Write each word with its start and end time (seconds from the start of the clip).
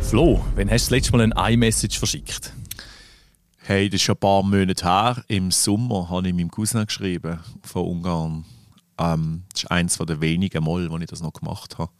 Flo, 0.00 0.42
wann 0.54 0.70
hast 0.70 0.86
du 0.86 0.88
das 0.88 0.90
letzte 0.90 1.12
Mal 1.12 1.20
ein 1.20 1.52
iMessage 1.52 1.98
verschickt? 1.98 2.54
Hey, 3.58 3.90
das 3.90 3.96
ist 3.96 4.02
schon 4.04 4.14
ein 4.14 4.20
paar 4.20 4.42
Monate 4.42 4.84
her. 4.84 5.22
Im 5.28 5.50
Sommer 5.50 6.08
habe 6.08 6.28
ich 6.28 6.34
meinem 6.34 6.50
Cousin 6.50 6.86
geschrieben 6.86 7.40
von 7.62 7.84
Ungarn. 7.84 8.44
Ähm, 8.96 9.42
das 9.52 9.64
ist 9.64 9.70
eines 9.70 9.98
der 9.98 10.20
wenigen 10.22 10.64
Mal, 10.64 10.90
wo 10.90 10.96
ich 10.96 11.06
das 11.08 11.20
noch 11.20 11.34
gemacht 11.34 11.76
habe. 11.76 11.92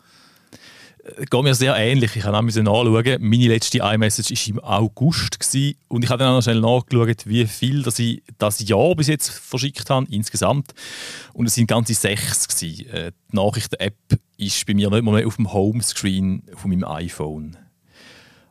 Äh, 1.04 1.26
geht 1.26 1.42
mir 1.42 1.54
sehr 1.54 1.76
ähnlich. 1.76 2.16
Ich 2.16 2.24
habe 2.24 2.36
auch 2.36 2.42
nachschauen. 2.42 3.16
Meine 3.20 3.48
letzte 3.48 3.78
iMessage 3.78 4.30
war 4.30 4.48
im 4.48 4.60
August 4.60 5.38
gewesen. 5.38 5.76
und 5.88 6.04
ich 6.04 6.10
habe 6.10 6.18
dann 6.18 6.32
auch 6.32 6.36
noch 6.36 6.42
schnell 6.42 6.60
nachgeschaut, 6.60 7.26
wie 7.26 7.46
viel 7.46 7.82
dass 7.82 7.98
ich 7.98 8.22
das 8.38 8.66
Jahr 8.66 8.94
bis 8.94 9.08
jetzt 9.08 9.28
verschickt 9.28 9.90
habe, 9.90 10.06
insgesamt. 10.10 10.72
Und 11.32 11.46
es 11.46 11.54
sind 11.54 11.66
ganze 11.66 11.94
sechs. 11.94 12.48
Gewesen. 12.48 12.88
Äh, 12.88 13.12
die 13.32 13.36
Nachrichten-App 13.36 13.96
ist 14.36 14.66
bei 14.66 14.74
mir 14.74 14.90
nicht 14.90 15.02
mehr 15.02 15.26
auf 15.26 15.36
dem 15.36 15.52
Homescreen 15.52 16.42
von 16.54 16.70
meinem 16.70 16.84
iPhone. 16.84 17.56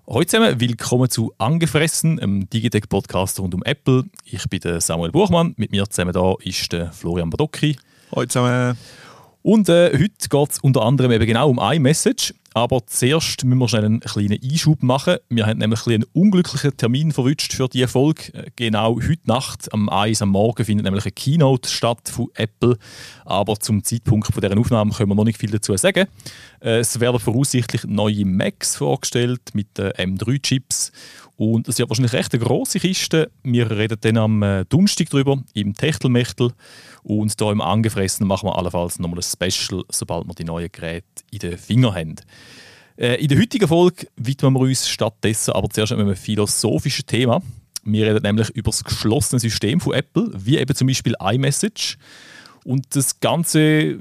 Hallo 0.06 0.24
zusammen, 0.26 0.60
willkommen 0.60 1.10
zu 1.10 1.34
Angefressen, 1.38 2.20
einem 2.20 2.50
Digitech-Podcast 2.50 3.40
rund 3.40 3.56
um 3.56 3.64
Apple. 3.64 4.04
Ich 4.26 4.44
bin 4.50 4.60
der 4.60 4.82
Samuel 4.82 5.12
Buchmann, 5.12 5.54
mit 5.56 5.72
mir 5.72 5.90
zusammen 5.90 6.12
da 6.12 6.36
ist 6.42 6.72
der 6.74 6.92
Florian 6.92 7.30
Badocki. 7.30 7.78
Hallo 8.12 8.26
zusammen. 8.26 8.78
Und 9.44 9.68
äh, 9.68 9.92
heute 9.92 10.30
geht 10.30 10.52
es 10.52 10.60
unter 10.60 10.84
anderem 10.84 11.12
eben 11.12 11.26
genau 11.26 11.50
um 11.50 11.60
iMessage. 11.60 12.34
Aber 12.56 12.86
zuerst 12.86 13.44
müssen 13.44 13.60
wir 13.60 13.68
schnell 13.68 13.86
einen 13.86 14.00
kleinen 14.00 14.40
Einschub 14.42 14.84
machen. 14.84 15.18
Wir 15.30 15.48
haben 15.48 15.58
nämlich 15.58 15.86
einen 15.88 16.06
unglücklichen 16.14 16.78
Termin 16.78 17.12
verwünscht 17.12 17.52
für 17.52 17.68
diese 17.68 17.88
Folge. 17.88 18.34
Äh, 18.34 18.52
genau 18.56 18.96
heute 18.96 19.26
Nacht, 19.26 19.74
am 19.74 19.90
1 19.90 20.22
am 20.22 20.30
Morgen, 20.30 20.64
findet 20.64 20.86
nämlich 20.86 21.04
eine 21.04 21.12
Keynote 21.12 21.70
statt 21.70 22.10
von 22.10 22.28
Apple. 22.36 22.78
Aber 23.26 23.60
zum 23.60 23.84
Zeitpunkt 23.84 24.32
von 24.32 24.42
dieser 24.42 24.58
Aufnahme 24.58 24.94
können 24.94 25.10
wir 25.10 25.16
noch 25.16 25.26
nicht 25.26 25.40
viel 25.40 25.52
dazu 25.52 25.76
sagen. 25.76 26.08
Äh, 26.62 26.80
es 26.80 27.00
werden 27.00 27.20
voraussichtlich 27.20 27.86
neue 27.86 28.24
Macs 28.24 28.78
vorgestellt 28.78 29.42
mit 29.54 29.78
äh, 29.78 29.90
M3-Chips. 29.98 30.92
Und 31.36 31.68
es 31.68 31.80
ist 31.80 31.90
wahrscheinlich 31.90 32.14
recht 32.14 32.34
eine 32.34 32.44
grosse 32.44 32.80
Kiste. 32.80 33.32
Wir 33.42 33.70
reden 33.72 33.98
dann 34.00 34.18
am 34.18 34.66
Donnerstag 34.70 35.10
darüber, 35.10 35.42
im 35.56 35.74
Techtelmechtel. 35.74 36.52
Und 37.04 37.34
hier 37.38 37.52
im 37.52 37.62
Angefressen 37.62 38.26
machen 38.28 38.48
wir 38.48 38.58
allenfalls 38.58 39.00
nochmal 39.00 39.20
ein 39.20 39.24
Special, 39.24 39.84
sobald 39.90 40.28
wir 40.28 40.34
die 40.34 40.46
neuen 40.46 40.72
Geräte 40.72 41.06
in 41.32 41.40
den 41.40 41.58
Fingern 41.58 41.96
haben. 41.96 42.16
Äh, 42.98 43.22
in 43.22 43.28
der 43.28 43.40
heutigen 43.40 43.68
Folge 43.68 44.08
widmen 44.16 44.54
wir 44.54 44.62
uns 44.62 44.88
stattdessen 44.88 45.52
aber 45.52 45.70
zuerst 45.70 45.92
einem 45.92 46.16
philosophischen 46.16 47.06
Thema. 47.06 47.42
Wir 47.84 48.08
reden 48.08 48.24
nämlich 48.24 48.50
über 48.52 48.72
das 48.72 48.84
geschlossene 48.84 49.40
System 49.40 49.82
von 49.82 49.94
Apple, 49.94 50.32
wie 50.34 50.58
eben 50.58 50.74
zum 50.76 50.88
Beispiel 50.88 51.16
iMessage. 51.20 51.98
Und 52.66 52.96
das 52.96 53.20
Ganze, 53.20 53.98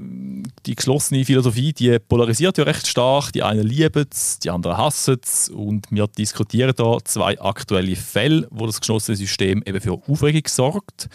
die 0.65 0.75
geschlossene 0.75 1.25
Philosophie, 1.25 1.73
die 1.73 1.99
polarisiert 1.99 2.57
ja 2.57 2.63
recht 2.63 2.87
stark. 2.87 3.33
Die 3.33 3.43
einen 3.43 3.67
lieben 3.67 4.05
es, 4.09 4.39
die 4.39 4.49
anderen 4.49 4.77
hassen 4.77 5.17
es. 5.21 5.49
Und 5.49 5.87
wir 5.91 6.07
diskutieren 6.07 6.73
da 6.75 6.97
zwei 7.03 7.39
aktuelle 7.41 7.97
Fälle, 7.97 8.47
wo 8.51 8.65
das 8.65 8.79
geschlossene 8.79 9.17
System 9.17 9.63
eben 9.65 9.81
für 9.81 9.91
Aufregung 10.07 10.43
sorgt. 10.47 11.09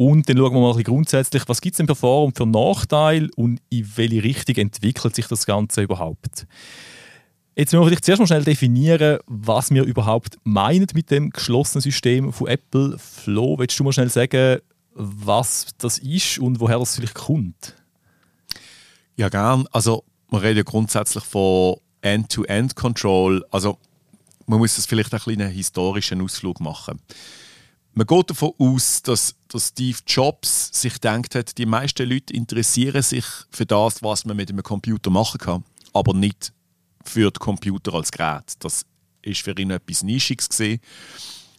Und 0.00 0.30
dann 0.30 0.38
schauen 0.38 0.54
wir 0.54 0.60
mal 0.60 0.82
grundsätzlich, 0.82 1.42
was 1.46 1.60
gibt 1.60 1.74
es 1.74 1.76
denn 1.76 1.86
für 1.86 1.94
Vor- 1.94 2.24
und 2.24 2.34
für 2.34 2.46
Nachteile 2.46 3.28
und 3.36 3.60
in 3.68 3.86
welche 3.96 4.22
Richtung 4.22 4.56
entwickelt 4.56 5.14
sich 5.14 5.26
das 5.26 5.44
Ganze 5.44 5.82
überhaupt. 5.82 6.46
Jetzt 7.54 7.70
müssen 7.74 7.82
wir 7.82 7.88
vielleicht 7.88 8.06
zuerst 8.06 8.20
mal 8.20 8.26
schnell 8.26 8.44
definieren, 8.44 9.18
was 9.26 9.70
wir 9.70 9.84
überhaupt 9.84 10.38
meinen 10.42 10.86
mit 10.94 11.10
dem 11.10 11.28
geschlossenen 11.28 11.82
System 11.82 12.32
von 12.32 12.46
Apple. 12.46 12.96
Flo, 12.98 13.58
willst 13.58 13.78
du 13.78 13.84
mal 13.84 13.92
schnell 13.92 14.08
sagen, 14.08 14.62
was 14.94 15.66
das 15.76 15.98
ist 15.98 16.38
und 16.38 16.60
woher 16.60 16.78
das 16.78 16.96
vielleicht 16.96 17.16
kommt? 17.16 17.74
Ja, 19.16 19.28
gern. 19.28 19.66
Also, 19.70 20.04
redet 20.32 20.56
ja 20.56 20.62
grundsätzlich 20.62 21.24
von 21.24 21.76
End-to-End-Control. 22.00 23.44
Also, 23.50 23.76
man 24.46 24.60
muss 24.60 24.76
das 24.76 24.86
vielleicht 24.86 25.12
ein 25.12 25.20
einen 25.26 25.50
historischen 25.50 26.22
Ausflug 26.22 26.58
machen. 26.58 27.02
Man 27.92 28.06
geht 28.06 28.30
davon 28.30 28.52
aus, 28.58 29.02
dass, 29.02 29.34
dass 29.48 29.68
Steve 29.68 29.98
Jobs 30.06 30.70
sich 30.72 30.94
gedacht 30.94 31.34
hat, 31.34 31.58
die 31.58 31.66
meisten 31.66 32.08
Leute 32.08 32.32
interessieren 32.32 33.02
sich 33.02 33.24
für 33.50 33.66
das, 33.66 34.02
was 34.02 34.24
man 34.24 34.36
mit 34.36 34.48
einem 34.50 34.62
Computer 34.62 35.10
machen 35.10 35.38
kann, 35.38 35.64
aber 35.92 36.14
nicht 36.14 36.52
für 37.04 37.30
den 37.30 37.40
Computer 37.40 37.94
als 37.94 38.12
Gerät. 38.12 38.54
Das 38.60 38.86
ist 39.22 39.42
für 39.42 39.58
ihn 39.58 39.70
etwas 39.70 40.02
Nischiges 40.02 40.48
gesehen. 40.48 40.80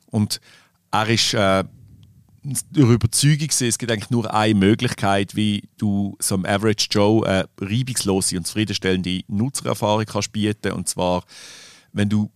Und 0.08 0.40
er 0.91 1.09
ist 1.09 1.34
äh, 1.34 1.64
der 2.44 2.86
Überzeugung 2.86 3.50
es 3.50 3.78
gibt 3.78 3.91
eigentlich 3.91 4.09
nur 4.09 4.34
eine 4.34 4.56
Möglichkeit, 4.56 5.36
wie 5.36 5.70
du 5.78 6.16
so 6.20 6.36
einem 6.36 6.46
Average 6.46 6.88
Joe 6.90 7.28
eine 7.28 7.50
reibungslose 7.59 8.38
und 8.38 8.47
zufriedenstellende 8.47 9.22
Nutzererfahrung 9.28 10.06
kannst 10.06 10.31
bieten. 10.31 10.72
Und 10.72 10.88
zwar, 10.88 11.24
wenn 11.94 12.09
du 12.09 12.31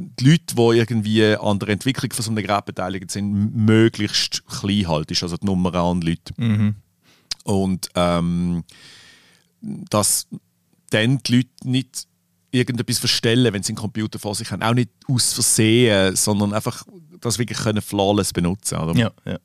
die 0.00 0.30
Leute, 0.30 0.54
die 0.54 0.78
irgendwie 0.78 1.36
an 1.36 1.58
der 1.58 1.68
Entwicklung 1.68 2.10
von 2.12 2.24
so 2.24 2.30
einem 2.30 2.44
Gerät 2.44 2.64
beteiligt 2.64 3.10
sind, 3.10 3.54
möglichst 3.54 4.46
klein 4.46 4.88
haltest, 4.88 5.22
also 5.22 5.36
die 5.36 5.46
Nummer 5.46 5.74
an 5.74 6.00
Leute. 6.00 6.32
Mhm. 6.36 6.76
Und 7.44 7.88
ähm, 7.94 8.64
dass 9.60 10.26
dann 10.90 11.18
die 11.18 11.36
Leute 11.36 11.50
nicht 11.64 12.06
irgendetwas 12.50 12.98
verstellen, 12.98 13.52
wenn 13.52 13.62
sie 13.62 13.72
einen 13.72 13.78
Computer 13.78 14.18
vor 14.18 14.34
sich 14.34 14.50
haben. 14.50 14.62
Auch 14.62 14.74
nicht 14.74 14.90
aus 15.08 15.32
Versehen, 15.32 16.16
sondern 16.16 16.52
einfach 16.52 16.84
das 17.20 17.38
wirklich 17.38 17.58
können 17.58 17.82
flawless 17.82 18.32
benutzen 18.32 18.78
oder? 18.78 18.94
Ja, 18.96 19.10
ja. 19.24 19.38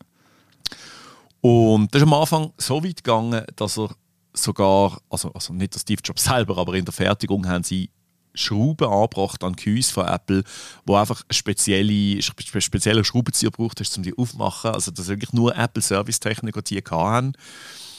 Und 1.41 1.93
das 1.93 2.01
ist 2.01 2.07
am 2.07 2.13
Anfang 2.13 2.53
so 2.57 2.83
weit 2.83 3.03
gegangen, 3.03 3.43
dass 3.55 3.77
er 3.77 3.89
sogar, 4.33 4.99
also, 5.09 5.31
also 5.33 5.53
nicht 5.53 5.75
der 5.75 5.79
Steve 5.79 6.01
Jobs 6.03 6.23
selber, 6.23 6.57
aber 6.57 6.73
in 6.73 6.85
der 6.85 6.93
Fertigung 6.93 7.47
haben 7.47 7.63
sie 7.63 7.89
Schrauben 8.35 8.87
angebracht 8.87 9.43
an 9.43 9.55
Gehäuse 9.55 9.91
von 9.91 10.07
Apple, 10.07 10.43
wo 10.85 10.95
einfach 10.95 11.23
spezielle, 11.29 12.21
spezielle 12.21 13.03
Schraubenzieher 13.03 13.51
braucht 13.51 13.79
hast, 13.79 13.97
um 13.97 14.03
die 14.03 14.17
aufzumachen. 14.17 14.71
Also 14.71 14.91
das 14.91 15.07
wirklich 15.07 15.33
nur 15.33 15.55
Apple 15.55 15.81
Service 15.81 16.19
Techniker, 16.19 16.61
die 16.61 16.81
haben. 16.89 17.33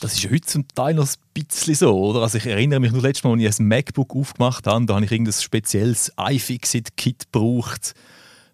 Das 0.01 0.13
ist 0.13 0.23
ja 0.23 0.31
heute 0.31 0.47
zum 0.47 0.69
Teil 0.69 0.95
noch 0.95 1.07
ein 1.07 1.15
bisschen 1.33 1.75
so, 1.75 1.99
oder? 1.99 2.21
Also 2.21 2.39
ich 2.39 2.47
erinnere 2.47 2.81
mich 2.81 2.93
nur 2.93 3.03
letztes 3.03 3.25
Mal, 3.25 3.33
als 3.33 3.43
ich 3.43 3.59
ein 3.61 3.69
MacBook 3.69 4.15
aufgemacht 4.15 4.67
habe, 4.67 4.85
da 4.85 4.95
habe 4.95 5.05
ich 5.05 5.11
irgendein 5.11 5.33
spezielles 5.33 6.13
iFixit-Kit 6.19 7.33
gebraucht 7.33 7.95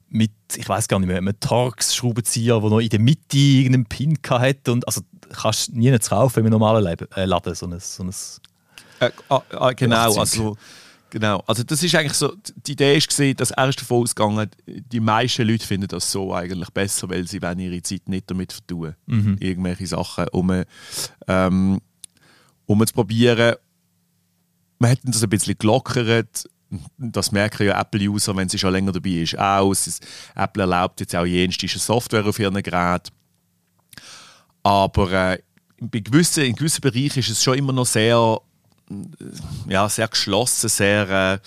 mit, 0.09 0.31
ich 0.56 0.69
weiß 0.69 0.88
gar 0.88 0.99
nicht 1.00 1.09
mehr, 1.09 1.16
einem 1.16 1.38
Torx-Schraubenzieher, 1.41 2.60
der 2.60 2.70
noch 2.70 2.78
in 2.78 2.91
der 2.91 3.00
Mitte 3.00 3.38
irgendeinen 3.38 3.87
Pin 3.87 4.19
hatte. 4.28 4.72
Und, 4.72 4.87
also 4.87 5.00
kannst 5.32 5.69
du 5.69 5.78
nie 5.78 5.99
kaufen 5.99 6.44
im 6.44 6.50
normalen 6.50 6.84
Leben, 6.84 7.10
äh, 7.16 7.25
Laden, 7.25 7.54
so 7.54 7.66
ein, 7.66 7.81
so 7.81 8.04
ein 8.04 8.12
äh, 9.00 9.10
äh, 9.50 9.75
genau, 9.75 10.19
also 10.19 10.56
Genau, 11.12 11.45
also 11.47 11.62
das 11.62 11.83
ist 11.83 11.95
eigentlich 11.95 12.15
so, 12.15 12.34
die 12.67 12.73
Idee 12.73 12.97
ist 12.97 13.06
gesehen, 13.06 13.37
dass 13.37 13.50
er 13.50 13.71
davon 13.71 14.03
ausgegangen, 14.03 14.49
die 14.67 14.99
meisten 14.99 15.47
Leute 15.47 15.67
finden 15.67 15.87
das 15.87 16.11
so 16.11 16.33
eigentlich 16.33 16.71
besser, 16.71 17.11
weil 17.11 17.28
sie 17.28 17.37
ihre 17.37 17.83
Zeit 17.83 18.09
nicht 18.09 18.31
damit 18.31 18.50
vertun, 18.50 18.95
mhm. 19.05 19.37
irgendwelche 19.39 19.87
Sachen, 19.87 20.27
um, 20.28 20.65
ähm, 21.28 21.81
um 22.65 22.87
zu 22.87 22.95
probieren. 22.95 23.56
Man 24.78 24.93
hat 24.93 25.00
das 25.03 25.23
ein 25.23 25.28
bisschen 25.28 25.59
gelockert, 25.59 26.49
das 26.97 27.31
merken 27.31 27.67
ja 27.67 27.79
Apple-User, 27.79 28.34
wenn 28.34 28.49
sie 28.49 28.59
schon 28.59 28.73
länger 28.73 28.93
dabei 28.93 29.11
ist, 29.11 29.39
auch. 29.39 29.75
Apple 30.34 30.62
erlaubt 30.62 31.00
jetzt 31.00 31.15
auch 31.15 31.27
jenste 31.27 31.69
Software 31.69 32.25
auf 32.25 32.39
ihren 32.39 32.62
Geräten. 32.62 33.12
Aber 34.62 35.12
äh, 35.12 35.39
bei 35.79 35.99
gewissen, 35.99 36.44
in 36.44 36.55
gewissen 36.55 36.81
Bereichen 36.81 37.19
ist 37.19 37.29
es 37.29 37.44
schon 37.44 37.59
immer 37.59 37.75
noch 37.75 37.84
sehr 37.84 38.41
ja, 39.69 39.88
sehr 39.88 40.08
geschlossen, 40.08 40.69
sehr 40.69 41.08
äh, 41.08 41.38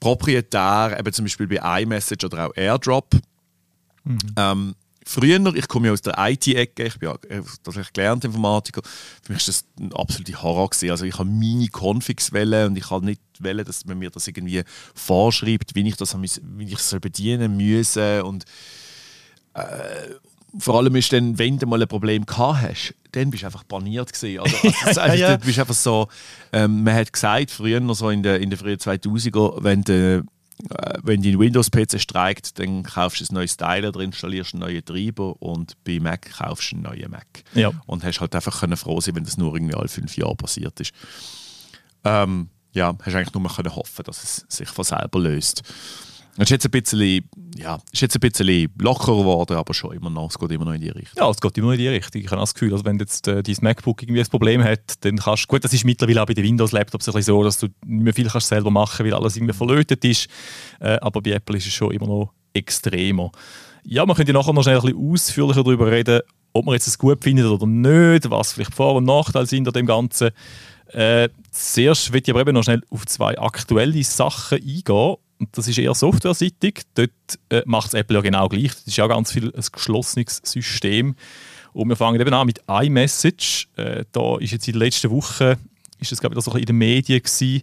proprietär, 0.00 0.96
eben 0.98 1.12
zum 1.12 1.24
Beispiel 1.24 1.46
bei 1.46 1.82
iMessage 1.82 2.24
oder 2.24 2.48
auch 2.48 2.56
AirDrop. 2.56 3.14
Mhm. 4.04 4.18
Ähm, 4.36 4.74
früher, 5.04 5.54
ich 5.54 5.68
komme 5.68 5.88
ja 5.88 5.92
aus 5.92 6.02
der 6.02 6.14
IT-Ecke, 6.18 6.86
ich 6.86 6.98
bin 6.98 7.08
ja 7.10 7.16
tatsächlich 7.62 7.92
gelernter 7.92 8.28
Informatiker, 8.28 8.82
für 9.22 9.32
mich 9.32 9.42
war 9.42 9.46
das 9.46 9.64
ein 9.80 9.92
absoluter 9.92 10.42
Horror. 10.42 10.70
Gewesen. 10.70 10.90
Also 10.90 11.04
ich 11.04 11.18
habe 11.18 11.28
meine 11.28 11.68
Configs 11.68 12.32
wählen 12.32 12.68
und 12.68 12.76
ich 12.76 12.90
habe 12.90 13.04
nicht 13.04 13.20
wählen, 13.38 13.64
dass 13.64 13.84
man 13.84 13.98
mir 13.98 14.10
das 14.10 14.28
irgendwie 14.28 14.62
vorschreibt, 14.94 15.74
wie 15.74 15.88
ich 15.88 15.96
das, 15.96 16.16
wie 16.20 16.64
ich 16.64 16.74
es 16.74 16.96
bedienen 17.00 17.56
müsse 17.56 18.24
und 18.24 18.44
äh, 19.54 20.14
vor 20.56 20.78
allem 20.78 20.96
ist 20.96 21.12
dann, 21.12 21.38
wenn 21.38 21.58
du 21.58 21.66
mal 21.66 21.82
ein 21.82 21.88
Problem 21.88 22.24
gehabt 22.24 22.62
hast, 22.62 22.94
dann 23.12 23.30
bist 23.30 23.42
du 23.42 23.46
einfach 23.46 23.64
baniert 23.64 24.12
gewesen. 24.12 24.40
Also, 24.40 24.56
also, 24.86 25.00
also 25.00 25.16
ja, 25.16 25.30
ja. 25.30 25.36
bist 25.36 25.58
einfach 25.58 25.74
so, 25.74 26.08
ähm, 26.52 26.84
man 26.84 26.94
hat 26.94 27.12
gesagt, 27.12 27.50
früher 27.50 27.80
noch 27.80 27.94
so 27.94 28.10
in 28.10 28.22
den 28.22 28.42
in 28.42 28.50
der 28.50 28.58
frühen 28.58 28.78
2000er, 28.78 29.62
wenn 29.62 29.82
du 29.82 30.24
äh, 30.70 30.94
wenn 31.02 31.22
dein 31.22 31.38
Windows-PC 31.38 32.00
streikt, 32.00 32.58
dann 32.58 32.82
kaufst 32.82 33.20
du 33.20 33.24
ein 33.24 33.34
neues 33.34 33.56
Teil 33.56 33.84
oder 33.84 34.00
installierst 34.00 34.54
einen 34.54 34.62
neuen 34.62 34.84
Treiber 34.84 35.40
und 35.40 35.76
bei 35.84 36.00
Mac 36.00 36.30
kaufst 36.36 36.72
du 36.72 36.76
einen 36.76 36.84
neuen 36.84 37.10
Mac. 37.10 37.26
Ja. 37.54 37.70
Und 37.86 38.02
hast 38.02 38.20
halt 38.20 38.34
einfach 38.34 38.60
können 38.60 38.76
froh 38.76 39.00
sein, 39.00 39.14
wenn 39.14 39.24
das 39.24 39.36
nur 39.36 39.54
irgendwie 39.54 39.74
alle 39.74 39.88
fünf 39.88 40.16
Jahre 40.16 40.34
passiert 40.34 40.80
ist. 40.80 40.92
Ähm, 42.04 42.48
ja, 42.72 42.96
hast 43.02 43.14
eigentlich 43.14 43.34
nur 43.34 43.54
können 43.54 43.74
hoffen, 43.74 44.04
dass 44.04 44.22
es 44.22 44.44
sich 44.48 44.68
von 44.68 44.84
selber 44.84 45.20
löst. 45.20 45.62
Es 46.40 46.44
ist 46.44 46.50
jetzt 46.50 46.66
ein 46.66 46.70
bisschen, 46.70 47.28
ja, 47.56 47.80
ist 47.90 48.00
jetzt 48.00 48.14
ein 48.14 48.20
bisschen 48.20 48.72
lockerer 48.80 49.18
geworden, 49.18 49.56
aber 49.56 49.74
schon 49.74 49.92
immer 49.92 50.08
noch, 50.08 50.30
es 50.30 50.38
geht 50.38 50.52
immer 50.52 50.66
noch 50.66 50.72
in 50.72 50.80
die 50.80 50.90
Richtung. 50.90 51.14
Ja, 51.16 51.28
es 51.28 51.40
geht 51.40 51.58
immer 51.58 51.66
noch 51.66 51.72
in 51.72 51.80
die 51.80 51.88
Richtung. 51.88 52.22
Ich 52.22 52.30
habe 52.30 52.40
das 52.40 52.54
Gefühl, 52.54 52.72
also 52.72 52.84
wenn 52.84 52.96
jetzt 53.00 53.26
äh, 53.26 53.42
dein 53.42 53.56
MacBook 53.60 54.00
irgendwie 54.04 54.20
ein 54.20 54.26
Problem 54.28 54.62
hat, 54.62 55.04
dann 55.04 55.16
kannst 55.16 55.44
du, 55.44 55.46
gut, 55.48 55.64
das 55.64 55.72
ist 55.72 55.84
mittlerweile 55.84 56.22
auch 56.22 56.26
bei 56.26 56.34
den 56.34 56.44
Windows-Laptops 56.44 57.06
so, 57.06 57.42
dass 57.42 57.58
du 57.58 57.66
nicht 57.84 58.04
mehr 58.04 58.14
viel 58.14 58.28
kannst 58.28 58.46
selber 58.46 58.70
machen 58.70 59.04
weil 59.04 59.14
alles 59.14 59.36
irgendwie 59.36 59.52
verlötet 59.52 60.04
ist. 60.04 60.28
Äh, 60.78 60.98
aber 61.00 61.20
bei 61.20 61.32
Apple 61.32 61.56
ist 61.56 61.66
es 61.66 61.72
schon 61.72 61.90
immer 61.90 62.06
noch 62.06 62.32
extremer. 62.52 63.32
Ja, 63.82 64.06
man 64.06 64.14
könnte 64.14 64.32
nachher 64.32 64.52
noch 64.52 64.62
schnell 64.62 64.76
ein 64.76 64.82
bisschen 64.82 65.12
ausführlicher 65.12 65.64
darüber 65.64 65.90
reden, 65.90 66.20
ob 66.52 66.66
man 66.66 66.74
jetzt 66.74 66.86
es 66.86 66.98
gut 66.98 67.24
findet 67.24 67.46
oder 67.46 67.66
nicht, 67.66 68.30
was 68.30 68.52
vielleicht 68.52 68.74
Vor- 68.74 68.94
und 68.94 69.04
Nachteile 69.04 69.46
sind 69.46 69.66
an 69.66 69.74
dem 69.74 69.86
Ganzen. 69.86 70.30
Äh, 70.92 71.30
zuerst 71.50 72.12
möchte 72.12 72.30
ich 72.30 72.34
aber 72.34 72.42
eben 72.42 72.54
noch 72.54 72.62
schnell 72.62 72.82
auf 72.90 73.06
zwei 73.06 73.36
aktuelle 73.38 74.04
Sachen 74.04 74.58
eingehen. 74.58 75.16
Und 75.38 75.56
das 75.56 75.68
ist 75.68 75.78
eher 75.78 75.94
softwareseitig. 75.94 76.82
Dort 76.94 77.10
äh, 77.50 77.62
macht 77.64 77.88
es 77.88 77.94
Apple 77.94 78.16
ja 78.16 78.22
genau 78.22 78.48
gleich. 78.48 78.74
Das 78.74 78.86
ist 78.86 78.96
ja 78.96 79.06
ganz 79.06 79.32
viel 79.32 79.52
ein 79.54 79.64
geschlossenes 79.72 80.40
System. 80.44 81.14
Und 81.72 81.88
wir 81.88 81.96
fangen 81.96 82.20
eben 82.20 82.34
an 82.34 82.46
mit 82.46 82.60
iMessage. 82.68 83.68
Äh, 83.76 84.04
da 84.12 84.38
ist 84.38 84.52
jetzt 84.52 84.66
in 84.66 84.72
der 84.72 84.80
letzten 84.80 85.10
Woche, 85.10 85.58
ist 86.00 86.10
das 86.10 86.20
glaube 86.20 86.36
ich 86.36 86.44
so 86.44 86.52
in 86.56 86.64
den 86.64 86.76
Medien 86.76 87.22
gewesen. 87.22 87.62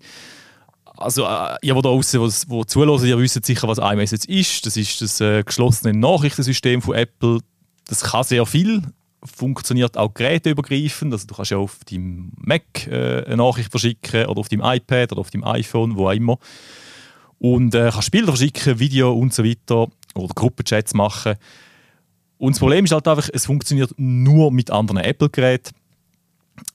Also 0.98 1.26
äh, 1.26 1.58
ihr, 1.62 1.74
die 1.74 1.82
da 1.82 1.90
draußen, 1.90 2.22
die, 2.22 2.66
zulassen, 2.68 3.08
ihr 3.08 3.20
wisst 3.20 3.46
sicher, 3.46 3.68
was 3.68 3.78
iMessage 3.78 4.26
ist. 4.26 4.66
Das 4.66 4.78
ist 4.78 5.02
das 5.02 5.20
äh, 5.20 5.44
geschlossene 5.44 5.98
Nachrichtensystem 5.98 6.82
von 6.82 6.96
Apple. 6.96 7.40
Das 7.88 8.02
kann 8.02 8.24
sehr 8.24 8.46
viel 8.46 8.82
funktioniert 9.26 9.98
auch 9.98 10.14
geräteübergreifend. 10.14 11.14
Also 11.14 11.28
du 11.28 11.36
kannst 11.36 11.52
ja 11.52 11.58
auf 11.58 11.80
deinem 11.90 12.32
Mac 12.38 12.88
äh, 12.88 13.24
eine 13.26 13.38
Nachricht 13.38 13.72
verschicken 13.72 14.28
oder 14.28 14.40
auf 14.40 14.50
deinem 14.50 14.64
iPad 14.64 15.12
oder 15.12 15.22
auf 15.22 15.32
deinem 15.32 15.44
iPhone, 15.44 15.96
wo 15.96 16.08
auch 16.08 16.14
immer. 16.14 16.38
Und 17.40 17.76
äh, 17.76 17.90
kannst 17.92 18.12
Bilder 18.12 18.28
verschicken, 18.28 18.80
Video 18.80 19.14
und 19.14 19.34
so 19.34 19.44
weiter 19.44 19.88
oder 20.16 20.34
Gruppenchats 20.34 20.94
machen. 20.94 21.36
Und 22.38 22.56
das 22.56 22.60
Problem 22.60 22.86
ist 22.86 22.92
halt 22.92 23.08
einfach, 23.08 23.30
es 23.34 23.46
funktioniert 23.46 23.94
nur 23.98 24.52
mit 24.52 24.72
anderen 24.72 24.98
Apple-Geräten. 24.98 25.76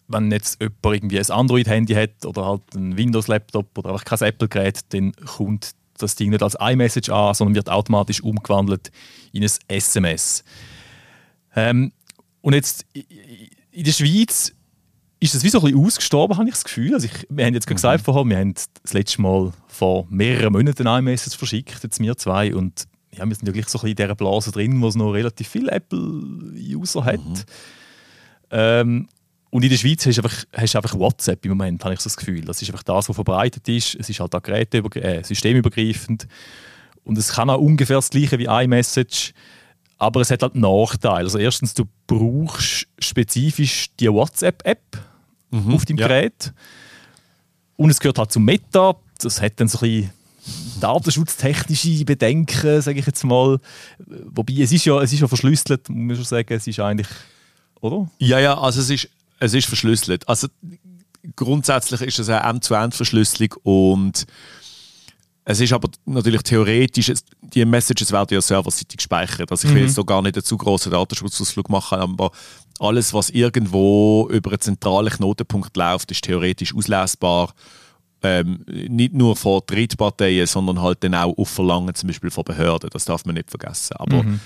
Wenn 0.09 0.31
jetzt 0.31 0.61
jemand 0.61 0.85
irgendwie 0.85 1.19
ein 1.19 1.31
Android-Handy 1.31 1.95
hat 1.95 2.27
oder 2.27 2.45
halt 2.45 2.63
ein 2.75 2.97
Windows-Laptop 2.97 3.79
oder 3.79 3.91
einfach 3.91 4.05
kein 4.05 4.29
Apple-Gerät, 4.29 4.81
dann 4.91 5.13
kommt 5.13 5.73
das 5.99 6.15
Ding 6.15 6.31
nicht 6.31 6.43
als 6.43 6.57
iMessage 6.59 7.11
an, 7.11 7.35
sondern 7.35 7.55
wird 7.55 7.69
automatisch 7.69 8.23
umgewandelt 8.23 8.91
in 9.33 9.43
ein 9.43 9.51
SMS. 9.69 10.45
Ähm, 11.55 11.93
und 12.41 12.55
jetzt 12.55 12.87
in 12.93 13.85
der 13.85 13.93
Schweiz 13.93 14.55
ist 15.21 15.35
das 15.35 15.45
wie 15.45 15.51
so 15.51 15.59
ein 15.59 15.65
bisschen 15.65 15.85
ausgestorben, 15.85 16.37
habe 16.39 16.49
ich 16.49 16.55
das 16.55 16.65
Gefühl. 16.65 16.95
Also 16.95 17.07
ich, 17.07 17.27
wir 17.29 17.45
haben 17.45 17.55
jetzt 17.55 17.69
mhm. 17.69 17.75
gesagt 17.75 18.05
vorher, 18.05 18.25
wir 18.25 18.39
haben 18.39 18.55
das 18.55 18.93
letzte 18.93 19.21
Mal 19.21 19.53
vor 19.69 20.07
mehreren 20.09 20.53
Monaten 20.53 20.87
ein 20.87 21.01
iMessage 21.01 21.37
verschickt, 21.37 21.83
jetzt 21.83 22.01
wir 22.01 22.17
zwei. 22.17 22.55
Und 22.55 22.87
ja, 23.13 23.27
wir 23.27 23.35
sind 23.35 23.47
ja 23.47 23.53
gleich 23.53 23.69
so 23.69 23.79
ein 23.79 23.83
bisschen 23.83 23.89
in 23.91 23.97
dieser 23.97 24.15
Blase 24.15 24.51
drin, 24.51 24.81
wo 24.81 24.89
es 24.89 24.95
noch 24.95 25.13
relativ 25.13 25.49
viele 25.49 25.71
Apple-User 25.71 27.05
hat. 27.05 27.21
Mhm. 27.21 27.45
Ähm, 28.51 29.09
und 29.51 29.63
in 29.63 29.71
der 29.71 29.77
Schweiz 29.77 30.07
hast 30.07 30.17
du, 30.17 30.23
einfach, 30.23 30.45
hast 30.55 30.77
einfach 30.77 30.99
WhatsApp 30.99 31.45
im 31.45 31.51
Moment, 31.51 31.85
habe 31.85 31.93
ich 31.93 32.01
so 32.01 32.09
das 32.09 32.17
Gefühl. 32.17 32.43
Das 32.43 32.63
ist 32.63 32.71
einfach 32.71 32.85
das, 32.85 33.09
was 33.09 33.15
verbreitet 33.15 33.69
ist. 33.69 33.97
Es 33.97 34.09
ist 34.09 34.21
halt 34.21 34.35
auch 34.35 34.49
äh, 34.49 35.23
systemübergreifend. 35.23 36.29
Und 37.05 37.19
es 37.19 37.33
kann 37.33 37.51
auch 37.51 37.61
ungefähr 37.61 37.97
das 37.97 38.11
gleiche 38.11 38.39
wie 38.39 38.45
iMessage 38.45 39.35
aber 40.01 40.23
es 40.23 40.31
hat 40.31 40.43
halt 40.43 40.55
Nachteile. 40.55 41.25
Also 41.25 41.39
erstens, 41.39 41.75
du 41.75 41.85
brauchst 42.07 42.87
spezifisch 42.99 43.91
die 44.01 44.11
WhatsApp-App 44.11 44.81
mhm, 45.51 45.75
auf 45.75 45.85
deinem 45.85 45.99
ja. 45.99 46.09
Gerät. 46.09 46.53
Und 47.77 47.91
es 47.91 48.01
gehört 48.01 48.19
halt 48.19 48.33
zum 48.33 48.45
Meta. 48.45 48.97
Das 49.21 49.41
hat 49.41 49.61
dann 49.61 49.69
so 49.69 49.79
ein 49.79 49.81
bisschen 49.81 50.11
datenschutztechnische 50.81 52.05
Bedenken, 52.05 52.81
sage 52.83 52.99
ich 52.99 53.07
jetzt 53.07 53.25
mal. 53.25 53.59
Wobei, 54.07 54.55
es 54.55 54.73
ist 54.73 54.85
ja, 54.85 55.01
es 55.01 55.13
ist 55.13 55.21
ja 55.21 55.29
verschlüsselt, 55.29 55.89
muss 55.89 55.99
man 55.99 56.17
schon 56.17 56.25
sagen. 56.25 56.55
Es 56.55 56.67
ist 56.67 56.81
eigentlich, 56.81 57.09
oder? 57.81 58.11
Ja, 58.19 58.39
ja, 58.39 58.59
also 58.59 58.81
es 58.81 58.91
ist, 58.91 59.09
es 59.39 59.55
ist 59.55 59.67
verschlüsselt. 59.67 60.29
Also 60.29 60.49
grundsätzlich 61.37 62.01
ist 62.03 62.19
es 62.19 62.29
eine 62.29 62.49
End-zu-End-Verschlüsselung 62.49 63.55
und 63.63 64.27
es 65.45 65.61
ist 65.61 65.73
aber 65.73 65.89
natürlich 66.05 66.43
theoretisch, 66.43 67.13
die 67.41 67.65
Messages 67.65 68.13
werden 68.13 68.35
ja 68.35 68.41
serverseitig 68.41 68.99
gespeichert. 68.99 69.51
Also 69.51 69.67
ich 69.67 69.75
will 69.75 69.83
mhm. 69.83 69.89
jetzt 69.89 69.97
so 69.97 70.05
gar 70.05 70.23
nicht 70.23 70.37
einen 70.37 70.45
zu 70.45 70.57
großen 70.57 70.93
Datenschutzausflug 70.93 71.69
machen, 71.69 71.99
aber 71.99 72.31
alles, 72.81 73.13
was 73.13 73.31
irgendwo 73.31 74.29
über 74.31 74.51
einen 74.51 74.61
zentralen 74.61 75.13
Knotenpunkt 75.13 75.77
läuft, 75.77 76.11
ist 76.11 76.25
theoretisch 76.25 76.75
auslesbar. 76.75 77.53
Ähm, 78.23 78.65
nicht 78.67 79.15
nur 79.15 79.37
von 79.37 79.61
Drittparteien, 79.67 80.47
sondern 80.47 80.83
halt 80.83 81.03
dann 81.05 81.15
auch 81.15 81.37
auf 81.37 81.49
Verlangen 81.49 81.95
zum 81.95 82.09
Beispiel 82.09 82.31
von 82.31 82.45
Behörden. 82.45 82.91
Das 82.91 83.05
darf 83.05 83.25
man 83.25 83.35
nicht 83.35 83.51
vergessen. 83.51 83.97
Aber, 83.97 84.23
mhm. 84.23 84.41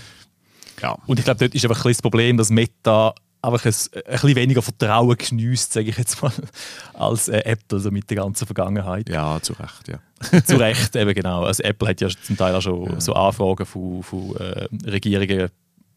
ja. 0.83 0.97
Und 1.07 1.19
ich 1.19 1.25
glaube, 1.25 1.39
dort 1.41 1.55
ist 1.55 1.65
einfach 1.65 1.85
ein 1.85 1.91
das 1.91 2.03
Problem, 2.03 2.37
dass 2.37 2.51
Meta 2.51 3.15
einfach 3.41 3.65
ein, 3.65 3.75
ein 3.95 4.13
bisschen 4.13 4.37
weniger 4.37 4.63
Vertrauen 4.63 5.17
genießt, 5.17 5.73
sage 5.73 5.91
ich 5.91 5.99
jetzt 5.99 6.23
mal, 6.23 6.33
als 6.95 7.29
äh, 7.29 7.39
Apple 7.45 7.81
so 7.81 7.91
mit 7.91 8.09
der 8.11 8.17
ganzen 8.19 8.47
Vergangenheit. 8.47 9.09
Ja, 9.09 9.41
zu 9.43 9.55
Recht, 9.55 9.89
ja. 9.89 10.41
zu 10.45 10.57
Recht, 10.57 10.97
eben 10.97 11.15
genau. 11.15 11.45
Also 11.45 11.63
Apple 11.63 11.89
hat 11.89 12.01
ja 12.01 12.09
zum 12.09 12.37
Teil 12.37 12.55
auch 12.55 12.63
schon 12.63 12.93
ja. 12.93 13.01
so 13.01 13.13
Anfragen 13.13 13.67
von, 13.67 14.03
von 14.03 14.37
äh, 14.37 14.67
Regierungen 14.89 15.51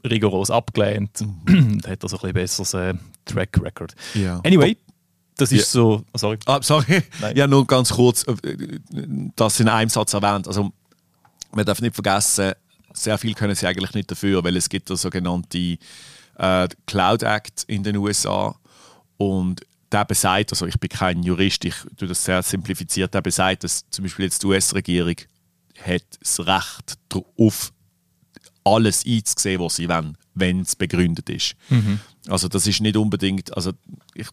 rigoros 0.04 0.52
abgelehnt 0.52 1.22
mhm. 1.22 1.74
und 1.74 1.88
hat 1.88 2.04
da 2.04 2.08
so 2.08 2.18
ein 2.18 2.34
bisschen 2.34 2.34
besseres 2.34 2.74
äh, 2.74 2.94
Track 3.26 3.60
Record. 3.62 3.96
Ja. 4.14 4.40
Anyway, 4.46 4.78
das 5.38 5.52
ist 5.52 5.74
ja. 5.74 5.82
so. 5.82 6.04
Oh, 6.14 6.18
sorry. 6.18 6.38
Ah, 6.46 6.62
sorry. 6.62 7.04
Nein. 7.22 7.36
Ja, 7.36 7.48
nur 7.48 7.66
ganz 7.66 7.90
kurz, 7.92 8.24
äh, 8.24 8.80
das 9.36 9.60
in 9.60 9.70
einem 9.70 9.90
Satz 9.90 10.14
erwähnt. 10.14 10.48
Also, 10.48 10.72
man 11.52 11.66
darf 11.66 11.82
nicht 11.82 11.96
vergessen, 11.96 12.54
sehr 12.94 13.18
viel 13.18 13.34
können 13.34 13.56
sie 13.56 13.68
eigentlich 13.68 13.94
nicht 13.94 14.10
dafür, 14.10 14.44
weil 14.44 14.58
es 14.58 14.70
gibt 14.70 14.90
da 14.90 14.98
sogenannte 14.98 15.78
äh, 16.38 16.68
Cloud 16.86 17.24
Act 17.24 17.64
in 17.68 17.84
den 17.84 17.98
USA 17.98 18.56
und 19.18 19.62
der 19.92 20.06
besagt, 20.06 20.52
also 20.52 20.66
ich 20.66 20.78
bin 20.80 20.90
kein 20.90 21.24
Jurist, 21.24 21.64
ich 21.66 21.76
tue 21.96 22.08
das 22.08 22.24
sehr 22.24 22.44
simplifiziert, 22.44 23.14
der 23.14 23.22
besagt, 23.22 23.64
dass 23.64 23.90
zum 23.90 24.04
Beispiel 24.04 24.26
jetzt 24.26 24.44
die 24.44 24.48
US-Regierung 24.48 25.16
hat 25.82 26.04
das 26.20 26.40
Recht 26.40 26.98
darauf, 27.10 27.72
alles 28.76 29.06
einzusehen, 29.06 29.62
was 29.62 29.78
sie 29.78 29.90
wollen, 29.90 30.18
wenn 30.34 30.62
es 30.62 30.76
begründet 30.76 31.30
ist. 31.30 31.56
Mhm. 31.70 32.00
Also 32.28 32.48
das 32.48 32.68
ist 32.68 32.82
nicht 32.82 32.98
unbedingt, 32.98 33.56
also 33.56 33.72
ich, 34.14 34.28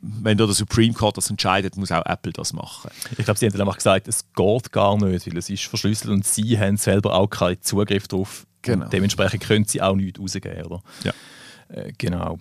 wenn 0.00 0.38
der 0.38 0.48
Supreme 0.48 0.94
Court 0.94 1.16
das 1.16 1.28
entscheidet, 1.30 1.76
muss 1.76 1.92
auch 1.92 2.04
Apple 2.06 2.32
das 2.32 2.52
machen. 2.52 2.90
Ich 3.18 3.24
glaube, 3.24 3.38
sie 3.38 3.46
haben 3.46 3.52
dann 3.52 3.62
einfach 3.62 3.76
gesagt, 3.76 4.08
es 4.08 4.24
geht 4.34 4.72
gar 4.72 4.96
nicht, 4.96 5.26
weil 5.26 5.38
es 5.38 5.50
ist 5.50 5.64
verschlüsselt 5.64 6.10
und 6.10 6.26
sie 6.26 6.58
haben 6.58 6.76
selber 6.76 7.14
auch 7.14 7.28
keinen 7.28 7.60
Zugriff 7.62 8.08
darauf. 8.08 8.46
Genau. 8.62 8.88
Dementsprechend 8.88 9.42
können 9.42 9.64
sie 9.64 9.82
auch 9.82 9.94
nichts 9.94 10.18
rausgeben. 10.18 10.64
Oder? 10.64 10.82
Ja. 11.04 11.12
Äh, 11.68 11.92
genau. 11.96 12.38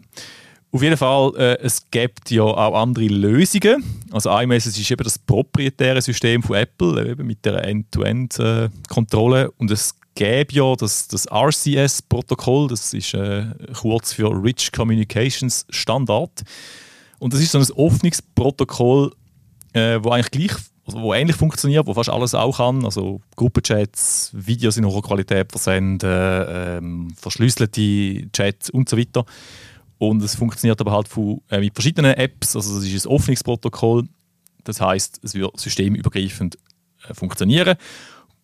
Auf 0.71 0.83
jeden 0.83 0.97
Fall, 0.97 1.31
äh, 1.37 1.57
es 1.61 1.89
gibt 1.89 2.31
ja 2.31 2.43
auch 2.43 2.81
andere 2.81 3.07
Lösungen. 3.07 3.81
Also 4.11 4.29
iMessage 4.37 4.79
ist 4.79 4.91
eben 4.91 5.03
das 5.03 5.17
proprietäre 5.17 6.01
System 6.01 6.43
von 6.43 6.57
Apple, 6.57 7.11
eben 7.11 7.25
mit 7.25 7.45
der 7.45 7.63
End-to-End-Kontrolle. 7.63 9.45
Äh, 9.45 9.49
und 9.57 9.71
es 9.71 9.95
gäbe 10.15 10.53
ja 10.53 10.75
das, 10.75 11.07
das 11.07 11.27
RCS-Protokoll, 11.27 12.69
das 12.69 12.93
ist 12.93 13.13
äh, 13.13 13.45
kurz 13.73 14.13
für 14.13 14.31
Rich 14.31 14.71
Communications 14.71 15.65
Standard. 15.69 16.43
Und 17.19 17.33
das 17.33 17.41
ist 17.41 17.51
so 17.51 17.59
ein 17.59 17.65
Öffnungsprotokoll, 17.77 19.11
äh, 19.73 19.99
wo 20.01 20.09
eigentlich 20.11 20.31
gleich 20.31 20.57
also 20.85 21.01
wo 21.01 21.13
ähnlich 21.13 21.35
funktioniert, 21.35 21.87
wo 21.87 21.93
fast 21.93 22.09
alles 22.09 22.35
auch 22.35 22.57
kann. 22.57 22.85
Also 22.85 23.19
Gruppenchats, 23.35 24.29
Videos 24.33 24.77
in 24.77 24.85
hoher 24.85 25.01
Qualität 25.01 25.51
versenden, 25.51 26.45
ähm, 26.47 27.07
verschlüsselte 27.15 28.29
Chats 28.31 28.69
und 28.69 28.87
so 28.87 28.97
weiter. 28.97 29.25
Und 29.97 30.21
es 30.21 30.35
funktioniert 30.35 30.79
aber 30.81 30.91
halt 30.91 31.07
von, 31.07 31.41
äh, 31.49 31.59
mit 31.59 31.73
verschiedenen 31.73 32.13
Apps. 32.13 32.55
Also 32.55 32.75
das 32.75 32.85
ist 32.85 33.07
ein 33.07 33.11
Öffnungsprotokoll. 33.11 34.07
Das 34.63 34.79
heißt, 34.79 35.21
es 35.23 35.33
wird 35.33 35.59
systemübergreifend 35.59 36.57
äh, 37.07 37.13
funktionieren. 37.13 37.77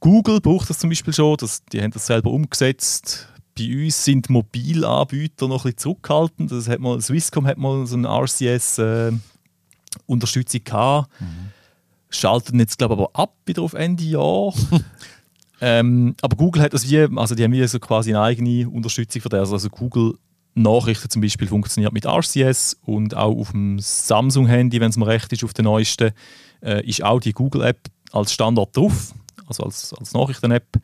Google 0.02 0.42
braucht 0.42 0.70
das 0.70 0.80
zum 0.80 0.90
Beispiel 0.90 1.14
schon. 1.14 1.38
Das, 1.38 1.64
die 1.64 1.82
haben 1.82 1.92
das 1.92 2.08
selber 2.08 2.32
umgesetzt. 2.32 3.30
Bei 3.58 3.84
uns 3.84 4.04
sind 4.04 4.30
Mobilanbieter 4.30 5.48
noch 5.48 5.64
ein 5.64 5.72
bisschen 5.72 5.78
zurückhaltend. 5.78 6.52
Das 6.52 6.68
hat 6.68 6.80
mal, 6.80 7.00
Swisscom 7.00 7.48
hat 7.48 7.58
mal 7.58 7.88
so 7.88 7.96
eine 7.96 8.10
RCS-Unterstützung 8.10 10.60
äh, 10.60 10.64
gehabt. 10.64 11.10
Mhm 11.22 11.52
schalten 12.12 12.60
jetzt 12.60 12.78
glaube 12.78 12.94
ich 12.94 13.00
aber 13.00 13.10
ab 13.14 13.34
wieder 13.46 13.64
auf 13.64 13.74
Ende 13.74 14.04
Jahr. 14.04 14.54
ähm, 15.62 16.16
aber 16.22 16.36
Google 16.36 16.62
hat 16.62 16.74
das 16.74 16.90
wie, 16.90 17.08
also 17.18 17.36
die 17.36 17.44
haben 17.44 17.54
wie 17.54 17.66
so 17.68 17.80
quasi 17.80 18.12
eine 18.12 18.22
eigene 18.22 18.70
Unterstützung 18.70 19.22
für 19.22 19.30
das. 19.30 19.52
Also 19.52 19.70
Google 19.70 20.16
Nachrichten 20.54 21.10
zum 21.10 21.22
Beispiel 21.22 21.48
funktioniert 21.48 21.94
mit 21.94 22.06
RCS 22.06 22.78
und 22.86 23.16
auch 23.16 23.38
auf 23.38 23.52
dem 23.52 23.80
Samsung-Handy, 23.80 24.82
wenn 24.82 24.90
es 24.90 24.98
mir 24.98 25.08
recht 25.08 25.32
ist, 25.32 25.44
auf 25.44 25.54
der 25.54 25.64
neuesten, 25.64 26.12
äh, 26.62 26.86
ist 26.86 27.04
auch 27.04 27.22
die 27.22 27.32
Google-App 27.32 27.80
als 28.12 28.34
Standard 28.34 28.76
drauf, 28.76 29.14
also 29.52 29.64
als, 29.64 29.94
als 29.94 30.14
Nachrichten-App. 30.14 30.80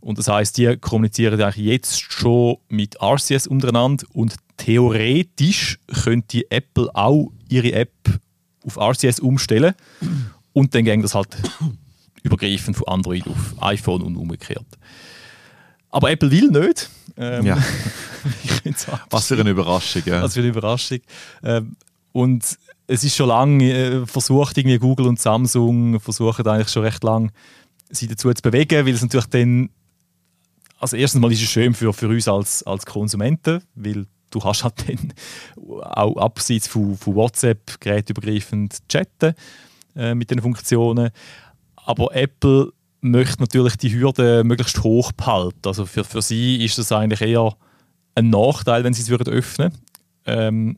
Und 0.00 0.18
das 0.18 0.28
heißt, 0.28 0.58
die 0.58 0.76
kommunizieren 0.76 1.40
eigentlich 1.40 1.64
jetzt 1.64 2.00
schon 2.00 2.58
mit 2.68 3.00
RCS 3.00 3.46
untereinander 3.46 4.04
und 4.12 4.36
theoretisch 4.56 5.78
könnte 6.02 6.42
Apple 6.50 6.94
auch 6.94 7.30
ihre 7.48 7.72
App 7.72 7.92
auf 8.66 8.76
RCS 8.76 9.20
umstellen 9.20 9.74
und 10.52 10.74
dann 10.74 10.84
ging 10.84 11.02
das 11.02 11.14
halt 11.14 11.36
übergreifend 12.22 12.76
von 12.76 12.88
Android 12.88 13.26
auf 13.26 13.62
iPhone 13.62 14.02
und 14.02 14.16
umgekehrt. 14.16 14.66
Aber 15.90 16.10
Apple 16.10 16.30
will 16.30 16.48
nicht. 16.48 16.90
Ähm, 17.16 17.46
ja. 17.46 17.56
Was 19.10 19.28
für 19.28 19.38
eine 19.38 19.50
Überraschung. 19.50 20.02
Ja. 20.06 20.22
Was 20.22 20.34
für 20.34 20.40
eine 20.40 20.48
Überraschung. 20.48 20.98
Ähm, 21.44 21.76
und 22.12 22.44
es 22.86 23.04
ist 23.04 23.14
schon 23.14 23.28
lange 23.28 23.72
äh, 23.72 24.06
versucht, 24.06 24.58
irgendwie 24.58 24.78
Google 24.78 25.06
und 25.06 25.20
Samsung 25.20 26.00
versuchen 26.00 26.46
eigentlich 26.46 26.68
schon 26.68 26.82
recht 26.82 27.02
lange, 27.04 27.30
sie 27.94 28.08
dazu 28.08 28.32
zu 28.32 28.42
bewegen, 28.42 28.86
weil 28.86 28.94
es 28.94 29.02
natürlich 29.02 29.26
dann 29.26 29.70
also 30.78 30.96
erstens 30.96 31.20
mal 31.22 31.32
ist 31.32 31.40
es 31.42 31.48
schön 31.48 31.72
für, 31.72 31.94
für 31.94 32.08
uns 32.08 32.28
als, 32.28 32.62
als 32.64 32.84
Konsumenten, 32.84 33.62
weil 33.74 34.06
du 34.30 34.44
hast 34.44 34.64
halt 34.64 34.86
dann 34.86 35.12
auch 35.82 36.16
abseits 36.16 36.68
von, 36.68 36.96
von 36.96 37.14
WhatsApp 37.14 37.80
gerätübergreifend 37.80 38.86
chatten 38.88 39.34
äh, 39.96 40.14
mit 40.14 40.30
den 40.30 40.42
Funktionen. 40.42 41.10
Aber 41.76 42.14
Apple 42.14 42.72
möchte 43.00 43.40
natürlich 43.40 43.76
die 43.76 43.94
Hürde 43.94 44.44
möglichst 44.44 44.82
hoch 44.82 45.12
behalten. 45.12 45.60
Also 45.64 45.86
für, 45.86 46.04
für 46.04 46.20
sie 46.22 46.62
ist 46.64 46.76
das 46.76 46.92
eigentlich 46.92 47.22
eher 47.22 47.56
ein 48.14 48.30
Nachteil, 48.30 48.84
wenn 48.84 48.94
sie 48.94 49.02
es 49.02 49.08
würden 49.08 49.32
öffnen 49.32 49.72
ähm, 50.26 50.76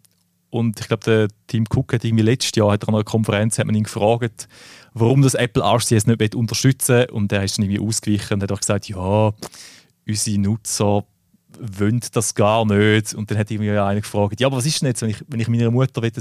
und 0.56 0.80
ich 0.80 0.88
glaube, 0.88 1.04
der 1.04 1.28
Tim 1.46 1.66
Cook 1.72 1.92
hat 1.92 2.04
irgendwie 2.04 2.24
letztes 2.24 2.52
Jahr 2.56 2.72
hat 2.72 2.88
an 2.88 2.94
einer 2.94 3.04
Konferenz 3.04 3.58
hat 3.58 3.66
man 3.66 3.74
ihn 3.74 3.84
gefragt, 3.84 4.48
warum 4.94 5.22
das 5.22 5.34
Apple 5.34 5.62
RCS 5.62 6.06
nicht 6.06 6.34
unterstützen 6.34 7.10
und 7.10 7.30
er 7.32 7.44
ist 7.44 7.58
dann 7.58 7.64
irgendwie 7.64 7.86
ausgewichen 7.86 8.34
und 8.34 8.42
hat 8.42 8.52
auch 8.52 8.60
gesagt, 8.60 8.88
ja, 8.88 9.32
unsere 10.06 10.38
Nutzer 10.38 11.04
wollen 11.58 12.00
das 12.12 12.34
gar 12.34 12.64
nicht. 12.64 13.14
Und 13.14 13.30
dann 13.30 13.38
hat 13.38 13.50
irgendwie 13.50 13.70
einer 13.70 14.00
gefragt, 14.00 14.40
ja, 14.40 14.46
aber 14.46 14.56
was 14.56 14.66
ist 14.66 14.80
denn 14.80 14.88
jetzt, 14.88 15.02
wenn 15.02 15.10
ich, 15.10 15.22
wenn 15.28 15.40
ich 15.40 15.48
meiner 15.48 15.70
Mutter 15.70 16.02
ein 16.02 16.12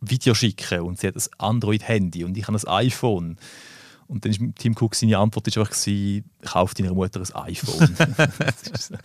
Video 0.00 0.34
schicken 0.34 0.80
und 0.80 0.98
sie 0.98 1.08
hat 1.08 1.16
ein 1.16 1.22
Android-Handy 1.38 2.24
und 2.24 2.36
ich 2.36 2.46
habe 2.46 2.58
ein 2.58 2.68
iPhone 2.86 3.36
und 4.08 4.24
dann 4.24 4.32
ist 4.32 4.40
Tim 4.58 4.74
Cook 4.78 4.94
seine 4.94 5.18
Antwort 5.18 5.48
ist 5.48 5.58
einfach 5.58 5.74
kauf 6.42 6.74
deiner 6.74 6.94
Mutter 6.94 7.20
ein 7.20 7.42
iPhone. 7.44 7.96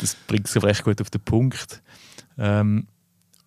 das 0.00 0.16
bringt 0.26 0.48
es 0.48 0.62
recht 0.62 0.84
gut 0.84 1.00
auf 1.00 1.10
den 1.10 1.20
Punkt. 1.20 1.82
Ähm, 2.38 2.86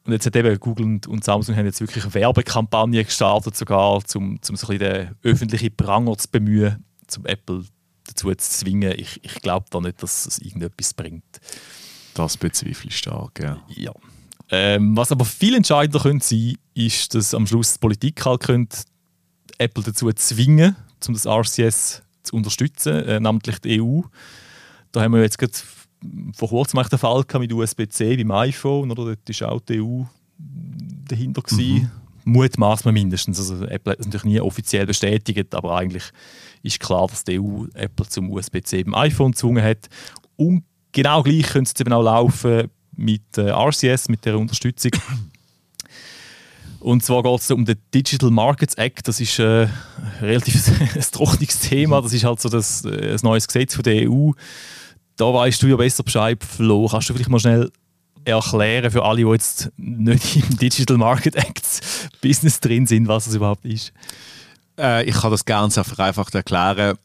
und 0.05 0.11
jetzt 0.11 0.25
hat 0.25 0.35
eben 0.35 0.59
Google 0.59 0.85
und, 0.85 1.07
und, 1.07 1.23
Samsung 1.23 1.55
haben 1.55 1.65
jetzt 1.65 1.79
wirklich 1.79 2.03
eine 2.03 2.13
Werbekampagne 2.13 3.05
gestartet, 3.05 3.55
sogar, 3.55 3.95
um, 3.95 4.01
um 4.03 4.39
so 4.41 4.53
ein 4.53 4.55
bisschen 4.57 4.79
den 4.79 5.15
öffentlichen 5.23 5.75
Pranger 5.75 6.17
zu 6.17 6.27
bemühen, 6.29 6.83
zum 7.07 7.25
Apple 7.25 7.63
dazu 8.05 8.29
zu 8.29 8.37
zwingen. 8.37 8.93
Ich, 8.97 9.19
ich 9.23 9.35
glaube 9.35 9.65
da 9.69 9.79
nicht, 9.79 10.03
dass 10.03 10.25
es 10.25 10.39
irgendetwas 10.39 10.93
bringt. 10.93 11.23
Das 12.15 12.37
bezweifle 12.37 12.89
ich 12.89 12.97
stark, 12.97 13.39
ja. 13.39 13.61
ja. 13.69 13.93
Ähm, 14.49 14.95
was 14.95 15.11
aber 15.11 15.25
viel 15.25 15.55
entscheidender 15.55 16.01
könnte 16.01 16.27
sein, 16.27 16.57
ist, 16.73 17.15
dass 17.15 17.33
am 17.33 17.47
Schluss 17.47 17.73
die 17.73 17.79
Politik 17.79 18.25
halt 18.25 18.41
könnte 18.41 18.77
Apple 19.57 19.83
dazu 19.83 20.11
zwingen, 20.11 20.75
um 21.07 21.13
das 21.13 21.25
RCS 21.25 22.03
zu 22.23 22.35
unterstützen, 22.35 23.05
äh, 23.05 23.19
namentlich 23.19 23.59
die 23.59 23.81
EU. 23.81 24.01
Da 24.91 25.01
haben 25.01 25.13
wir 25.13 25.21
jetzt 25.21 25.37
gerade 25.37 25.53
vor 26.33 26.49
kurzem 26.49 26.81
den 26.89 26.99
Fall 26.99 27.25
mit 27.39 27.53
USB-C 27.53 28.17
beim 28.17 28.31
iPhone, 28.31 28.91
oder? 28.91 29.15
Dort 29.15 29.41
war 29.41 29.51
auch 29.51 29.61
die 29.61 29.81
EU 29.81 30.03
dahinter. 31.07 31.43
Mhm. 31.51 31.89
Mutmaßen 32.25 32.85
wir 32.85 32.91
mindestens. 32.93 33.39
Also 33.39 33.65
Apple 33.65 33.91
hat 33.91 33.99
es 33.99 34.05
natürlich 34.05 34.25
nie 34.25 34.39
offiziell 34.39 34.85
bestätigt, 34.85 35.53
aber 35.53 35.75
eigentlich 35.75 36.03
ist 36.61 36.79
klar, 36.79 37.07
dass 37.07 37.23
die 37.23 37.39
EU 37.39 37.65
Apple 37.73 38.07
zum 38.07 38.31
USB-C 38.31 38.83
beim 38.83 38.95
iPhone 38.95 39.31
gezwungen 39.31 39.63
hat. 39.63 39.89
Und 40.37 40.63
genau 40.91 41.21
gleich 41.23 41.47
könnte 41.47 41.71
es 41.73 41.81
eben 41.81 41.93
auch 41.93 42.03
laufen 42.03 42.69
mit 42.95 43.37
äh, 43.37 43.49
RCS, 43.49 44.09
mit 44.09 44.23
der 44.25 44.37
Unterstützung. 44.37 44.91
Und 46.79 47.03
zwar 47.03 47.23
geht 47.23 47.39
es 47.39 47.49
um 47.49 47.63
den 47.63 47.77
Digital 47.93 48.29
Markets 48.29 48.75
Act. 48.75 49.07
Das 49.07 49.19
ist 49.21 49.39
äh, 49.39 49.67
relativ 50.21 50.67
ein 50.95 51.01
trockenes 51.11 51.59
Thema. 51.59 52.01
Das 52.01 52.13
ist 52.13 52.23
halt 52.23 52.41
so 52.41 52.49
das, 52.49 52.83
äh, 52.85 53.11
das 53.11 53.23
neues 53.23 53.47
Gesetz 53.47 53.75
von 53.75 53.83
der 53.83 54.09
EU. 54.09 54.31
Da 55.15 55.33
weißt 55.33 55.61
du 55.61 55.67
ja 55.67 55.75
besser 55.75 56.03
Bescheid, 56.03 56.43
Flo. 56.43 56.87
Kannst 56.87 57.09
du 57.09 57.13
vielleicht 57.13 57.29
mal 57.29 57.39
schnell 57.39 57.71
erklären 58.25 58.91
für 58.91 59.03
alle, 59.03 59.23
die 59.23 59.29
jetzt 59.29 59.71
nicht 59.77 60.35
im 60.35 60.57
Digital 60.57 60.97
Market 60.97 61.35
Act 61.35 61.81
Business 62.21 62.59
drin 62.59 62.87
sind, 62.87 63.07
was 63.07 63.25
das 63.25 63.35
überhaupt 63.35 63.65
ist? 63.65 63.93
Äh, 64.79 65.03
ich 65.03 65.15
kann 65.15 65.31
das 65.31 65.43
sehr 65.45 65.83
vereinfacht 65.83 66.33
erklären. 66.33 66.97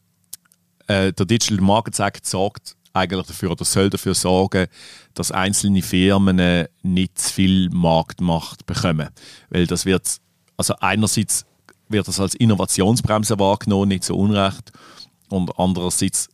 Äh, 0.87 1.13
der 1.13 1.25
Digital 1.25 1.59
Markets 1.61 1.99
Act 1.99 2.25
sorgt 2.25 2.75
eigentlich 2.93 3.27
dafür 3.27 3.51
oder 3.51 3.65
soll 3.65 3.89
dafür 3.89 4.15
sorgen, 4.15 4.67
dass 5.13 5.31
einzelne 5.31 5.81
Firmen 5.81 6.67
nicht 6.81 7.19
zu 7.19 7.33
viel 7.33 7.69
Marktmacht 7.69 8.65
bekommen. 8.65 9.09
Weil 9.49 9.67
das 9.67 9.85
wird, 9.85 10.17
also 10.57 10.73
einerseits 10.79 11.45
wird 11.89 12.07
das 12.07 12.19
als 12.19 12.35
Innovationsbremse 12.35 13.37
wahrgenommen, 13.39 13.89
nicht 13.89 14.03
so 14.03 14.15
unrecht. 14.15 14.71
Und 15.29 15.57
andererseits 15.59 16.29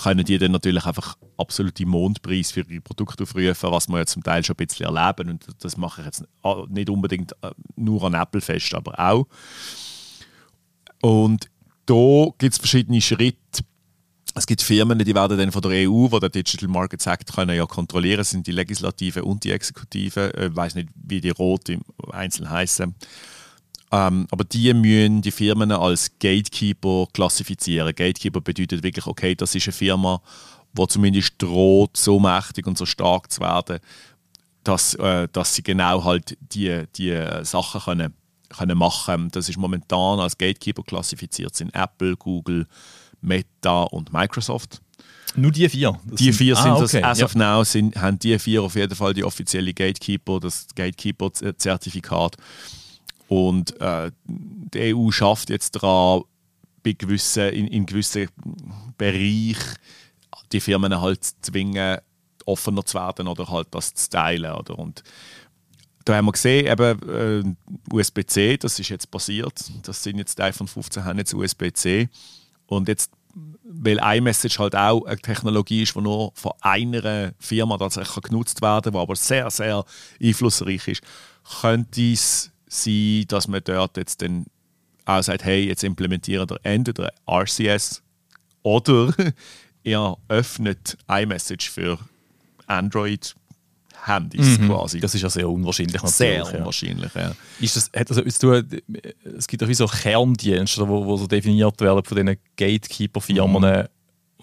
können 0.00 0.24
die 0.24 0.38
dann 0.38 0.52
natürlich 0.52 0.84
einfach 0.86 1.16
absolute 1.36 1.84
Mondpreis 1.86 2.50
für 2.50 2.60
ihre 2.62 2.80
Produkte 2.80 3.24
aufrufen, 3.24 3.70
was 3.70 3.88
wir 3.88 3.98
ja 3.98 4.06
zum 4.06 4.22
Teil 4.22 4.42
schon 4.42 4.56
ein 4.58 4.66
bisschen 4.66 4.86
erleben. 4.86 5.30
Und 5.30 5.46
das 5.60 5.76
mache 5.76 6.00
ich 6.00 6.06
jetzt 6.06 6.24
nicht 6.68 6.88
unbedingt 6.88 7.32
äh, 7.42 7.50
nur 7.76 8.02
an 8.04 8.14
Apple 8.14 8.40
fest, 8.40 8.74
aber 8.74 8.98
auch. 8.98 9.26
Und 11.02 11.50
da 11.86 12.26
gibt 12.38 12.54
es 12.54 12.58
verschiedene 12.58 13.00
Schritte. 13.00 13.64
Es 14.34 14.46
gibt 14.46 14.62
Firmen, 14.62 14.98
die 14.98 15.14
werden 15.14 15.36
dann 15.36 15.52
von 15.52 15.60
der 15.60 15.88
EU, 15.88 16.08
die 16.08 16.20
der 16.20 16.30
Digital 16.30 16.68
Markets 16.68 17.06
Act 17.06 17.34
können 17.34 17.54
ja 17.54 17.66
kontrollieren, 17.66 18.24
sind 18.24 18.46
die 18.46 18.52
Legislative 18.52 19.24
und 19.24 19.44
die 19.44 19.50
Exekutive. 19.50 20.32
Ich 20.34 20.40
äh, 20.40 20.56
weiß 20.56 20.74
nicht, 20.74 20.88
wie 20.94 21.20
die 21.20 21.30
rot 21.30 21.68
im 21.68 21.82
Einzelnen 22.10 22.50
heißen. 22.50 22.94
Ähm, 23.92 24.26
aber 24.30 24.44
die 24.44 24.72
müssen 24.72 25.20
die 25.20 25.30
Firmen 25.30 25.70
als 25.70 26.10
Gatekeeper 26.18 27.06
klassifizieren. 27.12 27.94
Gatekeeper 27.94 28.40
bedeutet 28.40 28.82
wirklich, 28.82 29.06
okay, 29.06 29.34
das 29.34 29.54
ist 29.54 29.66
eine 29.66 29.72
Firma, 29.72 30.22
die 30.72 30.86
zumindest 30.88 31.34
droht, 31.36 31.98
so 31.98 32.18
mächtig 32.18 32.66
und 32.66 32.78
so 32.78 32.86
stark 32.86 33.30
zu 33.30 33.42
werden, 33.42 33.80
dass, 34.64 34.94
äh, 34.94 35.28
dass 35.30 35.54
sie 35.54 35.62
genau 35.62 36.04
halt 36.04 36.38
die, 36.40 36.84
die 36.96 37.22
Sachen 37.42 37.82
können, 37.82 38.14
können 38.48 38.78
machen 38.78 39.28
Das 39.30 39.50
ist 39.50 39.58
momentan 39.58 40.20
als 40.20 40.38
Gatekeeper 40.38 40.82
klassifiziert 40.82 41.54
sind 41.54 41.74
Apple, 41.74 42.16
Google, 42.16 42.66
Meta 43.20 43.82
und 43.82 44.10
Microsoft. 44.10 44.80
Nur 45.34 45.50
die 45.50 45.68
vier? 45.68 45.98
Das 46.06 46.18
die 46.18 46.32
vier 46.32 46.56
sind, 46.56 46.72
ah, 46.72 46.76
okay. 46.76 47.00
das, 47.00 47.04
as 47.04 47.18
ja. 47.18 47.24
of 47.24 47.34
now, 47.34 47.64
sind, 47.64 47.96
haben 47.96 48.18
die 48.18 48.38
vier 48.38 48.62
auf 48.62 48.74
jeden 48.74 48.94
Fall 48.94 49.14
die 49.14 49.24
offizielle 49.24 49.72
Gatekeeper, 49.72 50.40
das 50.40 50.66
Gatekeeper-Zertifikat. 50.74 52.36
Und 53.32 53.80
äh, 53.80 54.10
die 54.26 54.94
EU 54.94 55.10
schafft 55.10 55.48
jetzt 55.48 55.76
daran, 55.76 56.24
bei 56.82 56.92
gewissen, 56.92 57.48
in, 57.48 57.66
in 57.66 57.86
gewissen 57.86 58.28
Bereichen 58.98 59.76
die 60.52 60.60
Firmen 60.60 61.00
halt 61.00 61.24
zu 61.24 61.32
zwingen, 61.40 61.96
offener 62.44 62.84
zu 62.84 62.98
werden 62.98 63.28
oder 63.28 63.48
halt 63.48 63.68
das 63.70 63.94
zu 63.94 64.10
teilen. 64.10 64.52
Oder? 64.52 64.78
Und 64.78 65.02
da 66.04 66.14
haben 66.14 66.26
wir 66.26 66.32
gesehen, 66.32 66.66
eben 66.66 67.56
äh, 67.90 67.94
USB-C, 67.94 68.58
das 68.58 68.78
ist 68.78 68.90
jetzt 68.90 69.10
passiert. 69.10 69.64
Das 69.82 70.02
sind 70.02 70.18
jetzt 70.18 70.38
iPhone 70.38 70.68
15 70.68 71.02
haben 71.02 71.16
jetzt 71.16 71.32
USB-C. 71.32 72.10
Und 72.66 72.86
jetzt, 72.88 73.12
weil 73.64 73.98
iMessage 73.98 74.58
halt 74.58 74.76
auch 74.76 75.06
eine 75.06 75.16
Technologie 75.16 75.84
ist, 75.84 75.94
die 75.94 76.02
nur 76.02 76.32
von 76.34 76.52
einer 76.60 77.32
Firma 77.38 77.78
tatsächlich 77.78 78.24
genutzt 78.24 78.60
werden 78.60 78.82
kann, 78.82 78.92
die 78.92 78.98
aber 78.98 79.16
sehr, 79.16 79.48
sehr 79.50 79.86
einflussreich 80.20 80.86
ist, 80.86 81.02
könnte 81.62 82.12
es 82.12 82.51
sein, 82.72 83.24
dass 83.28 83.48
man 83.48 83.60
dort 83.64 83.96
jetzt 83.96 84.22
dann 84.22 84.46
auch 85.04 85.22
sagt, 85.22 85.44
hey, 85.44 85.66
jetzt 85.66 85.84
implementieren 85.84 86.48
wir 86.48 86.58
entweder 86.62 87.12
RCS 87.28 88.02
oder 88.62 89.12
ihr 89.82 90.16
öffnet 90.28 90.96
iMessage 91.08 91.70
für 91.70 91.98
Android 92.66 93.34
Handys 94.04 94.58
mhm. 94.58 94.68
quasi. 94.68 95.00
Das 95.00 95.14
ist 95.14 95.22
ja 95.22 95.30
sehr 95.30 95.48
unwahrscheinlich 95.48 95.94
natürlich. 95.94 96.14
Sehr 96.14 96.58
unwahrscheinlich, 96.58 97.14
ja. 97.14 97.34
Ist 97.60 97.76
das, 97.76 97.90
hat 97.94 98.10
das 98.10 98.16
etwas 98.16 98.38
zu 98.38 98.62
tun, 98.62 98.80
es 99.36 99.46
gibt 99.46 99.62
ja 99.62 99.68
wie 99.68 99.74
so 99.74 99.86
Kerndienste, 99.86 100.88
wo 100.88 101.16
so 101.16 101.26
definiert 101.26 101.80
werden 101.80 102.04
von 102.04 102.16
diesen 102.16 102.36
Gatekeeper-Firmen, 102.56 103.62
mhm. 103.62 103.88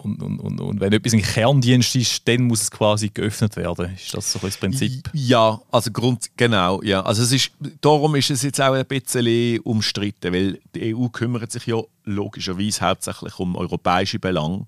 Und, 0.02 0.22
und, 0.22 0.40
und, 0.40 0.60
und, 0.60 0.80
wenn 0.80 0.92
etwas 0.92 1.12
ein 1.12 1.20
Kerndienst 1.20 1.94
ist, 1.94 2.26
dann 2.26 2.44
muss 2.44 2.62
es 2.62 2.70
quasi 2.70 3.10
geöffnet 3.10 3.56
werden. 3.56 3.94
Ist 3.94 4.14
das 4.14 4.32
so 4.32 4.38
das 4.38 4.56
Prinzip? 4.56 5.10
Ja, 5.12 5.60
also 5.70 5.90
Grund, 5.90 6.30
genau. 6.36 6.82
Ja. 6.82 7.02
Also 7.02 7.22
es 7.22 7.32
ist, 7.32 7.50
darum 7.80 8.14
ist 8.14 8.30
es 8.30 8.42
jetzt 8.42 8.60
auch 8.60 8.72
ein 8.72 8.86
bisschen 8.86 9.60
umstritten, 9.60 10.32
weil 10.32 10.60
die 10.74 10.94
EU 10.94 11.08
kümmert 11.08 11.52
sich 11.52 11.66
ja 11.66 11.82
logischerweise 12.04 12.80
hauptsächlich 12.80 13.38
um 13.38 13.56
europäische 13.56 14.18
Belange. 14.18 14.64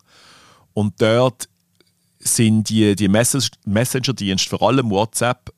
Und 0.74 1.00
dort 1.00 1.48
sind 2.18 2.68
die, 2.68 2.94
die 2.94 3.08
Messenger-Dienste, 3.08 4.50
vor 4.50 4.68
allem 4.68 4.90
WhatsApp, 4.90 5.50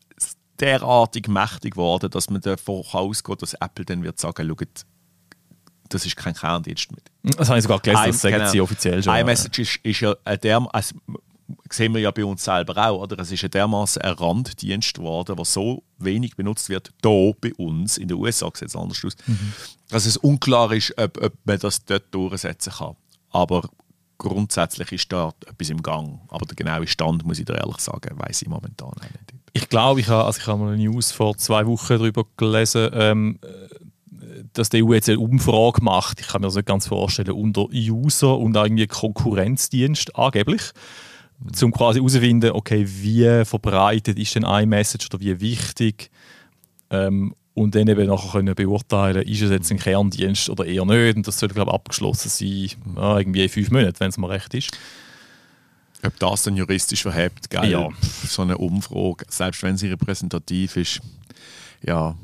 derartig 0.61 1.29
mächtig 1.29 1.75
geworden, 1.75 2.11
dass 2.11 2.31
man 2.31 2.41
davon 2.41 2.85
ausgeht, 2.93 3.43
dass 3.43 3.55
Apple 3.55 3.85
dann 3.85 4.03
wird 4.03 4.21
sagen, 4.21 4.49
schaut, 4.49 4.87
das 5.89 6.07
ist 6.07 6.17
kein 6.17 6.35
Kerndienst 6.35 6.91
mehr. 6.93 7.35
Das 7.37 7.49
habe 7.49 7.59
ich 7.59 7.63
sogar 7.63 7.81
gelesen, 7.81 8.07
das 8.07 8.21
sagen 8.21 8.37
genau. 8.37 8.51
sie 8.51 8.61
offiziell 8.61 9.03
schon. 9.03 9.15
iMessage 9.15 9.59
ist, 9.59 9.77
ist 9.83 10.01
ja 10.01 10.15
der, 10.15 10.67
also, 10.75 10.95
sehen 11.71 11.95
wir 11.95 12.01
ja 12.01 12.11
bei 12.11 12.25
uns 12.25 12.45
selber 12.45 12.77
auch. 12.89 13.03
Oder? 13.03 13.19
Es 13.19 13.31
ist 13.31 13.43
ja 13.43 13.49
dermaßen 13.49 14.03
ein 14.03 14.13
Randdienst 14.13 14.95
geworden, 14.95 15.37
der 15.37 15.45
so 15.45 15.83
wenig 15.99 16.37
benutzt 16.37 16.69
wird, 16.69 16.93
hier 17.03 17.35
bei 17.41 17.53
uns. 17.55 17.99
In 17.99 18.09
den 18.09 18.19
USA 18.19 18.51
sieht 18.55 18.69
es 18.69 18.77
anders 18.77 19.05
aus. 19.05 19.17
Mhm. 19.27 19.53
Dass 19.89 20.07
es 20.07 20.17
unklar 20.17 20.73
ist, 20.73 20.97
ob, 20.99 21.23
ob 21.23 21.33
man 21.45 21.59
das 21.59 21.85
dort 21.85 22.15
durchsetzen 22.15 22.73
kann. 22.73 22.97
Aber 23.31 23.69
grundsätzlich 24.19 24.93
ist 24.93 25.13
da 25.13 25.33
etwas 25.47 25.71
im 25.71 25.83
Gang. 25.83 26.21
Aber 26.29 26.47
der 26.47 26.57
genaue 26.57 26.87
Stand, 26.87 27.25
muss 27.25 27.39
ich 27.39 27.45
dir 27.45 27.57
ehrlich 27.57 27.79
sagen, 27.79 28.19
weiß 28.19 28.43
ich 28.43 28.49
momentan 28.49 28.93
nicht. 29.01 29.35
Ich 29.57 29.69
glaube, 29.69 30.01
ich 30.01 30.09
habe, 30.09 30.25
also 30.25 30.41
ich 30.41 30.47
habe 30.47 30.59
mal 30.59 30.73
eine 30.73 30.83
News 30.83 31.13
vor 31.13 31.37
zwei 31.37 31.65
Wochen 31.67 31.97
darüber 31.97 32.25
gelesen, 32.37 32.91
ähm, 32.93 33.39
dass 34.55 34.71
die 34.71 34.83
EU 34.83 34.95
jetzt 34.95 35.09
eine 35.09 35.19
Umfrage 35.19 35.83
macht. 35.83 36.21
Ich 36.21 36.29
kann 36.29 36.41
mir 36.41 36.47
das 36.47 36.55
nicht 36.55 36.67
ganz 36.67 36.87
vorstellen, 36.87 37.33
unter 37.33 37.67
User 37.73 38.39
und 38.39 38.57
irgendwie 38.57 38.87
Konkurrenzdienst 38.87 40.17
angeblich, 40.17 40.63
um 41.63 41.73
quasi 41.73 41.99
herauszufinden, 41.99 42.53
okay, 42.53 42.87
wie 42.87 43.45
verbreitet 43.45 44.19
ist 44.19 44.35
denn 44.35 44.45
iMessage 44.45 45.07
oder 45.07 45.21
wie 45.21 45.41
wichtig 45.41 46.11
ähm, 46.91 47.35
und 47.55 47.75
dann 47.75 47.89
eben 47.89 48.07
nachher 48.07 48.31
können 48.33 48.55
beurteilen, 48.55 49.23
ist 49.23 49.43
es 49.43 49.51
jetzt 49.51 49.71
ein 49.71 49.79
Kerndienst 49.79 50.49
oder 50.51 50.65
eher 50.65 50.85
nicht. 50.85 51.17
Und 51.17 51.27
das 51.27 51.39
sollte, 51.39 51.55
glaube 51.55 51.71
ich, 51.71 51.75
abgeschlossen 51.75 52.29
sein, 52.29 52.71
ja, 52.97 53.19
irgendwie 53.19 53.45
in 53.45 53.49
fünf 53.49 53.71
Monaten, 53.71 54.01
wenn 54.01 54.11
es 54.11 54.19
mal 54.19 54.31
recht 54.31 54.55
ist. 54.55 54.71
Ob 56.05 56.19
das 56.19 56.43
dann 56.43 56.57
juristisch 56.57 57.03
verhebt, 57.03 57.49
geil. 57.51 57.71
Ja. 57.71 57.89
So 58.27 58.43
eine 58.43 58.59
Umfrage, 58.59 59.25
selbst 59.29 59.63
wenn 59.63 59.77
sie 59.77 59.89
repräsentativ 59.89 60.77
ist, 60.77 61.01
ja. 61.83 62.17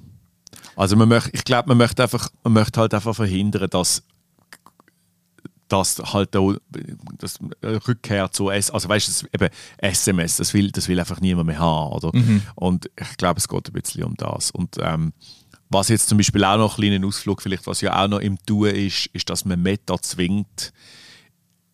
Also 0.80 0.96
man 0.96 1.10
möchte, 1.10 1.28
ich 1.34 1.44
glaube, 1.44 1.68
man 1.68 1.76
möchte 1.76 2.02
einfach, 2.02 2.30
man 2.42 2.54
möchte 2.54 2.80
halt 2.80 2.94
einfach 2.94 3.14
verhindern, 3.14 3.68
dass 3.68 4.02
dass 5.68 5.98
halt 5.98 6.34
auch, 6.34 6.54
das 7.18 7.38
Rückkehr 7.62 8.32
zu 8.32 8.48
S, 8.48 8.70
also 8.70 8.88
weißt 8.88 9.22
du, 9.22 9.26
eben 9.34 9.54
SMS, 9.76 10.38
das 10.38 10.54
will, 10.54 10.70
das 10.72 10.88
will 10.88 10.98
einfach 10.98 11.20
niemand 11.20 11.48
mehr 11.48 11.58
haben, 11.58 11.92
oder? 11.92 12.16
Mhm. 12.16 12.42
Und 12.54 12.90
ich 12.98 13.16
glaube, 13.18 13.38
es 13.38 13.46
geht 13.46 13.68
ein 13.68 13.72
bisschen 13.74 14.04
um 14.04 14.14
das. 14.16 14.50
Und 14.50 14.78
ähm, 14.80 15.12
was 15.68 15.90
jetzt 15.90 16.08
zum 16.08 16.16
Beispiel 16.16 16.42
auch 16.44 16.56
noch 16.56 16.78
ein 16.78 16.82
kleiner 16.82 17.06
Ausflug, 17.06 17.42
vielleicht 17.42 17.66
was 17.66 17.82
ja 17.82 18.02
auch 18.02 18.08
noch 18.08 18.20
im 18.20 18.38
Tun 18.46 18.70
ist, 18.70 19.06
ist, 19.12 19.28
dass 19.28 19.44
man 19.44 19.60
Meta 19.62 20.00
zwingt, 20.00 20.72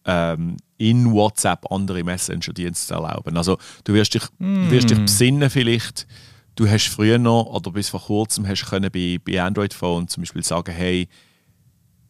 ähm, 0.05 0.57
in 0.79 1.13
WhatsApp 1.13 1.71
andere 1.71 2.03
Messenger-Dienste 2.03 2.89
zu 2.89 2.95
erlauben. 2.95 3.37
Also 3.37 3.57
du 3.85 3.95
wirst 3.95 4.15
dich, 4.15 4.25
mm. 4.39 4.69
wirst 4.69 4.91
dich 4.91 4.99
besinnen 4.99 5.49
vielleicht, 5.49 6.09
du 6.57 6.69
hast 6.69 6.89
früher 6.89 7.19
noch 7.19 7.45
oder 7.45 7.71
bis 7.71 7.91
vor 7.91 8.01
kurzem 8.01 8.47
hast 8.47 8.67
können 8.67 8.91
bei, 8.91 9.19
bei 9.25 9.41
Android-Phone 9.41 10.09
zum 10.09 10.23
Beispiel 10.23 10.43
sagen, 10.43 10.75
hey, 10.75 11.09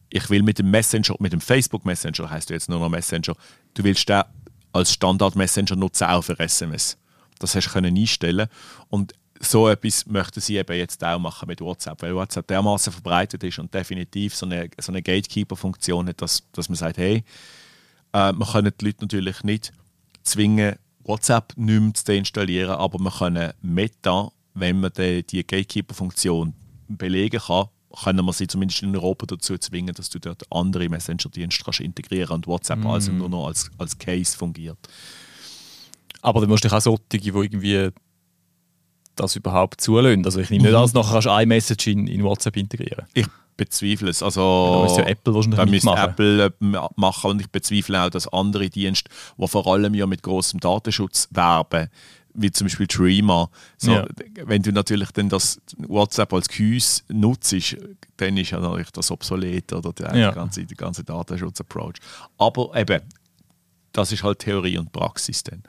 ich 0.09 0.29
will 0.29 0.41
mit 0.41 0.57
dem 0.57 0.71
Messenger, 0.71 1.15
mit 1.19 1.33
dem 1.33 1.41
Facebook 1.41 1.85
Messenger, 1.85 2.29
heißt 2.29 2.49
du 2.49 2.53
jetzt 2.53 2.69
nur 2.69 2.79
noch 2.79 2.89
Messenger, 2.89 3.35
du 3.73 3.83
willst 3.83 4.07
den 4.09 4.23
als 4.71 4.93
Standard 4.93 5.35
Messenger 5.35 5.75
nutzen, 5.75 6.05
auch 6.05 6.23
für 6.23 6.39
SMS. 6.39 6.97
Das 7.39 7.55
hast 7.55 7.67
du 7.67 7.71
können 7.71 7.95
einstellen 7.95 8.47
und 8.89 9.13
so 9.39 9.67
etwas 9.67 10.05
möchten 10.07 10.39
sie 10.39 10.57
eben 10.57 10.75
jetzt 10.75 11.03
auch 11.03 11.19
machen 11.19 11.47
mit 11.47 11.61
WhatsApp, 11.61 12.01
weil 12.01 12.15
WhatsApp 12.15 12.47
dermaßen 12.47 12.91
verbreitet 12.91 13.43
ist 13.43 13.59
und 13.59 13.71
definitiv 13.71 14.35
so 14.35 14.45
eine, 14.45 14.69
so 14.79 14.91
eine 14.91 15.03
Gatekeeper-Funktion 15.03 16.07
hat, 16.07 16.21
dass, 16.21 16.43
dass 16.53 16.69
man 16.69 16.75
sagt, 16.75 16.97
hey, 16.97 17.23
äh, 18.13 18.33
wir 18.33 18.45
können 18.51 18.73
die 18.79 18.85
Leute 18.85 19.03
natürlich 19.03 19.43
nicht 19.43 19.73
zwingen, 20.23 20.77
WhatsApp 21.03 21.53
nicht 21.55 21.81
mehr 21.81 21.93
zu 21.93 22.13
installieren, 22.13 22.71
aber 22.71 22.97
wir 22.97 23.11
können 23.11 23.53
Meta, 23.61 24.31
wenn 24.59 24.79
man 24.79 24.91
die, 24.97 25.23
die 25.23 25.45
Gatekeeper-Funktion 25.45 26.53
belegen 26.87 27.39
kann, 27.39 27.67
können 28.03 28.25
wir 28.25 28.33
sie 28.33 28.47
zumindest 28.47 28.83
in 28.83 28.95
Europa 28.95 29.25
dazu 29.25 29.57
zwingen, 29.57 29.93
dass 29.93 30.09
du 30.09 30.19
dort 30.19 30.43
andere 30.51 30.89
Messenger-Dienste 30.89 31.63
kannst 31.63 31.79
integrieren 31.79 32.35
und 32.35 32.47
WhatsApp 32.47 32.79
mm. 32.79 32.87
also 32.87 33.11
nur 33.11 33.29
noch 33.29 33.47
als, 33.47 33.71
als 33.77 33.97
Case 33.97 34.37
fungiert. 34.37 34.77
Aber 36.21 36.41
dann 36.41 36.49
musst 36.49 36.65
du 36.65 36.69
auch 36.69 36.81
solche, 36.81 37.01
die 37.11 37.27
irgendwie 37.29 37.89
das 39.15 39.35
überhaupt 39.35 39.81
zulassen. 39.81 40.25
Also 40.25 40.39
ich 40.39 40.49
nehme 40.49 40.63
nicht 40.63 40.73
mhm. 40.73 40.77
an, 40.77 40.89
nachher 40.93 41.13
kannst 41.13 41.27
du 41.27 41.31
iMessage 41.31 41.87
in, 41.87 42.07
in 42.07 42.23
WhatsApp 42.23 42.57
integrieren. 42.57 43.05
Ich 43.13 43.27
bezweifle 43.57 44.09
es. 44.09 44.21
Also, 44.21 44.71
da 44.73 44.83
müsste 44.83 45.01
ja 45.01 45.07
Apple 45.07 45.33
wahrscheinlich 45.33 45.83
da 45.83 45.91
müsste. 45.91 45.91
Apple 45.91 46.45
äh, 46.45 46.89
machen 46.95 47.31
und 47.31 47.41
ich 47.41 47.49
bezweifle 47.49 48.03
auch, 48.03 48.09
dass 48.09 48.27
andere 48.27 48.69
Dienste, 48.69 49.09
die 49.37 49.47
vor 49.47 49.67
allem 49.67 49.95
ja 49.95 50.05
mit 50.05 50.21
großem 50.21 50.59
Datenschutz 50.59 51.27
werben, 51.31 51.89
wie 52.37 52.51
zum 52.51 52.65
Beispiel 52.65 52.87
Dreamer. 52.87 53.49
So, 53.77 53.91
ja. 53.91 54.07
Wenn 54.45 54.61
du 54.61 54.71
natürlich 54.71 55.11
dann 55.11 55.27
das 55.27 55.59
WhatsApp 55.77 56.31
als 56.31 56.47
Gehäuse 56.47 57.01
nutzt, 57.09 57.75
dann 58.17 58.37
ist 58.37 58.51
ja 58.51 58.59
natürlich 58.59 58.91
das 58.91 59.11
obsolet 59.11 59.73
oder 59.73 59.91
der, 59.91 60.15
ja. 60.15 60.31
ganze, 60.31 60.63
der 60.65 60.77
ganze 60.77 61.03
Datenschutz-Approach. 61.03 61.95
Aber 62.37 62.75
eben, 62.75 63.01
das 63.91 64.11
ist 64.11 64.23
halt 64.23 64.39
Theorie 64.39 64.77
und 64.77 64.91
Praxis 64.91 65.43
dann. 65.43 65.63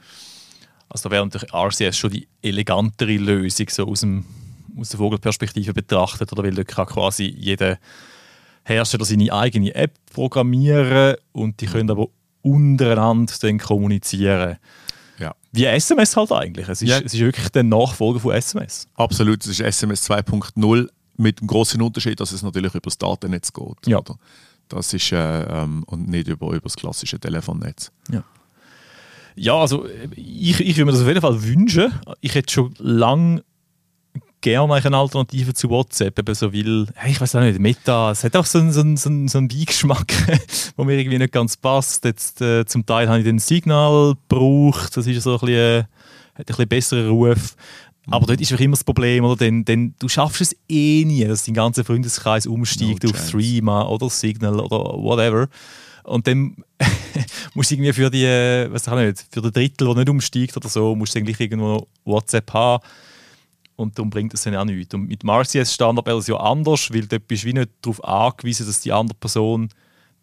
Also 0.91 1.09
da 1.09 1.15
wäre 1.15 1.27
natürlich 1.27 1.53
RCS 1.53 1.97
schon 1.97 2.11
die 2.11 2.29
elegantere 2.43 3.17
Lösung 3.17 3.67
so 3.71 3.89
aus, 3.89 4.01
dem, 4.01 4.25
aus 4.79 4.91
der 4.91 4.99
Vogelperspektive 4.99 5.73
betrachtet, 5.73 6.33
oder 6.33 6.45
weil 6.45 6.55
da 6.55 6.65
kann 6.65 6.87
quasi 6.87 7.25
jeder 7.25 7.79
Hersteller 8.65 9.07
seine 9.07 9.33
eigene 9.33 9.75
App 9.75 9.95
programmieren 10.13 11.17
und 11.33 11.61
die 11.61 11.67
können 11.67 11.91
aber 11.91 12.09
untereinander 12.43 13.33
dann 13.41 13.59
kommunizieren. 13.59 14.59
Ja. 15.19 15.35
Wie 15.53 15.65
SMS 15.65 16.17
halt 16.17 16.33
eigentlich. 16.33 16.69
Es 16.69 16.83
ist, 16.83 16.89
ja. 16.89 16.99
es 16.99 17.15
ist 17.15 17.21
wirklich 17.21 17.49
der 17.51 17.65
Nachfolger 17.65 18.21
von 18.21 18.33
SMS. 18.33 18.87
Absolut, 18.95 19.43
es 19.43 19.49
ist 19.49 19.61
SMS 19.61 20.09
2.0 20.09 20.89
mit 21.17 21.41
dem 21.41 21.47
großen 21.47 21.81
Unterschied, 21.83 22.21
dass 22.21 22.33
es 22.33 22.43
natürlich 22.43 22.73
über 22.73 22.85
das 22.85 22.99
Datennetz 22.99 23.53
geht. 23.53 23.87
Ja. 23.87 23.99
Oder? 23.99 24.17
Das 24.69 24.93
ist 24.93 25.13
äh, 25.13 25.43
ähm, 25.43 25.83
und 25.85 26.09
nicht 26.09 26.29
über, 26.29 26.49
über 26.49 26.61
das 26.61 26.77
klassische 26.77 27.19
Telefonnetz. 27.19 27.91
Ja. 28.11 28.23
Ja, 29.35 29.55
also 29.55 29.87
ich, 30.17 30.61
ich 30.61 30.77
würde 30.77 30.87
mir 30.87 30.93
das 30.93 31.03
auf 31.03 31.07
jeden 31.07 31.21
Fall 31.21 31.43
wünschen. 31.45 31.93
Ich 32.21 32.35
hätte 32.35 32.53
schon 32.53 32.75
lange 32.79 33.45
gerne 34.41 34.73
eine 34.75 34.97
Alternative 34.97 35.55
zu 35.55 35.71
WhatsApp, 35.71 36.19
eben 36.19 36.35
so 36.35 36.53
weil, 36.53 36.87
ich 37.07 37.21
weiß 37.21 37.35
auch 37.37 37.41
nicht, 37.41 37.59
Meta, 37.59 38.13
es 38.13 38.25
hat 38.25 38.37
auch 38.37 38.47
so 38.47 38.59
einen, 38.59 38.73
so 38.73 38.81
einen, 38.81 38.97
so 39.29 39.39
einen, 39.39 39.49
Beigeschmack, 39.49 40.07
der 40.79 40.85
mir 40.85 40.99
irgendwie 40.99 41.19
nicht 41.19 41.33
ganz 41.33 41.57
passt. 41.57 42.05
Jetzt, 42.05 42.41
äh, 42.41 42.65
zum 42.65 42.87
Teil 42.87 43.09
habe 43.09 43.19
ich 43.19 43.25
den 43.25 43.39
Signal 43.39 44.15
gebraucht, 44.29 44.97
das 44.97 45.07
ist 45.07 45.23
so 45.23 45.35
ein 45.35 45.41
bisschen, 45.41 45.55
äh, 45.55 45.79
hat 46.35 46.39
ein 46.39 46.45
bisschen 46.45 46.69
besseren 46.69 47.09
Ruf. 47.11 47.57
Aber 48.11 48.27
dort 48.27 48.41
ist 48.41 48.51
immer 48.53 48.71
das 48.71 48.85
Problem, 48.85 49.25
oder? 49.25 49.37
Denn, 49.37 49.65
denn 49.65 49.95
du 49.99 50.09
schaffst 50.09 50.41
es 50.41 50.57
eh 50.69 51.05
nie, 51.05 51.25
dass 51.27 51.45
dein 51.45 51.55
ganzer 51.55 51.85
Freundeskreis 51.85 52.47
umsteigt 52.47 53.05
no 53.05 53.11
auf 53.11 53.31
Threema 53.31 53.87
oder 53.87 54.09
Signal 54.09 54.61
oder 54.61 54.79
whatever. 54.99 55.49
Und 56.05 56.27
dann 56.27 56.57
musst 57.55 57.71
du 57.71 57.75
irgendwie 57.75 57.93
für 57.93 58.11
die, 58.11 58.25
äh, 58.25 58.73
was 58.73 58.89
auch 58.89 58.97
nicht, 58.97 59.27
für 59.31 59.43
den 59.43 59.53
Drittel, 59.53 59.89
der 59.89 59.97
nicht 59.97 60.09
umsteigt 60.09 60.57
oder 60.57 60.71
so, 60.71 60.95
musst 60.95 61.15
du 61.15 61.19
eigentlich 61.19 61.39
irgendwo 61.39 61.87
WhatsApp 62.05 62.51
haben 62.55 62.83
und 63.79 63.97
darum 63.97 64.11
bringt 64.11 64.35
es 64.35 64.43
dann 64.43 64.57
auch 64.57 64.65
nichts. 64.65 64.93
Und 64.93 65.07
mit 65.07 65.23
dem 65.23 65.31
RCS-Standard 65.31 66.05
wäre 66.05 66.19
es 66.19 66.27
ja 66.27 66.37
anders, 66.37 66.93
weil 66.93 67.07
dort 67.07 67.29
bist 67.29 67.45
du 67.45 67.47
wie 67.47 67.53
nicht 67.53 67.71
darauf 67.81 68.05
angewiesen, 68.05 68.67
dass 68.67 68.81
die 68.81 68.93
andere 68.93 69.17
Person 69.17 69.69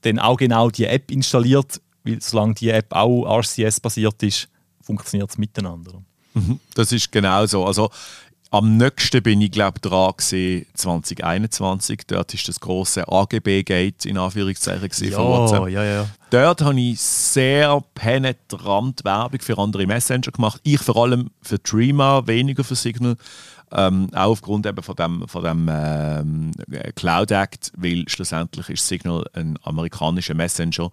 dann 0.02 0.20
auch 0.20 0.36
genau 0.36 0.70
die 0.70 0.86
App 0.86 1.10
installiert, 1.10 1.82
weil 2.04 2.22
solange 2.22 2.56
die 2.56 2.70
App 2.70 2.92
auch 2.92 3.40
RCS-basiert 3.40 4.22
ist, 4.24 4.50
funktioniert 4.82 5.30
es 5.30 5.38
miteinander. 5.38 6.04
Mhm, 6.34 6.60
das 6.74 6.92
ist 6.92 7.10
genau 7.14 7.46
so. 7.46 7.66
Also 7.66 7.90
am 8.56 8.78
nächsten 8.78 9.22
bin 9.22 9.42
ich 9.42 9.52
glaube 9.52 9.82
dran 9.82 10.14
gesehen 10.16 10.66
2021. 10.76 12.04
Dort 12.08 12.34
ist 12.34 12.48
das 12.48 12.62
große 12.62 13.06
AGB-Gate 13.06 14.06
in 14.06 14.18
Anführungszeichen 14.18 15.10
ja, 15.10 15.18
von 15.18 15.28
WhatsApp. 15.28 15.68
Ja, 15.68 15.84
ja. 15.84 16.08
Dort 16.30 16.62
habe 16.62 16.80
ich 16.80 17.02
sehr 17.02 17.84
penetrant 17.94 19.04
Werbung 19.04 19.42
für 19.42 19.58
andere 19.58 19.86
Messenger 19.86 20.32
gemacht. 20.32 20.62
Ich 20.64 20.80
vor 20.80 20.96
allem 20.96 21.32
für 21.42 21.60
Dreamer, 21.60 22.28
weniger 22.28 22.64
für 22.64 22.76
Signal. 22.76 23.18
Ähm, 23.74 24.10
auch 24.14 24.32
aufgrund 24.32 24.66
eben 24.68 24.82
von 24.82 24.96
dem, 24.96 25.28
von 25.28 25.44
dem 25.44 25.70
ähm, 25.70 26.52
Cloud 26.96 27.32
Act, 27.32 27.74
weil 27.76 28.08
schlussendlich 28.08 28.70
ist 28.70 28.88
Signal 28.88 29.26
ein 29.34 29.60
amerikanischer 29.64 30.34
Messenger. 30.34 30.92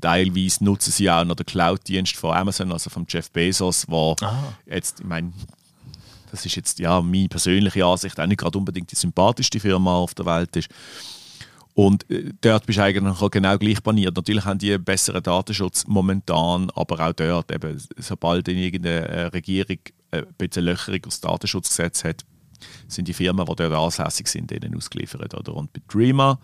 Teilweise 0.00 0.64
nutzen 0.64 0.90
sie 0.90 1.08
auch 1.08 1.24
noch 1.24 1.36
den 1.36 1.46
Cloud-Dienst 1.46 2.16
von 2.16 2.34
Amazon, 2.34 2.72
also 2.72 2.90
von 2.90 3.06
Jeff 3.08 3.30
Bezos, 3.30 3.84
wo 3.88 4.16
Aha. 4.20 4.54
jetzt, 4.66 5.00
ich 5.00 5.06
meine, 5.06 5.32
das 6.30 6.44
ist 6.46 6.56
jetzt 6.56 6.78
ja 6.78 7.00
meine 7.00 7.28
persönliche 7.28 7.84
Ansicht, 7.84 8.18
auch 8.18 8.26
nicht 8.26 8.38
gerade 8.38 8.58
unbedingt 8.58 8.90
die 8.90 8.96
sympathischste 8.96 9.60
Firma 9.60 9.96
auf 9.96 10.14
der 10.14 10.26
Welt 10.26 10.54
ist. 10.56 10.68
Und 11.74 12.10
äh, 12.10 12.32
dort 12.40 12.66
bist 12.66 12.78
du 12.78 12.82
eigentlich 12.82 13.30
genau 13.30 13.56
gleich 13.56 13.80
baniert. 13.82 14.16
Natürlich 14.16 14.44
haben 14.44 14.58
die 14.58 14.74
einen 14.74 14.82
besseren 14.82 15.22
Datenschutz 15.22 15.86
momentan, 15.86 16.70
aber 16.74 17.06
auch 17.06 17.12
dort, 17.12 17.52
eben, 17.52 17.80
sobald 17.96 18.48
irgendeine 18.48 19.06
äh, 19.06 19.26
Regierung 19.26 19.78
äh, 20.10 20.18
ein 20.18 20.26
bisschen 20.36 20.64
Löcherung 20.64 21.00
aufs 21.06 21.20
Datenschutzgesetz 21.20 22.02
hat, 22.02 22.24
sind 22.88 23.06
die 23.06 23.14
Firmen, 23.14 23.46
die 23.46 23.54
dort 23.54 23.72
ansässig 23.72 24.26
sind, 24.26 24.50
denen 24.50 24.74
ausgeliefert. 24.74 25.34
Oder? 25.34 25.54
Und 25.54 25.72
bei 25.72 25.80
Dreamer 25.86 26.40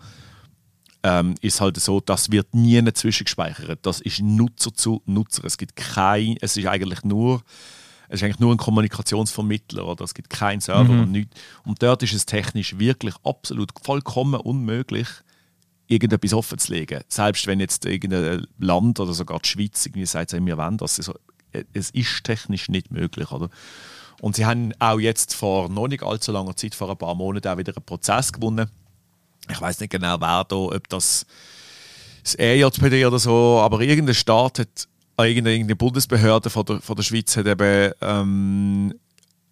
ähm, 1.03 1.35
ist 1.41 1.59
halt 1.61 1.77
so, 1.81 1.99
das 1.99 2.31
wird 2.31 2.55
nie 2.55 2.81
zwischengespeichert. 2.93 3.85
Das 3.85 4.01
ist 4.01 4.21
Nutzer 4.21 4.73
zu 4.73 5.01
Nutzer. 5.05 5.43
Es 5.43 5.57
gibt 5.57 5.75
kein, 5.75 6.37
es 6.41 6.55
ist 6.55 6.65
eigentlich 6.65 7.03
nur 7.03 7.43
es 8.09 8.15
ist 8.15 8.23
eigentlich 8.23 8.39
nur 8.39 8.53
ein 8.53 8.57
Kommunikationsvermittler 8.57 9.85
oder 9.85 10.03
es 10.03 10.13
gibt 10.13 10.29
keinen 10.29 10.61
Server 10.61 10.93
mhm. 10.93 11.01
und 11.01 11.11
nichts. 11.11 11.39
Und 11.65 11.81
dort 11.81 12.03
ist 12.03 12.13
es 12.13 12.25
technisch 12.25 12.77
wirklich 12.77 13.15
absolut 13.23 13.71
vollkommen 13.83 14.39
unmöglich, 14.39 15.07
irgendetwas 15.87 16.33
offen 16.33 16.57
zu 16.57 16.73
legen. 16.73 17.01
Selbst 17.07 17.47
wenn 17.47 17.59
jetzt 17.59 17.85
irgendein 17.85 18.47
Land 18.59 18.99
oder 18.99 19.13
sogar 19.13 19.39
die 19.39 19.49
Schweiz 19.49 19.85
irgendwie 19.85 20.05
sagt, 20.05 20.33
wir 20.33 20.57
wollen 20.57 20.77
das. 20.77 20.99
Also, 20.99 21.13
es 21.73 21.89
ist 21.91 22.23
technisch 22.23 22.69
nicht 22.69 22.91
möglich. 22.91 23.31
Oder? 23.31 23.49
Und 24.21 24.35
sie 24.35 24.45
haben 24.45 24.73
auch 24.79 24.99
jetzt 24.99 25.33
vor 25.33 25.69
noch 25.69 25.87
nicht 25.87 26.03
allzu 26.03 26.31
langer 26.31 26.55
Zeit, 26.55 26.75
vor 26.75 26.89
ein 26.89 26.97
paar 26.97 27.15
Monaten, 27.15 27.47
auch 27.47 27.57
wieder 27.57 27.75
einen 27.75 27.85
Prozess 27.85 28.33
gewonnen. 28.33 28.69
Ich 29.49 29.61
weiß 29.61 29.79
nicht 29.79 29.91
genau, 29.91 30.19
wer 30.19 30.43
da, 30.43 30.55
ob 30.55 30.89
das 30.89 31.25
das 32.23 32.35
EJPD 32.35 33.05
oder 33.05 33.19
so, 33.19 33.59
aber 33.61 33.81
irgendein 33.81 34.15
Staat 34.15 34.59
hat, 34.59 34.87
irgendeine 35.17 35.75
Bundesbehörde 35.75 36.49
von 36.49 36.65
der, 36.65 36.81
von 36.81 36.95
der 36.95 37.03
Schweiz 37.03 37.35
hat 37.37 37.47
eben 37.47 37.93
ähm, 38.01 38.93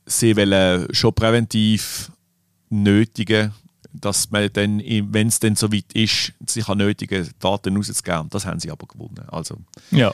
sie 0.06 0.36
wollen 0.36 0.88
schon 0.94 1.14
präventiv 1.14 2.12
nötigen 2.70 3.54
dass 3.94 4.32
man 4.32 4.50
dann, 4.52 4.80
wenn 4.80 5.28
es 5.28 5.40
dann 5.40 5.56
soweit 5.56 5.94
ist, 5.94 6.34
sich 6.48 6.68
an 6.68 6.80
nötigen 6.80 7.30
Daten 7.40 7.78
rauszugeben. 7.78 8.28
Das 8.30 8.46
haben 8.46 8.60
sie 8.60 8.72
aber 8.72 8.88
gewonnen. 8.88 9.24
Also. 9.28 9.58
Ja. 9.92 10.12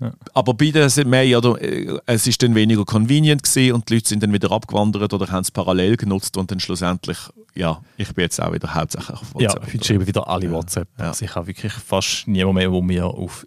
ja. 0.00 0.12
Aber 0.32 0.54
beide 0.54 0.88
sind 0.88 1.08
mehr, 1.08 1.38
oder, 1.38 1.60
äh, 1.60 1.98
es 2.06 2.26
ist 2.26 2.42
dann 2.42 2.54
weniger 2.54 2.84
convenient 2.84 3.42
gewesen 3.42 3.72
und 3.72 3.88
die 3.88 3.94
Leute 3.94 4.08
sind 4.08 4.22
dann 4.22 4.32
wieder 4.32 4.50
abgewandert 4.52 5.12
oder 5.12 5.28
haben 5.28 5.42
es 5.42 5.50
parallel 5.50 5.96
genutzt 5.96 6.36
und 6.36 6.50
dann 6.50 6.60
schlussendlich, 6.60 7.18
ja, 7.54 7.82
ich 7.96 8.12
bin 8.14 8.22
jetzt 8.22 8.40
auch 8.40 8.52
wieder 8.52 8.72
hauptsächlich 8.72 9.18
auf 9.18 9.34
WhatsApp. 9.34 9.66
Ja, 9.66 9.74
heute 9.74 9.84
schreiben 9.84 10.06
wieder 10.06 10.28
alle 10.28 10.50
WhatsApp. 10.52 10.88
Ja. 10.98 11.08
Also 11.08 11.24
ich 11.24 11.34
habe 11.34 11.48
wirklich 11.48 11.72
fast 11.72 12.28
niemand 12.28 12.54
mehr, 12.54 12.70
wo 12.70 12.80
mir 12.80 13.06
auf 13.06 13.46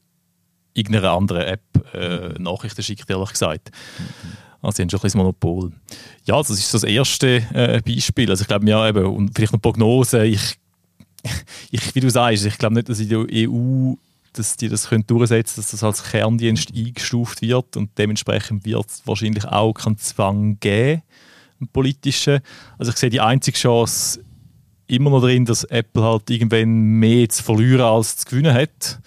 irgendeiner 0.80 1.12
anderen 1.12 1.42
App 1.44 1.62
äh, 1.94 2.39
Nachrichten 2.39 2.84
schickt, 2.84 3.10
ehrlich 3.10 3.32
gesagt. 3.32 3.72
Also 4.62 4.76
sie 4.76 4.82
haben 4.82 4.89
schon 4.89 5.00
ein 5.00 5.04
bisschen 5.04 5.20
Monopol. 5.20 5.72
Ja, 6.26 6.38
das 6.38 6.50
ist 6.50 6.74
das 6.74 6.84
erste 6.84 7.44
äh, 7.54 7.82
Beispiel. 7.82 8.30
Also 8.30 8.42
ich 8.42 8.48
glaube, 8.48 8.68
ja, 8.70 8.88
eben, 8.88 9.06
und 9.06 9.32
vielleicht 9.36 9.54
noch 9.54 9.62
Prognose. 9.62 10.26
Ich, 10.26 10.58
ich, 11.72 11.96
wie 11.96 12.00
du 12.00 12.10
sagst, 12.10 12.46
ich 12.46 12.58
glaube 12.58 12.76
nicht, 12.76 12.89
dass 12.89 13.00
in 13.00 13.10
der 13.10 13.26
EU 13.32 13.96
dass 14.34 14.56
die 14.58 14.70
das 14.70 14.89
können 14.89 15.06
durchsetzen 15.08 15.60
dass 15.60 15.72
das 15.72 15.84
als 15.84 16.04
Kerndienst 16.04 16.72
eingestuft 16.74 17.42
wird 17.42 17.76
und 17.78 17.98
dementsprechend 17.98 18.63
wird 18.63 18.86
es 18.88 19.02
wahrscheinlich 19.06 19.46
auch 19.46 19.74
keinen 19.74 19.98
Zwang 19.98 20.60
geben, 20.60 21.02
einen 21.60 21.68
politischen. 21.70 22.39
Also 22.78 22.92
ich 22.92 22.98
sehe 22.98 23.10
die 23.10 23.22
einzige 23.22 23.58
Chance 23.58 24.24
immer 24.88 25.10
noch 25.10 25.22
drin, 25.22 25.46
dass 25.46 25.63
Apple 25.65 26.04
halt 26.04 26.30
irgendwann 26.30 26.70
mehr 26.70 27.28
zu 27.30 27.44
verlieren 27.44 27.82
als 27.82 28.18
zu 28.18 28.26
gewinnen 28.30 28.54
hat. 28.54 29.00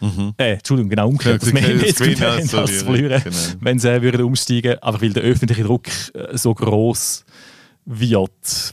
Mhm. 0.00 0.34
Äh, 0.36 0.54
Entschuldigung, 0.54 0.90
genau 0.90 1.08
umgekehrt. 1.08 1.42
dass 1.42 1.52
wir 1.52 1.60
jetzt 1.60 2.54
als 2.54 2.82
verlieren, 2.82 3.22
genau. 3.22 3.36
wenn 3.60 3.78
sie 3.78 4.02
würden 4.02 4.24
umsteigen 4.24 4.78
einfach 4.82 5.00
weil 5.00 5.12
der 5.12 5.22
öffentliche 5.22 5.64
Druck 5.64 5.86
äh, 6.14 6.36
so 6.36 6.54
groß 6.54 7.24
wird, 7.86 8.72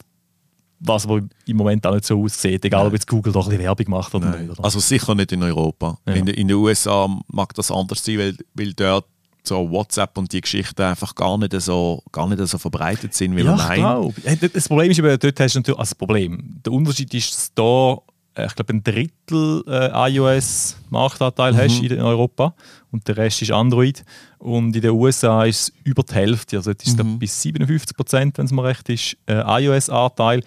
was 0.79 1.05
aber 1.05 1.21
im 1.45 1.57
Moment 1.57 1.85
auch 1.85 1.93
nicht 1.93 2.05
so 2.05 2.23
aussieht, 2.23 2.65
egal 2.65 2.87
ob 2.87 2.93
jetzt 2.93 3.07
Google 3.07 3.31
doch 3.31 3.45
ein 3.45 3.49
bisschen 3.49 3.63
Werbung 3.63 3.85
macht 3.89 4.13
oder 4.15 4.29
Nein. 4.29 4.47
nicht. 4.47 4.51
Oder? 4.51 4.65
Also 4.65 4.79
sicher 4.79 5.15
nicht 5.15 5.31
in 5.31 5.43
Europa. 5.43 5.97
Ja. 6.07 6.13
In, 6.13 6.27
in 6.27 6.47
den 6.47 6.57
USA 6.57 7.07
mag 7.27 7.53
das 7.53 7.71
anders 7.71 8.03
sein, 8.03 8.17
weil, 8.17 8.35
weil 8.53 8.73
dort 8.73 9.05
so 9.43 9.69
WhatsApp 9.69 10.17
und 10.17 10.31
die 10.31 10.41
Geschichten 10.41 10.81
einfach 10.81 11.15
gar 11.15 11.37
nicht 11.37 11.59
so, 11.61 12.03
gar 12.11 12.27
nicht 12.27 12.45
so 12.47 12.57
verbreitet 12.57 13.13
sind 13.13 13.35
wie 13.35 13.41
ja, 13.41 13.55
nein. 13.55 14.13
Das 14.53 14.67
Problem 14.67 14.91
ist 14.91 14.99
eben, 14.99 15.17
dort 15.17 15.39
hast 15.39 15.55
du 15.55 15.59
natürlich, 15.59 15.79
also 15.79 15.89
das 15.89 15.95
Problem, 15.95 16.59
der 16.63 16.73
Unterschied 16.73 17.13
ist, 17.13 17.33
dass 17.33 17.53
da 17.53 17.93
äh, 17.93 17.97
ich 18.37 18.55
glaube, 18.55 18.73
ein 18.73 18.83
Drittel 18.83 19.63
äh, 19.67 20.13
iOS-Marktanteil 20.13 21.53
mhm. 21.53 21.57
hast 21.57 21.81
in 21.81 21.99
Europa 21.99 22.53
und 22.91 23.07
der 23.07 23.17
Rest 23.17 23.41
ist 23.41 23.51
Android. 23.51 24.03
Und 24.37 24.75
in 24.75 24.81
den 24.81 24.91
USA 24.91 25.43
ist 25.43 25.61
es 25.61 25.73
über 25.83 26.03
die 26.03 26.13
Hälfte, 26.13 26.57
also 26.57 26.71
ist 26.71 26.87
es 26.87 26.97
mhm. 26.97 27.19
bis 27.19 27.41
57 27.41 27.95
Prozent, 27.95 28.37
wenn 28.37 28.45
es 28.45 28.51
mir 28.51 28.63
recht 28.63 28.87
ist, 28.89 29.17
äh, 29.27 29.63
iOS-Anteil. 29.63 30.43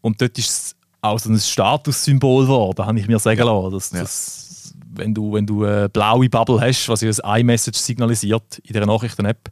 Und 0.00 0.20
dort 0.20 0.36
ist 0.38 0.48
es 0.50 0.76
auch 1.00 1.18
so 1.18 1.30
ein 1.30 1.38
Statussymbol 1.38 2.44
geworden, 2.44 2.84
habe 2.84 2.98
ich 2.98 3.06
mir 3.06 3.18
sagen 3.18 3.42
lassen. 3.42 3.72
Dass, 3.72 3.92
ja. 3.92 4.00
dass, 4.00 4.74
wenn 4.92 5.14
du, 5.14 5.32
wenn 5.32 5.46
du 5.46 5.64
eine 5.64 5.88
blaue 5.88 6.28
Bubble 6.28 6.60
hast, 6.60 6.88
was 6.88 7.00
ja 7.02 7.10
ein 7.22 7.42
iMessage 7.42 7.78
signalisiert 7.78 8.58
in 8.64 8.72
der 8.72 8.86
Nachrichten-App, 8.86 9.50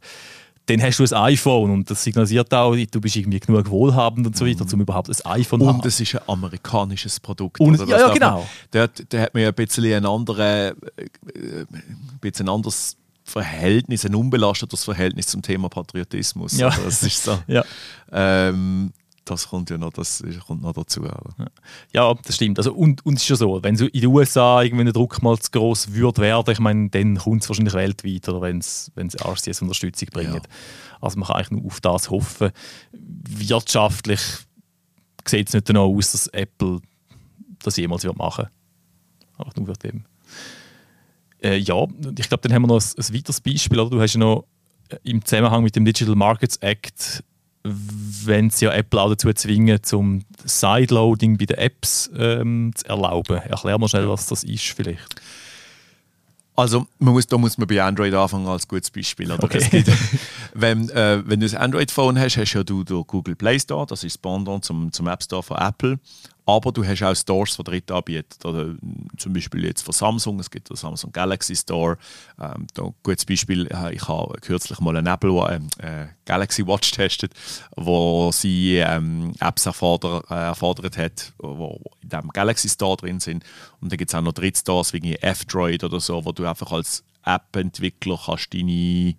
dann 0.69 0.81
hast 0.83 0.99
du 0.99 1.03
ein 1.03 1.23
iPhone 1.23 1.71
und 1.71 1.89
das 1.89 2.03
signalisiert 2.03 2.53
auch, 2.53 2.75
du 2.75 3.01
bist 3.01 3.15
irgendwie 3.15 3.39
genug 3.39 3.69
wohlhabend 3.69 4.27
und 4.27 4.37
so 4.37 4.45
weiter, 4.45 4.65
um 4.71 4.81
überhaupt 4.81 5.09
ein 5.09 5.31
iPhone 5.31 5.61
zu 5.61 5.67
haben. 5.67 5.79
Und 5.79 5.85
es 5.85 5.99
ist 5.99 6.15
ein 6.15 6.21
amerikanisches 6.27 7.19
Produkt. 7.19 7.59
Und, 7.59 7.79
ja, 7.87 7.99
ja, 7.99 8.13
genau. 8.13 8.47
Da 8.71 8.83
hat 8.83 9.33
man 9.33 9.43
ja 9.43 9.49
ein 9.49 9.55
bisschen 9.55 9.85
ein, 9.85 10.05
andere, 10.05 10.75
äh, 10.97 11.61
ein 11.61 12.19
bisschen 12.21 12.47
anderes 12.47 12.97
Verhältnis, 13.23 14.05
ein 14.05 14.15
unbelastetes 14.15 14.83
Verhältnis 14.83 15.27
zum 15.27 15.41
Thema 15.41 15.69
Patriotismus. 15.69 16.57
Ja. 16.57 16.67
Also 16.67 16.83
das 16.83 17.03
ist 17.03 17.23
so. 17.23 17.39
ja. 17.47 17.63
Ähm, 18.11 18.91
das 19.29 19.47
kommt 19.49 19.69
ja 19.69 19.77
noch, 19.77 19.93
das 19.93 20.23
kommt 20.45 20.61
noch 20.61 20.73
dazu. 20.73 21.05
Ja, 21.93 22.13
das 22.13 22.35
stimmt. 22.35 22.57
Also, 22.57 22.73
und, 22.73 23.05
und 23.05 23.15
es 23.15 23.23
ist 23.23 23.29
ja 23.29 23.35
so, 23.35 23.61
wenn 23.63 23.75
so 23.75 23.85
in 23.85 24.01
den 24.01 24.09
USA 24.09 24.61
irgendwie 24.61 24.85
der 24.85 24.93
Druck 24.93 25.21
mal 25.21 25.37
zu 25.37 25.51
groß 25.51 25.93
würde 25.93 26.21
werden, 26.21 26.51
ich 26.51 26.59
meine, 26.59 26.89
dann 26.89 27.17
kommt 27.17 27.43
es 27.43 27.49
wahrscheinlich 27.49 27.73
weltweit 27.73 28.27
oder 28.29 28.41
wenn 28.41 28.59
es 28.59 28.91
RCS 28.95 29.61
Unterstützung 29.61 30.09
bringt. 30.11 30.33
Ja. 30.33 30.41
Also 31.01 31.19
man 31.19 31.27
kann 31.27 31.37
eigentlich 31.37 31.51
nur 31.51 31.65
auf 31.65 31.81
das 31.81 32.09
hoffen. 32.09 32.51
Wirtschaftlich 32.91 34.21
sieht 35.25 35.47
es 35.47 35.53
nicht 35.53 35.69
danach 35.69 35.81
aus, 35.81 36.11
dass 36.11 36.27
Apple 36.27 36.79
das 37.59 37.77
jemals 37.77 38.03
wird 38.03 38.17
machen 38.17 38.45
wird. 38.45 39.39
Einfach 39.39 39.55
nur 39.55 39.67
wegen 39.67 39.79
dem. 39.79 40.05
Äh, 41.41 41.57
ja, 41.57 41.85
ich 42.17 42.27
glaube, 42.27 42.41
dann 42.41 42.53
haben 42.53 42.63
wir 42.63 42.67
noch 42.67 42.81
ein, 42.81 42.93
ein 42.97 43.15
weiteres 43.15 43.41
Beispiel. 43.41 43.79
Oder? 43.79 43.89
Du 43.89 44.01
hast 44.01 44.13
ja 44.13 44.19
noch 44.19 44.45
äh, 44.89 44.97
im 45.03 45.23
Zusammenhang 45.23 45.63
mit 45.63 45.75
dem 45.75 45.85
Digital 45.85 46.15
Markets 46.15 46.57
Act 46.57 47.23
wenn 47.63 48.49
sie 48.49 48.65
ja 48.65 48.71
Apple 48.71 49.01
auch 49.01 49.09
dazu 49.09 49.31
zwingen, 49.33 49.83
zum 49.83 50.23
Sideloading 50.43 51.37
bei 51.37 51.45
den 51.45 51.57
Apps 51.57 52.09
ähm, 52.15 52.71
zu 52.75 52.87
erlauben. 52.87 53.37
Erklär 53.37 53.77
mal 53.77 53.89
schnell, 53.89 54.07
was 54.07 54.27
das 54.27 54.43
ist 54.43 54.67
vielleicht. 54.67 55.21
Also 56.55 56.87
man 56.97 57.13
muss, 57.13 57.25
da 57.25 57.37
muss 57.37 57.57
man 57.57 57.67
bei 57.67 57.81
Android 57.81 58.13
anfangen 58.13 58.47
als 58.47 58.67
gutes 58.67 58.91
Beispiel. 58.91 59.31
Oder? 59.31 59.43
Okay. 59.43 59.65
Gibt, 59.69 59.89
wenn, 60.53 60.89
äh, 60.89 61.21
wenn 61.25 61.39
du 61.39 61.45
ein 61.45 61.55
Android-Phone 61.55 62.19
hast, 62.19 62.35
hast 62.35 62.53
ja 62.53 62.63
du 62.63 62.83
den 62.83 63.03
Google 63.07 63.35
Play 63.35 63.59
Store, 63.59 63.85
das 63.85 64.03
ist 64.03 64.15
das 64.15 64.17
Pendant 64.17 64.65
zum, 64.65 64.91
zum 64.91 65.07
App 65.07 65.23
Store 65.23 65.41
von 65.41 65.57
Apple. 65.57 65.99
Aber 66.49 66.71
du 66.71 66.83
hast 66.83 67.03
auch 67.03 67.15
Stores 67.15 67.55
von 67.55 67.63
Dritten 67.63 67.93
anbieten. 67.93 68.47
Oder 68.47 68.75
zum 69.17 69.33
Beispiel 69.33 69.65
jetzt 69.65 69.83
von 69.83 69.93
Samsung, 69.93 70.39
es 70.39 70.49
gibt 70.49 70.69
den 70.69 70.75
Samsung 70.75 71.11
Galaxy 71.11 71.55
Store. 71.55 71.97
Ähm, 72.41 72.65
da 72.73 72.85
ein 72.85 72.95
gutes 73.03 73.23
Beispiel, 73.23 73.67
äh, 73.67 73.93
ich 73.93 74.07
habe 74.07 74.33
kürzlich 74.41 74.79
mal 74.79 74.97
eine 74.97 75.11
Apple 75.11 75.61
äh, 75.77 76.07
Galaxy 76.25 76.65
Watch 76.65 76.89
getestet, 76.89 77.33
wo 77.75 78.31
sie 78.31 78.77
ähm, 78.77 79.33
Apps 79.39 79.67
erforder, 79.67 80.23
äh, 80.31 80.33
erfordert 80.33 80.97
hat, 80.97 81.33
wo 81.37 81.79
in 82.01 82.09
dem 82.09 82.29
Galaxy 82.29 82.67
Store 82.67 82.97
drin 82.97 83.19
sind. 83.19 83.43
Und 83.79 83.91
dann 83.91 83.97
gibt 83.97 84.09
es 84.09 84.15
auch 84.15 84.21
noch 84.21 84.33
Drittstores 84.33 84.91
wie 84.93 85.15
F-Droid 85.15 85.83
oder 85.83 85.99
so, 85.99 86.25
wo 86.25 86.31
du 86.31 86.47
einfach 86.47 86.71
als 86.71 87.03
App-Entwickler 87.25 88.19
kannst 88.25 88.55
deine, 88.55 89.13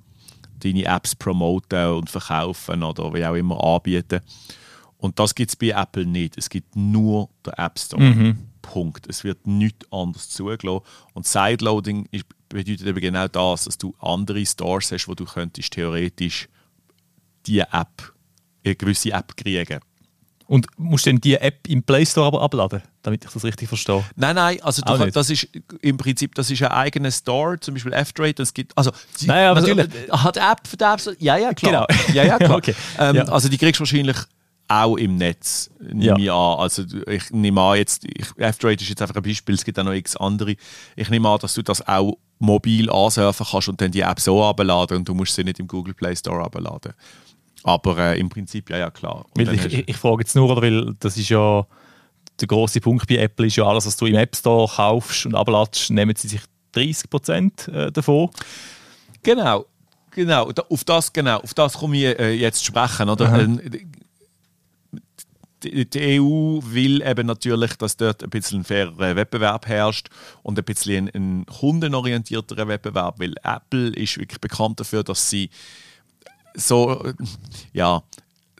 deine 0.58 0.84
Apps 0.84 1.14
promoten 1.14 1.92
und 1.92 2.10
verkaufen 2.10 2.82
oder 2.82 3.14
wie 3.14 3.24
auch 3.24 3.36
immer 3.36 3.62
anbieten 3.62 4.20
kannst. 4.20 4.59
Und 5.00 5.18
das 5.18 5.34
gibt 5.34 5.50
es 5.50 5.56
bei 5.56 5.68
Apple 5.68 6.06
nicht. 6.06 6.36
Es 6.36 6.48
gibt 6.48 6.76
nur 6.76 7.30
den 7.44 7.54
App 7.54 7.78
Store. 7.78 8.02
Mhm. 8.02 8.38
Punkt. 8.62 9.06
Es 9.08 9.24
wird 9.24 9.46
nichts 9.46 9.90
anderes 9.90 10.28
zugelassen. 10.28 10.84
Und 11.14 11.26
Sideloading 11.26 12.06
ist, 12.10 12.26
bedeutet 12.48 12.86
eben 12.86 13.00
genau 13.00 13.26
das, 13.26 13.64
dass 13.64 13.78
du 13.78 13.94
andere 13.98 14.44
Stores 14.44 14.92
hast, 14.92 15.08
wo 15.08 15.14
du 15.14 15.24
könntest 15.24 15.72
theoretisch 15.72 16.48
die 17.46 17.60
App, 17.60 18.12
eine 18.64 18.76
gewisse 18.76 19.12
App 19.12 19.34
kriegen. 19.36 19.80
Und 20.46 20.66
musst 20.76 21.06
du 21.06 21.10
dann 21.10 21.20
die 21.20 21.36
App 21.36 21.66
im 21.68 21.82
Play 21.82 22.04
Store 22.04 22.26
aber 22.26 22.42
abladen, 22.42 22.82
damit 23.02 23.24
ich 23.24 23.30
das 23.30 23.44
richtig 23.44 23.68
verstehe? 23.68 24.04
Nein, 24.16 24.34
nein, 24.34 24.60
also 24.62 24.82
du, 24.82 25.10
das 25.10 25.30
ist 25.30 25.48
im 25.80 25.96
Prinzip 25.96 26.34
das 26.34 26.50
ist 26.50 26.60
ein 26.62 26.72
eigener 26.72 27.12
Store, 27.12 27.58
zum 27.60 27.74
Beispiel 27.74 27.92
F-Trade, 27.92 28.42
es 28.42 28.52
gibt, 28.52 28.76
also 28.76 28.90
nein, 29.26 29.46
aber 29.46 29.60
natürlich, 29.60 30.10
hat 30.10 30.36
App 30.36 30.66
für 30.66 30.76
die 30.76 30.84
Apps, 30.84 31.08
ja, 31.20 31.36
ja, 31.36 31.54
klar. 31.54 31.86
Genau. 31.88 32.14
Ja, 32.14 32.24
ja, 32.24 32.36
klar. 32.36 32.56
okay. 32.56 32.74
Ähm, 32.98 33.14
ja. 33.14 33.24
Also 33.26 33.48
die 33.48 33.58
kriegst 33.58 33.78
du 33.78 33.82
wahrscheinlich 33.82 34.16
auch 34.70 34.96
im 34.96 35.16
Netz, 35.16 35.68
nehme 35.80 36.04
ja. 36.04 36.16
ich 36.16 36.30
an. 36.30 36.58
Also 36.60 36.84
ich 37.06 37.30
nehme 37.30 37.60
an, 37.60 37.76
jetzt, 37.76 38.06
F-Trade 38.36 38.74
ist 38.74 38.88
jetzt 38.88 39.02
einfach 39.02 39.16
ein 39.16 39.22
Beispiel, 39.22 39.56
es 39.56 39.64
gibt 39.64 39.78
auch 39.78 39.84
noch 39.84 39.92
x 39.92 40.16
andere. 40.16 40.54
Ich 40.94 41.10
nehme 41.10 41.28
an, 41.28 41.40
dass 41.40 41.54
du 41.54 41.62
das 41.62 41.86
auch 41.86 42.16
mobil 42.38 42.88
ansurfen 42.88 43.46
kannst 43.50 43.68
und 43.68 43.80
dann 43.80 43.90
die 43.90 44.00
App 44.00 44.20
so 44.20 44.42
abladen 44.44 44.98
und 44.98 45.08
du 45.08 45.14
musst 45.14 45.34
sie 45.34 45.42
nicht 45.42 45.58
im 45.58 45.66
Google 45.66 45.92
Play 45.92 46.14
Store 46.14 46.44
abladen. 46.44 46.92
Aber 47.64 47.98
äh, 47.98 48.20
im 48.20 48.28
Prinzip, 48.28 48.70
ja, 48.70 48.78
ja, 48.78 48.90
klar. 48.90 49.26
Ich, 49.36 49.50
ich, 49.50 49.88
ich, 49.88 49.96
frage 49.96 50.22
jetzt 50.22 50.36
nur, 50.36 50.56
weil 50.62 50.94
das 51.00 51.16
ist 51.16 51.28
ja 51.28 51.66
der 52.40 52.48
große 52.48 52.80
Punkt 52.80 53.06
bei 53.08 53.16
Apple 53.16 53.48
ist 53.48 53.56
ja 53.56 53.64
alles, 53.64 53.86
was 53.86 53.96
du 53.96 54.06
im 54.06 54.14
App 54.14 54.34
Store 54.36 54.70
kaufst 54.72 55.26
und 55.26 55.34
abladest, 55.34 55.90
nehmen 55.90 56.14
sie 56.16 56.28
sich 56.28 56.40
30% 56.74 57.70
äh, 57.70 57.92
davon. 57.92 58.30
Genau. 59.22 59.66
Genau, 60.12 60.50
auf 60.68 60.82
das, 60.84 61.12
genau, 61.12 61.38
auf 61.38 61.54
das 61.54 61.74
komme 61.74 61.96
ich 61.96 62.18
äh, 62.18 62.32
jetzt 62.32 62.64
sprechen. 62.64 63.08
Oder? 63.08 63.42
Ähm, 63.42 63.60
die, 65.62 66.20
EU 66.20 66.60
will 66.62 67.02
eben 67.02 67.26
natürlich, 67.26 67.74
dass 67.76 67.96
dort 67.96 68.22
ein 68.22 68.30
bisschen 68.30 68.60
ein 68.60 68.64
fairer 68.64 69.16
Wettbewerb 69.16 69.66
herrscht 69.66 70.08
und 70.42 70.58
ein 70.58 70.64
bisschen 70.64 71.08
ein, 71.08 71.42
ein 71.42 71.46
kundenorientierterer 71.46 72.68
Wettbewerb, 72.68 73.18
weil 73.18 73.34
Apple 73.42 73.90
ist 73.90 74.18
wirklich 74.18 74.40
bekannt 74.40 74.80
dafür, 74.80 75.04
dass 75.04 75.30
sie 75.30 75.50
so, 76.54 77.12
ja, 77.72 78.02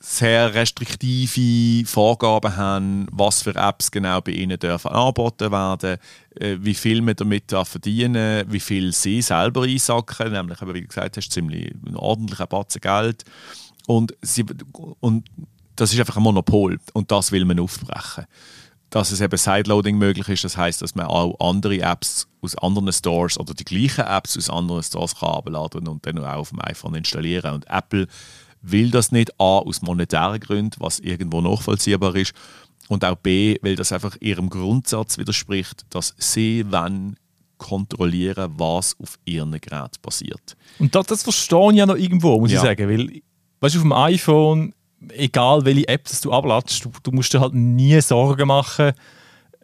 sehr 0.02 0.54
restriktive 0.54 1.86
Vorgaben 1.86 2.56
haben, 2.56 3.06
was 3.12 3.42
für 3.42 3.54
Apps 3.54 3.90
genau 3.90 4.22
bei 4.22 4.32
ihnen 4.32 4.58
dürfen 4.58 4.90
angeboten 4.90 5.52
werden, 5.52 5.98
äh, 6.36 6.56
wie 6.58 6.74
viel 6.74 7.02
man 7.02 7.16
damit 7.16 7.50
verdienen 7.64 8.50
wie 8.50 8.60
viel 8.60 8.94
sie 8.94 9.20
selber 9.20 9.64
einsacken, 9.64 10.32
nämlich, 10.32 10.58
wie 10.62 10.80
du 10.80 10.86
gesagt 10.86 11.18
hast, 11.18 11.30
ziemlich 11.30 11.74
ordentlicher 11.94 12.46
Batzen 12.46 12.80
Geld. 12.80 13.24
Und, 13.86 14.14
sie, 14.22 14.46
und 15.00 15.28
das 15.80 15.92
ist 15.92 15.98
einfach 15.98 16.16
ein 16.16 16.22
Monopol 16.22 16.78
und 16.92 17.10
das 17.10 17.32
will 17.32 17.44
man 17.44 17.58
aufbrechen. 17.58 18.26
Dass 18.90 19.12
es 19.12 19.20
eben 19.20 19.36
Sideloading 19.36 19.96
möglich 19.96 20.28
ist, 20.28 20.44
das 20.44 20.56
heißt, 20.56 20.82
dass 20.82 20.94
man 20.94 21.06
auch 21.06 21.38
andere 21.38 21.80
Apps 21.80 22.26
aus 22.42 22.56
anderen 22.58 22.92
Stores 22.92 23.38
oder 23.38 23.54
die 23.54 23.64
gleichen 23.64 24.04
Apps 24.04 24.36
aus 24.36 24.50
anderen 24.50 24.82
Stores 24.82 25.14
kann 25.14 25.30
abladen 25.30 25.88
und 25.88 26.04
dann 26.04 26.18
auch 26.18 26.38
auf 26.38 26.50
dem 26.50 26.60
iPhone 26.62 26.96
installieren. 26.96 27.54
Und 27.54 27.70
Apple 27.70 28.08
will 28.62 28.90
das 28.90 29.12
nicht, 29.12 29.32
A, 29.40 29.58
aus 29.58 29.80
monetären 29.80 30.40
Gründen, 30.40 30.76
was 30.80 30.98
irgendwo 30.98 31.40
nachvollziehbar 31.40 32.14
ist, 32.16 32.34
und 32.88 33.04
auch 33.04 33.14
B, 33.14 33.56
weil 33.62 33.76
das 33.76 33.92
einfach 33.92 34.16
ihrem 34.18 34.50
Grundsatz 34.50 35.16
widerspricht, 35.16 35.86
dass 35.90 36.12
sie 36.18 36.64
wenn 36.70 37.16
kontrollieren, 37.56 38.52
was 38.56 38.96
auf 38.98 39.18
ihren 39.24 39.52
Geräten 39.52 40.02
passiert. 40.02 40.56
Und 40.80 40.94
das, 40.94 41.06
das 41.06 41.22
verstehe 41.22 41.70
ich 41.70 41.76
ja 41.76 41.86
noch 41.86 41.96
irgendwo, 41.96 42.40
muss 42.40 42.50
ja. 42.50 42.58
ich 42.58 42.64
sagen, 42.64 42.88
weil 42.88 43.22
weißt, 43.60 43.76
auf 43.76 43.82
dem 43.82 43.92
iPhone, 43.92 44.74
egal 45.08 45.64
welche 45.64 45.88
App 45.88 46.08
du 46.22 46.32
abladest, 46.32 46.84
du, 46.84 46.90
du 47.02 47.10
musst 47.12 47.32
dir 47.32 47.40
halt 47.40 47.54
nie 47.54 48.00
Sorgen 48.00 48.48
machen, 48.48 48.92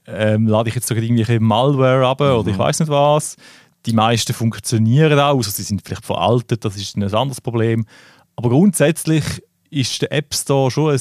ähm, 0.07 0.47
lade 0.47 0.69
ich 0.69 0.75
jetzt 0.75 0.87
sogar 0.87 1.03
irgendwelche 1.03 1.41
Malware 1.41 2.07
ab 2.07 2.21
mhm. 2.21 2.27
oder 2.27 2.51
ich 2.51 2.59
weiß 2.59 2.81
nicht 2.81 2.89
was. 2.89 3.37
Die 3.85 3.93
meisten 3.93 4.33
funktionieren 4.33 5.19
auch, 5.19 5.37
also 5.37 5.51
sie 5.51 5.63
sind 5.63 5.83
vielleicht 5.85 6.05
veraltet, 6.05 6.65
das 6.65 6.77
ist 6.77 6.97
ein 6.97 7.03
anderes 7.03 7.41
Problem. 7.41 7.87
Aber 8.35 8.51
grundsätzlich 8.51 9.25
ist 9.71 10.03
der 10.03 10.13
App 10.13 10.35
Store 10.35 10.71
schon 10.71 10.93
ein, 10.93 11.01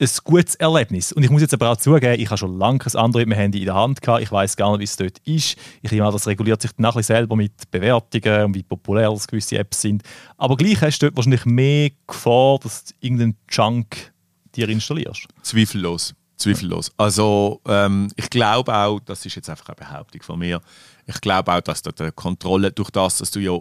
ein 0.00 0.08
gutes 0.24 0.54
Erlebnis. 0.54 1.12
Und 1.12 1.22
ich 1.22 1.30
muss 1.30 1.42
jetzt 1.42 1.52
aber 1.52 1.70
auch 1.70 1.76
zugeben, 1.76 2.18
ich 2.18 2.28
habe 2.28 2.38
schon 2.38 2.58
lange 2.58 2.80
ein 2.84 2.96
Android-Handy 2.96 3.58
in 3.58 3.66
der 3.66 3.74
Hand 3.74 4.00
gehabt. 4.00 4.22
Ich 4.22 4.32
weiß 4.32 4.56
gar 4.56 4.70
nicht, 4.70 4.80
wie 4.80 4.84
es 4.84 4.96
dort 4.96 5.18
ist. 5.26 5.56
Ich 5.82 6.02
an, 6.02 6.12
das 6.12 6.26
reguliert 6.26 6.62
sich 6.62 6.70
dann 6.76 7.02
selber 7.02 7.36
mit 7.36 7.70
Bewertungen 7.70 8.44
und 8.46 8.54
wie 8.54 8.62
populär 8.62 9.14
gewisse 9.28 9.58
Apps 9.58 9.82
sind. 9.82 10.02
Aber 10.38 10.56
gleich 10.56 10.80
hast 10.80 11.00
du 11.00 11.06
dort 11.06 11.16
wahrscheinlich 11.16 11.44
mehr 11.44 11.90
Gefahr, 12.06 12.58
dass 12.60 12.84
du 12.84 12.94
irgendeinen 13.00 13.36
Junk 13.50 14.12
dir 14.54 14.68
installierst. 14.68 15.26
Zweifellos. 15.42 16.14
Zweifellos. 16.36 16.90
Also 16.96 17.60
ähm, 17.66 18.08
ich 18.16 18.30
glaube 18.30 18.74
auch, 18.74 19.00
das 19.00 19.26
ist 19.26 19.34
jetzt 19.34 19.50
einfach 19.50 19.68
eine 19.68 19.76
Behauptung 19.76 20.22
von 20.22 20.38
mir, 20.38 20.60
ich 21.06 21.20
glaube 21.20 21.52
auch, 21.52 21.60
dass 21.60 21.82
die 21.82 22.10
Kontrolle 22.12 22.72
durch 22.72 22.90
das, 22.90 23.18
dass 23.18 23.30
du 23.30 23.40
ja 23.40 23.58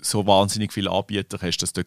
so 0.00 0.26
wahnsinnig 0.26 0.72
viele 0.72 0.90
Anbieter 0.90 1.38
hast, 1.40 1.58
dass 1.58 1.72
dort 1.72 1.86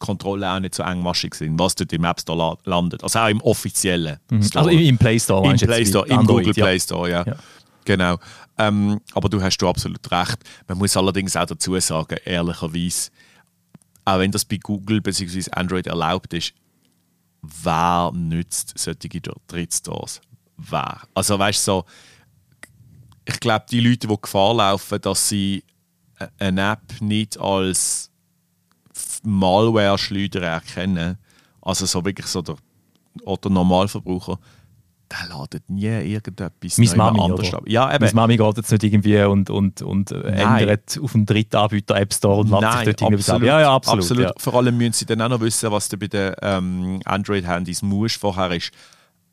Kontrolle 0.00 0.50
auch 0.50 0.58
nicht 0.58 0.74
so 0.74 0.82
engmaschig 0.82 1.34
sind, 1.36 1.56
was 1.58 1.76
dort 1.76 1.92
im 1.92 2.02
App 2.02 2.20
Store 2.20 2.58
landet. 2.64 3.04
Also 3.04 3.20
auch 3.20 3.28
im 3.28 3.40
offiziellen 3.42 4.18
mhm. 4.30 4.42
Store. 4.42 4.66
Also 4.66 4.78
im 4.78 4.98
Play 4.98 5.20
Store. 5.20 5.48
Im 5.48 5.56
Play 5.56 5.86
Store, 5.86 6.08
im 6.08 6.18
Android, 6.18 6.46
Google 6.46 6.54
Play 6.54 6.80
Store, 6.80 7.08
ja. 7.08 7.24
ja. 7.24 7.36
Genau. 7.84 8.18
Ähm, 8.58 9.00
aber 9.14 9.28
du 9.28 9.40
hast 9.40 9.58
du 9.58 9.68
absolut 9.68 10.10
recht. 10.10 10.38
Man 10.66 10.78
muss 10.78 10.96
allerdings 10.96 11.36
auch 11.36 11.46
dazu 11.46 11.78
sagen, 11.78 12.16
ehrlicherweise, 12.24 13.10
auch 14.04 14.18
wenn 14.18 14.32
das 14.32 14.44
bei 14.44 14.56
Google 14.56 15.00
bzw. 15.00 15.50
Android 15.52 15.86
erlaubt 15.86 16.34
ist, 16.34 16.52
wer 17.42 18.10
nützt 18.12 18.74
solche 18.76 19.20
Drittstores? 19.46 20.20
Wer? 20.56 21.00
Also 21.14 21.38
weißt 21.38 21.66
du, 21.68 21.72
so, 21.72 21.84
ich 23.24 23.40
glaube, 23.40 23.64
die 23.70 23.80
Leute, 23.80 24.08
die 24.08 24.20
Gefahr 24.20 24.54
laufen, 24.54 25.00
dass 25.00 25.28
sie 25.28 25.62
eine 26.38 26.72
App 26.72 27.00
nicht 27.00 27.38
als 27.38 28.09
Malware-Schleuder 29.22 30.42
erkennen, 30.42 31.18
also 31.60 31.86
so 31.86 32.04
wirklich 32.04 32.26
so 32.26 32.42
der 32.42 32.56
Otto 33.24 33.48
Normalverbraucher, 33.48 34.38
der 35.10 35.28
ladet 35.28 35.68
nie 35.68 35.86
irgendetwas 35.86 36.78
Meine 36.78 36.96
Mami, 36.96 37.20
anders 37.20 37.52
ab. 37.52 37.64
Ja, 37.66 37.92
eben. 37.92 38.04
Meine 38.04 38.14
Mami 38.14 38.36
geht 38.36 38.56
jetzt 38.58 38.70
nicht 38.70 38.84
irgendwie 38.84 39.20
und, 39.22 39.50
und, 39.50 39.82
und 39.82 40.12
ändert 40.12 40.98
auf 41.02 41.12
dem 41.12 41.26
dritten 41.26 41.56
Anbieter 41.56 41.96
App 41.96 42.14
Store 42.14 42.40
und 42.40 42.50
lädt 42.50 42.72
sich 42.72 42.84
dort 42.84 43.02
irgendwas 43.02 43.30
ab. 43.30 43.42
Ja, 43.42 43.60
ja, 43.60 43.74
absolut. 43.74 44.04
absolut. 44.04 44.24
Ja. 44.24 44.32
Vor 44.36 44.54
allem 44.54 44.76
müssen 44.76 44.92
sie 44.92 45.06
dann 45.06 45.20
auch 45.22 45.28
noch 45.28 45.40
wissen, 45.40 45.70
was 45.72 45.88
du 45.88 45.96
bei 45.96 46.06
den 46.06 46.34
ähm, 46.42 47.00
Android-Handys 47.04 47.82
musst 47.82 48.16
vorher 48.18 48.52
ist. 48.52 48.70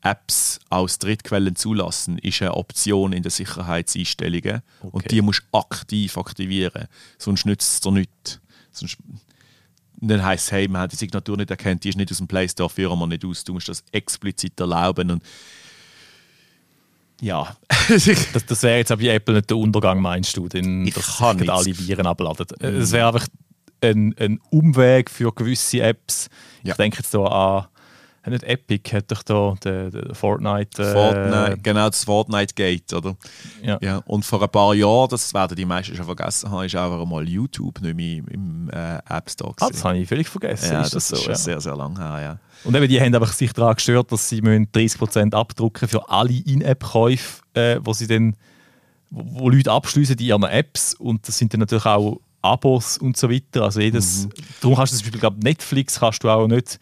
Apps 0.02 0.60
aus 0.70 0.98
Drittquellen 0.98 1.56
zulassen, 1.56 2.18
ist 2.18 2.40
eine 2.40 2.54
Option 2.54 3.12
in 3.12 3.22
den 3.22 3.30
Sicherheitseinstellungen. 3.30 4.62
Okay. 4.80 4.90
Und 4.92 5.10
die 5.10 5.22
musst 5.22 5.42
du 5.50 5.58
aktiv 5.58 6.16
aktivieren. 6.16 6.86
Sonst 7.18 7.46
nützt 7.46 7.72
es 7.72 7.80
dir 7.80 7.92
nichts. 7.92 8.40
Sonst 8.70 8.98
dann 10.00 10.24
heisst 10.24 10.46
es, 10.46 10.52
hey, 10.52 10.68
man 10.68 10.82
hat 10.82 10.92
die 10.92 10.96
Signatur 10.96 11.36
nicht 11.36 11.50
erkannt, 11.50 11.84
die 11.84 11.88
ist 11.88 11.96
nicht 11.96 12.10
aus 12.10 12.18
dem 12.18 12.28
Play 12.28 12.48
Store, 12.48 12.70
führen 12.70 12.98
wir 12.98 13.06
nicht 13.06 13.24
aus. 13.24 13.44
Du 13.44 13.54
musst 13.54 13.68
das 13.68 13.82
explizit 13.92 14.58
erlauben. 14.60 15.10
Und 15.10 15.22
ja. 17.20 17.56
das, 17.88 18.46
das 18.46 18.62
wäre 18.62 18.78
jetzt 18.78 18.92
auch 18.92 18.98
bei 18.98 19.08
Apple 19.08 19.34
nicht 19.34 19.50
der 19.50 19.56
Untergang, 19.56 20.00
meinst 20.00 20.36
du, 20.36 20.48
denn 20.48 20.86
ich 20.86 20.94
dass 20.94 21.18
kann 21.18 21.48
alle 21.48 21.78
Viren 21.78 22.06
abladen. 22.06 22.46
Es 22.60 22.92
wäre 22.92 23.08
einfach 23.08 23.26
ein, 23.80 24.14
ein 24.18 24.40
Umweg 24.50 25.10
für 25.10 25.32
gewisse 25.32 25.80
Apps. 25.80 26.28
Ja. 26.62 26.72
Ich 26.72 26.76
denke 26.76 26.98
jetzt 26.98 27.10
hier 27.10 27.20
an 27.20 27.66
nicht 28.30 28.44
Epic, 28.44 28.96
hat 28.96 29.10
doch 29.10 29.22
da 29.22 29.54
der, 29.62 29.90
der 29.90 30.14
Fortnite, 30.14 30.82
äh, 30.82 30.92
Fortnite. 30.92 31.58
Genau, 31.62 31.86
das 31.88 32.04
Fortnite 32.04 32.54
Gate, 32.54 32.92
oder? 32.92 33.16
Ja. 33.62 33.78
ja. 33.80 34.02
Und 34.06 34.24
vor 34.24 34.42
ein 34.42 34.48
paar 34.48 34.74
Jahren, 34.74 35.08
das 35.08 35.32
werden 35.34 35.56
die 35.56 35.64
meisten 35.64 35.94
schon 35.94 36.06
vergessen 36.06 36.50
haben, 36.50 36.64
ist 36.64 36.74
einfach 36.74 37.04
mal 37.04 37.28
YouTube 37.28 37.80
nicht 37.80 37.96
mehr 37.96 38.22
im 38.30 38.70
äh, 38.70 38.98
App 39.08 39.30
Store. 39.30 39.54
Ah, 39.60 39.68
das 39.70 39.84
habe 39.84 39.98
ich 39.98 40.08
völlig 40.08 40.28
vergessen. 40.28 40.72
Ja, 40.72 40.82
ist 40.82 40.94
das, 40.94 41.08
das 41.08 41.20
so, 41.20 41.22
ist 41.22 41.28
ja. 41.28 41.34
sehr, 41.34 41.60
sehr 41.60 41.76
lange 41.76 41.98
her, 41.98 42.22
ja. 42.22 42.38
Und 42.64 42.74
eben, 42.74 42.88
die 42.88 43.00
haben 43.00 43.14
einfach 43.14 43.32
sich 43.32 43.52
daran 43.52 43.74
gestört, 43.74 44.10
dass 44.10 44.28
sie 44.28 44.40
30% 44.40 45.34
abdrucken 45.34 45.88
für 45.88 46.08
alle 46.08 46.32
In-App-Käufe, 46.32 47.42
äh, 47.54 47.78
wo 47.82 47.92
sie 47.92 48.06
dann 48.06 48.36
wo, 49.10 49.24
wo 49.40 49.48
Leute 49.48 49.70
abschließen 49.70 50.16
in 50.18 50.26
ihren 50.26 50.42
Apps 50.44 50.94
und 50.94 51.26
das 51.26 51.38
sind 51.38 51.52
dann 51.52 51.60
natürlich 51.60 51.86
auch 51.86 52.20
Abos 52.40 52.98
und 52.98 53.16
so 53.16 53.30
weiter. 53.30 53.64
Also 53.64 53.80
jedes, 53.80 54.26
mhm. 54.26 54.30
darum 54.60 54.76
kannst 54.76 54.92
du 54.92 54.96
zum 54.96 55.04
Beispiel, 55.04 55.20
glaube 55.20 55.38
Netflix 55.42 55.98
kannst 55.98 56.22
du 56.22 56.28
auch 56.28 56.46
nicht 56.46 56.78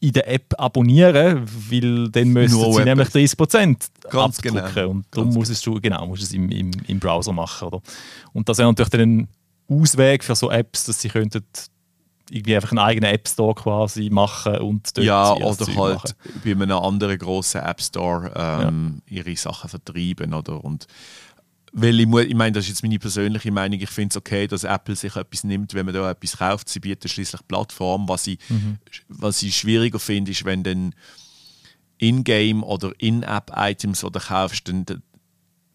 in 0.00 0.12
der 0.12 0.28
App 0.28 0.54
abonnieren, 0.58 1.44
weil 1.70 2.08
dann 2.10 2.28
müssen 2.28 2.58
sie 2.58 2.76
Web 2.78 2.84
nämlich 2.84 3.08
30 3.08 3.36
Prozent 3.36 3.86
abdrucken. 4.04 4.62
Genau. 4.74 4.90
Und 4.90 5.06
darum 5.10 5.34
musst 5.34 5.64
genau. 5.64 5.76
du, 5.76 5.80
genau, 5.80 6.06
musst 6.06 6.22
es 6.22 6.32
im, 6.32 6.50
im, 6.50 6.70
im 6.86 7.00
Browser 7.00 7.32
machen. 7.32 7.68
Oder? 7.68 7.80
Und 8.32 8.48
das 8.48 8.58
wäre 8.58 8.68
natürlich 8.68 8.90
dann 8.90 9.00
ein 9.00 9.28
Ausweg 9.68 10.22
für 10.22 10.34
so 10.34 10.50
Apps, 10.50 10.84
dass 10.84 11.00
sie 11.00 11.08
könnten 11.08 11.44
irgendwie 12.30 12.54
einfach 12.54 12.72
einen 12.72 12.78
eigenen 12.78 13.10
App 13.10 13.26
Store 13.26 13.54
quasi 13.54 14.10
machen 14.10 14.58
und 14.58 14.96
dort 14.96 15.06
Ja, 15.06 15.32
oder 15.32 15.66
halt 15.66 15.76
machen. 15.76 16.14
bei 16.44 16.50
einem 16.52 16.72
anderen 16.72 17.18
grossen 17.18 17.62
App 17.62 17.80
Store 17.80 18.30
ähm, 18.36 19.02
ja. 19.08 19.18
ihre 19.18 19.36
Sachen 19.36 19.70
vertreiben. 19.70 20.34
Oder? 20.34 20.62
Und 20.62 20.86
weil 21.72 22.00
ich, 22.00 22.06
ich 22.06 22.34
meine, 22.34 22.52
das 22.52 22.64
ist 22.64 22.70
jetzt 22.70 22.82
meine 22.82 22.98
persönliche 22.98 23.50
Meinung, 23.52 23.80
ich 23.80 23.90
finde 23.90 24.12
es 24.12 24.16
okay, 24.16 24.46
dass 24.46 24.64
Apple 24.64 24.96
sich 24.96 25.16
etwas 25.16 25.44
nimmt, 25.44 25.74
wenn 25.74 25.86
man 25.86 25.94
da 25.94 26.10
etwas 26.10 26.38
kauft. 26.38 26.68
Sie 26.68 26.80
bieten 26.80 27.08
schließlich 27.08 27.46
Plattform. 27.46 28.08
Was 28.08 28.26
ich, 28.26 28.38
mhm. 28.48 28.78
was 29.08 29.42
ich 29.42 29.56
schwieriger 29.56 29.98
finde, 29.98 30.30
ist, 30.30 30.44
wenn 30.44 30.62
dann 30.62 30.94
In-Game 31.98 32.62
oder 32.62 32.92
In-App-Items 32.98 34.04
oder 34.04 34.20
kaufst, 34.20 34.68
dann 34.68 34.84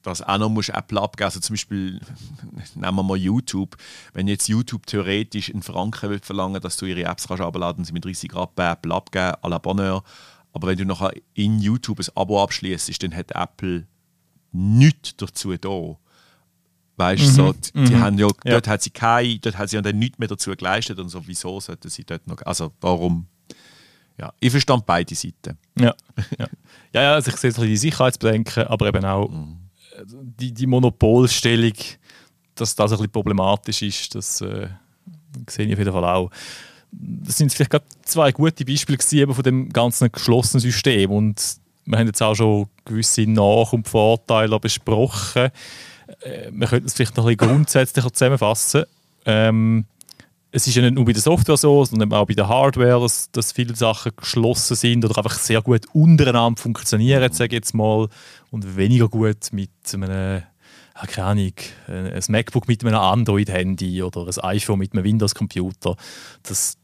das 0.04 0.22
auch 0.22 0.38
noch 0.38 0.50
musst 0.50 0.70
Apple 0.70 1.02
abgeben. 1.02 1.26
Also 1.26 1.40
zum 1.40 1.54
Beispiel, 1.54 2.00
nehmen 2.76 2.96
wir 2.96 3.04
mal 3.04 3.18
YouTube. 3.18 3.78
Wenn 4.14 4.28
jetzt 4.28 4.50
YouTube 4.50 4.86
theoretisch 4.86 5.50
in 5.50 5.64
Franken 5.64 6.10
will 6.10 6.20
verlangen, 6.20 6.62
dass 6.62 6.78
du 6.78 6.86
ihre 6.86 7.04
Apps 7.04 7.28
kannst 7.28 7.42
abladen, 7.42 7.86
sie 7.86 7.94
mit 7.94 8.06
30 8.06 8.30
Grad 8.30 8.56
bei 8.56 8.70
Apple 8.70 8.94
abgeben, 8.94 9.36
à 9.42 9.50
la 9.50 9.58
Bonheur. 9.58 10.04
Aber 10.52 10.68
wenn 10.68 10.78
du 10.78 10.86
nachher 10.86 11.14
in 11.34 11.60
YouTube 11.60 12.00
ein 12.00 12.08
Abo 12.16 12.44
abschließt, 12.44 13.02
dann 13.02 13.16
hat 13.16 13.32
Apple 13.32 13.88
nichts 14.54 15.16
dazu 15.18 15.56
da. 15.58 15.98
Weißt 16.96 17.24
mhm. 17.24 17.32
so, 17.32 17.54
die, 17.54 17.80
mhm. 17.80 18.00
haben 18.00 18.18
ja, 18.20 18.28
ja, 18.28 18.52
dort 18.52 18.68
hat 18.68 18.82
sie 18.84 18.92
keine, 18.92 19.39
dort 19.39 19.58
hat 19.58 19.70
sie 19.70 19.78
ja 19.78 19.82
dann 19.82 19.98
nichts 19.98 20.20
mehr 20.20 20.28
dazu 20.28 20.52
geleistet 20.52 21.00
und 21.00 21.10
so, 21.10 21.26
wieso 21.26 21.60
sollten 21.60 21.89
sie 21.89 22.04
dort 22.04 22.28
noch, 22.28 22.42
also 22.46 22.72
warum? 22.82 23.26
Ja, 24.20 24.32
ich 24.39 24.52
verstand 24.52 24.86
beide 24.86 25.16
Seiten. 25.16 25.58
Ja, 25.80 25.96
ja. 26.38 26.48
ja, 26.94 27.02
ja 27.02 27.13
also 27.16 27.32
ich 27.32 27.38
sehe 27.38 27.52
die 27.52 27.78
Sicherheitsbedenken, 27.78 28.68
aber 28.68 28.88
eben 28.88 29.04
auch 29.06 29.28
mhm. 29.28 29.58
die, 30.39 30.54
die 30.54 30.68
Monopolstellung, 30.68 31.74
dass 32.54 32.76
das 32.76 32.92
ein 32.92 32.98
bisschen 32.98 33.12
problematisch 33.12 33.82
ist, 33.82 34.13
das 34.13 34.42
äh, 34.42 34.68
sehe 35.50 35.66
ich 35.66 35.74
auf 35.74 35.80
jeden 35.80 35.94
Fall 35.94 36.06
auch. 36.06 36.30
Das 36.92 37.39
sind 37.39 37.52
vielleicht 37.52 37.72
gerade 37.72 37.86
zwei 38.04 38.32
gute 38.32 38.66
Beispiele 38.66 39.00
von 39.34 39.44
dem 39.44 39.70
ganzen 39.70 40.12
geschlossenen 40.12 40.62
System 40.62 41.10
und 41.10 41.58
wir 41.86 42.00
haben 42.00 42.08
jetzt 42.08 42.22
auch 42.22 42.36
schon 42.36 42.67
gewisse 42.86 43.24
Nach- 43.28 43.74
und 43.74 43.88
Vorteile 43.88 44.60
besprochen. 44.60 45.50
Äh, 46.22 46.52
wir 46.52 46.67
könnten 46.67 46.88
es 46.88 46.93
vielleicht 46.93 47.17
noch 47.17 47.26
ein 47.26 47.36
bisschen 47.36 47.50
grundsätzlicher 47.50 48.12
zusammenfassen. 48.12 48.84
Ähm, 49.26 49.86
es 50.52 50.67
ist 50.67 50.76
ja 50.76 50.84
nicht 50.84 50.93
nur 50.93 51.06
bei 51.06 51.13
der 51.13 51.22
Software 51.22 51.58
so, 51.58 51.84
sondern 51.84 52.13
auch 52.13 52.28
bei 52.28 52.36
der 52.36 52.48
Hardware, 52.48 53.02
dass, 53.02 53.32
dass 53.32 53.52
viele 53.52 53.76
Sachen 53.76 54.12
geschlossen 54.15 54.76
sind 54.76 55.04
oder 55.04 55.17
einfach 55.17 55.39
sehr 55.39 55.62
gut 55.62 55.88
untereinander 55.93 56.62
funktionieren, 56.62 57.34
sage 57.34 57.48
ich 57.48 57.54
jetzt 57.54 57.74
mal, 57.74 58.08
und 58.52 58.78
weniger 58.78 59.10
gut 59.10 59.52
mit 59.52 59.72
einem 59.93 60.43
keine 61.08 61.28
Ahnung, 61.28 61.54
ein 61.88 62.24
MacBook 62.28 62.67
mit 62.67 62.86
einem 62.86 62.96
Android-Handy 62.96 64.04
oder 64.04 64.28
ein 64.28 64.43
iPhone 64.43 64.78
mit 64.78 64.93
einem 64.93 65.04
Windows-Computer. 65.04 65.96
Das 66.43 66.78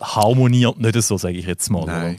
harmoniert 0.00 0.78
nicht 0.78 1.00
so, 1.02 1.16
sage 1.16 1.38
ich 1.38 1.46
jetzt 1.46 1.70
mal. 1.70 1.86
Nein. 1.86 2.14
Äh, 2.14 2.18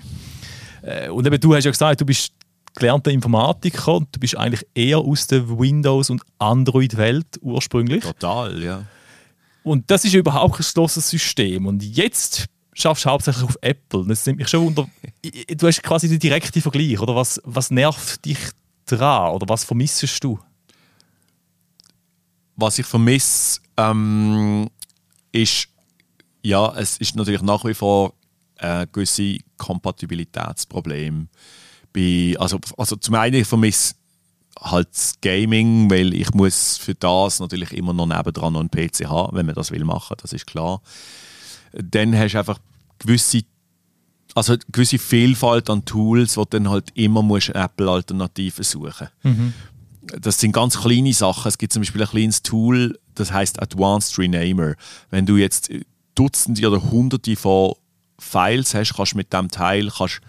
und 1.10 1.26
eben, 1.26 1.40
du 1.40 1.56
hast 1.56 1.66
ja 1.66 1.72
gesagt, 1.72 2.02
du 2.02 2.06
bist 2.06 2.32
gelernter 2.76 3.12
Informatiker 3.12 3.96
und 3.96 4.16
du 4.16 4.20
bist 4.20 4.38
eigentlich 4.38 4.66
eher 4.74 5.00
aus 5.00 5.28
der 5.28 5.48
Windows- 5.50 6.10
und 6.10 6.22
Android-Welt 6.38 7.40
ursprünglich. 7.42 8.04
Total, 8.04 8.64
ja. 8.64 8.84
Und 9.64 9.90
das 9.92 10.06
ist 10.06 10.14
ja 10.14 10.20
überhaupt 10.20 10.54
kein 10.54 10.58
geschlossenes 10.60 11.10
System. 11.10 11.66
Und 11.66 11.84
jetzt 11.84 12.46
schaffst 12.74 13.06
du 13.06 13.10
hauptsächlich 13.10 13.44
auf 13.44 13.58
Apple. 13.62 14.06
Das 14.08 14.26
nimmt 14.26 14.40
mich 14.40 14.48
schon 14.48 14.68
unter. 14.68 14.88
Du 15.58 15.68
hast 15.68 15.84
quasi 15.84 16.08
den 16.08 16.20
direkten 16.20 16.62
Vergleich, 16.62 17.00
oder? 17.00 17.16
Was, 17.16 17.42
was 17.44 17.70
nervt 17.70 18.24
dich 18.24 18.38
dran? 18.86 19.34
Oder 19.34 19.50
was 19.50 19.66
vermissest 19.66 20.24
du? 20.24 20.40
Was 22.56 22.80
ich 22.80 22.86
vermisse, 22.86 23.60
ähm, 23.76 24.70
ist, 25.32 25.68
ja, 26.44 26.74
es 26.78 26.98
ist 26.98 27.16
natürlich 27.16 27.42
nach 27.42 27.66
wie 27.66 27.74
vor 27.74 28.14
äh, 28.60 28.88
gewisse 28.92 29.38
Kompatibilitätsprobleme. 29.58 31.28
Bei, 31.94 32.36
also, 32.40 32.60
also 32.78 32.96
zum 32.96 33.16
einen 33.16 33.46
vermisse 33.46 33.96
halt 34.60 34.90
das 34.92 35.16
Gaming, 35.22 35.90
weil 35.90 36.14
ich 36.14 36.34
muss 36.34 36.78
für 36.78 36.96
das 36.96 37.40
natürlich 37.40 37.72
immer 37.74 37.94
noch 37.94 38.08
nebendran 38.08 38.54
noch 38.54 38.60
einen 38.60 38.72
PC 38.72 39.06
haben, 39.06 39.36
wenn 39.36 39.46
man 39.46 39.56
das 39.56 39.72
will 39.72 39.84
machen, 39.84 40.18
das 40.22 40.34
ist 40.34 40.48
klar. 40.48 40.82
Dann 41.74 42.18
hast 42.18 42.34
du 42.34 42.40
einfach 42.40 42.60
gewisse 43.00 43.44
also 44.36 44.56
gewisse 44.72 45.00
Vielfalt 45.00 45.70
an 45.70 45.84
Tools, 45.84 46.38
wo 46.38 46.46
dann 46.46 46.70
halt 46.70 46.92
immer 46.94 47.24
musst 47.24 47.50
Apple-Alternativen 47.50 48.64
suchen 48.64 49.08
Mhm. 49.24 49.54
Das 50.22 50.40
sind 50.40 50.54
ganz 50.54 50.80
kleine 50.80 51.12
Sachen. 51.12 51.50
Es 51.50 51.58
gibt 51.58 51.74
zum 51.74 51.82
Beispiel 51.82 52.02
ein 52.02 52.08
kleines 52.08 52.42
Tool, 52.42 52.98
das 53.16 53.34
heißt 53.34 53.62
Advanced 53.62 54.18
Renamer. 54.18 54.76
Wenn 55.10 55.26
du 55.26 55.36
jetzt 55.36 55.70
Dutzende 56.16 56.66
oder 56.66 56.82
Hunderte 56.82 57.36
von 57.36 57.74
Files 58.20 58.74
hast, 58.74 58.96
kannst 58.96 59.14
du 59.14 59.18
mit 59.18 59.32
dem 59.32 59.50
Teil 59.50 59.92
kannst 59.96 60.22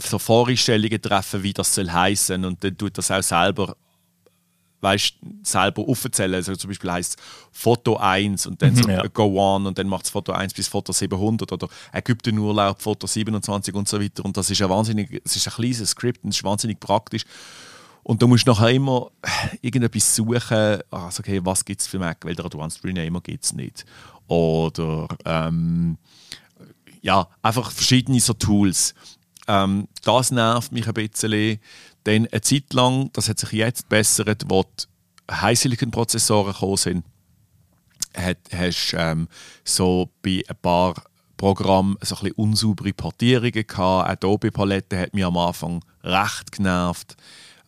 so 0.00 0.18
Voreinstellungen 0.18 1.02
treffen, 1.02 1.42
wie 1.42 1.52
das 1.52 1.74
soll 1.74 1.90
heißen 1.90 2.44
und 2.44 2.64
dann 2.64 2.76
tut 2.76 2.96
das 2.96 3.10
auch 3.10 3.22
selber 3.22 3.76
weißt, 4.82 5.14
selber 5.44 5.82
aufzählen. 5.88 6.34
Also 6.34 6.56
zum 6.56 6.68
Beispiel 6.68 6.90
heißt 6.92 7.16
Foto 7.52 7.96
1 7.96 8.46
und 8.46 8.60
dann 8.60 8.74
Mhm, 8.74 8.82
so 8.82 8.90
ja. 8.90 9.06
Go 9.06 9.38
On 9.38 9.66
und 9.66 9.78
dann 9.78 9.88
macht 9.88 10.04
es 10.04 10.10
Foto 10.10 10.32
1 10.32 10.52
bis 10.54 10.68
Foto 10.68 10.92
700 10.92 11.50
oder 11.52 11.68
Ägyptenurlaub 11.92 12.82
Foto 12.82 13.06
27 13.06 13.74
und 13.74 13.88
so 13.88 14.00
weiter. 14.00 14.24
Und 14.24 14.36
das 14.36 14.50
ist 14.50 14.60
ein 14.60 14.68
wahnsinnig, 14.68 15.22
es 15.24 15.36
ist 15.36 15.46
ein 15.46 15.54
kleines 15.54 15.90
Skript 15.90 16.24
und 16.24 16.30
es 16.30 16.36
ist 16.36 16.44
wahnsinnig 16.44 16.80
praktisch. 16.80 17.22
Und 18.02 18.20
du 18.20 18.26
musst 18.26 18.46
nachher 18.48 18.70
immer 18.70 19.12
irgendetwas 19.60 20.16
suchen, 20.16 20.80
also 20.90 21.20
okay, 21.20 21.40
was 21.44 21.64
gibt 21.64 21.80
es 21.80 21.86
für 21.86 22.00
Mac, 22.00 22.24
weil 22.24 22.34
der 22.34 22.44
Advanced 22.44 22.82
Renamer 22.82 23.20
gibt 23.20 23.44
es 23.44 23.52
nicht. 23.52 23.84
Oder 24.32 25.08
ähm, 25.26 25.98
ja, 27.02 27.28
einfach 27.42 27.70
verschiedene 27.70 28.18
so 28.18 28.32
Tools. 28.32 28.94
Ähm, 29.46 29.88
das 30.04 30.30
nervt 30.30 30.72
mich 30.72 30.88
ein 30.88 30.94
bisschen. 30.94 31.60
Dann 32.04 32.28
eine 32.32 32.40
Zeit 32.40 32.72
lang, 32.72 33.10
das 33.12 33.28
hat 33.28 33.38
sich 33.38 33.52
jetzt 33.52 33.82
gebessert, 33.82 34.44
wo 34.48 34.62
die 34.64 35.34
High-Silicon-Prozessoren 35.34 36.54
gekommen 36.54 36.76
sind, 36.78 37.04
hat, 38.16 38.38
hast 38.54 38.94
ähm, 38.96 39.28
so 39.64 40.10
bei 40.22 40.42
ein 40.48 40.56
paar 40.62 40.94
Programmen 41.36 41.98
so 42.00 42.14
ein 42.14 42.22
bisschen 42.22 42.36
unsaubere 42.36 42.94
Portierungen 42.94 43.66
gehabt. 43.66 44.08
Adobe-Palette 44.08 44.98
hat 44.98 45.12
mich 45.12 45.26
am 45.26 45.36
Anfang 45.36 45.84
recht 46.02 46.52
genervt. 46.52 47.16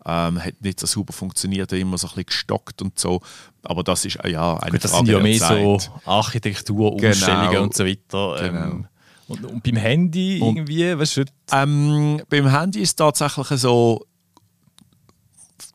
Ähm, 0.07 0.43
hat 0.43 0.61
nicht 0.63 0.81
so 0.81 0.87
super 0.87 1.13
funktioniert, 1.13 1.73
immer 1.73 1.99
so 1.99 2.07
ein 2.07 2.11
bisschen 2.11 2.27
gestockt 2.27 2.81
und 2.81 2.99
so. 2.99 3.21
Aber 3.65 3.83
das 3.83 4.05
ist 4.05 4.17
äh, 4.17 4.31
ja 4.31 4.57
eine 4.59 4.73
Gut, 4.73 4.85
das 4.85 4.91
Frage 4.91 5.07
sind 5.07 5.15
ja 5.17 5.23
mehr 5.23 5.39
so 5.39 5.79
Architektur, 6.05 6.93
Umstellungen 6.93 7.51
Genau. 7.51 7.63
und 7.63 7.75
so 7.75 7.85
weiter. 7.85 8.37
Genau. 8.41 8.65
Ähm, 8.65 8.87
und, 9.27 9.45
und 9.45 9.63
beim 9.63 9.77
Handy 9.77 10.41
Und- 10.41 10.57
irgendwie, 10.57 10.99
weißt 10.99 11.17
du, 11.19 11.25
Ähm, 11.53 12.21
beim 12.29 12.47
Handy 12.51 12.81
ist 12.81 12.91
es 12.91 12.97
tatsächlich 12.97 13.47
so, 13.61 14.05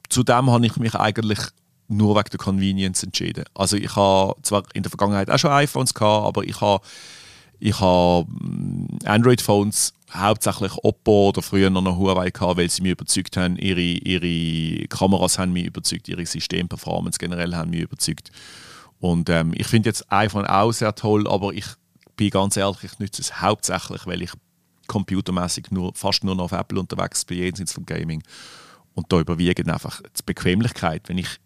zu 0.09 0.23
dem 0.23 0.49
habe 0.49 0.65
ich 0.65 0.75
mich 0.77 0.95
eigentlich 0.95 1.39
nur 1.87 2.15
wegen 2.15 2.29
der 2.31 2.39
Convenience 2.39 3.03
entschieden. 3.03 3.45
Also 3.55 3.75
ich 3.75 3.95
habe 3.95 4.35
zwar 4.43 4.63
in 4.73 4.83
der 4.83 4.89
Vergangenheit 4.91 5.29
auch 5.29 5.39
schon 5.39 5.51
iPhones 5.51 5.93
gehabt, 5.93 6.25
aber 6.27 6.43
ich 6.43 6.59
habe 6.61 6.83
ich 7.61 7.79
habe 7.79 8.25
mm, 8.29 8.99
Android-Phones 9.05 9.93
hauptsächlich 10.11 10.73
Oppo 10.83 11.29
oder 11.29 11.41
früher 11.41 11.69
noch 11.69 11.97
Huawei 11.97 12.31
gehabt, 12.31 12.57
weil 12.57 12.69
sie 12.69 12.81
mich 12.81 12.93
überzeugt 12.93 13.37
haben, 13.37 13.57
ihre, 13.57 13.79
ihre 13.79 14.87
Kameras 14.87 15.37
haben 15.37 15.53
mich 15.53 15.65
überzeugt, 15.65 16.07
ihre 16.07 16.25
Systemperformance 16.25 17.19
generell 17.19 17.55
haben 17.55 17.71
mich 17.71 17.81
überzeugt. 17.81 18.31
Und 18.99 19.29
ähm, 19.29 19.53
ich 19.55 19.67
finde 19.67 19.89
jetzt 19.89 20.11
iPhone 20.11 20.45
auch 20.45 20.71
sehr 20.71 20.93
toll, 20.95 21.27
aber 21.27 21.53
ich 21.53 21.65
bin 22.15 22.31
ganz 22.31 22.57
ehrlich, 22.57 22.83
ich 22.83 22.99
nutze 22.99 23.21
es 23.21 23.41
hauptsächlich, 23.41 24.05
weil 24.05 24.21
ich 24.21 24.31
computermäßig 24.87 25.71
nur, 25.71 25.93
fast 25.93 26.23
nur 26.23 26.35
noch 26.35 26.45
auf 26.45 26.51
Apple 26.51 26.79
unterwegs 26.79 27.23
bin, 27.23 27.37
jenseits 27.37 27.73
vom 27.73 27.85
Gaming. 27.85 28.23
Und 28.93 29.11
da 29.13 29.19
überwiegt 29.19 29.69
einfach 29.69 30.01
die 30.01 30.23
Bequemlichkeit. 30.25 31.07
Wenn 31.07 31.19
ich 31.19 31.39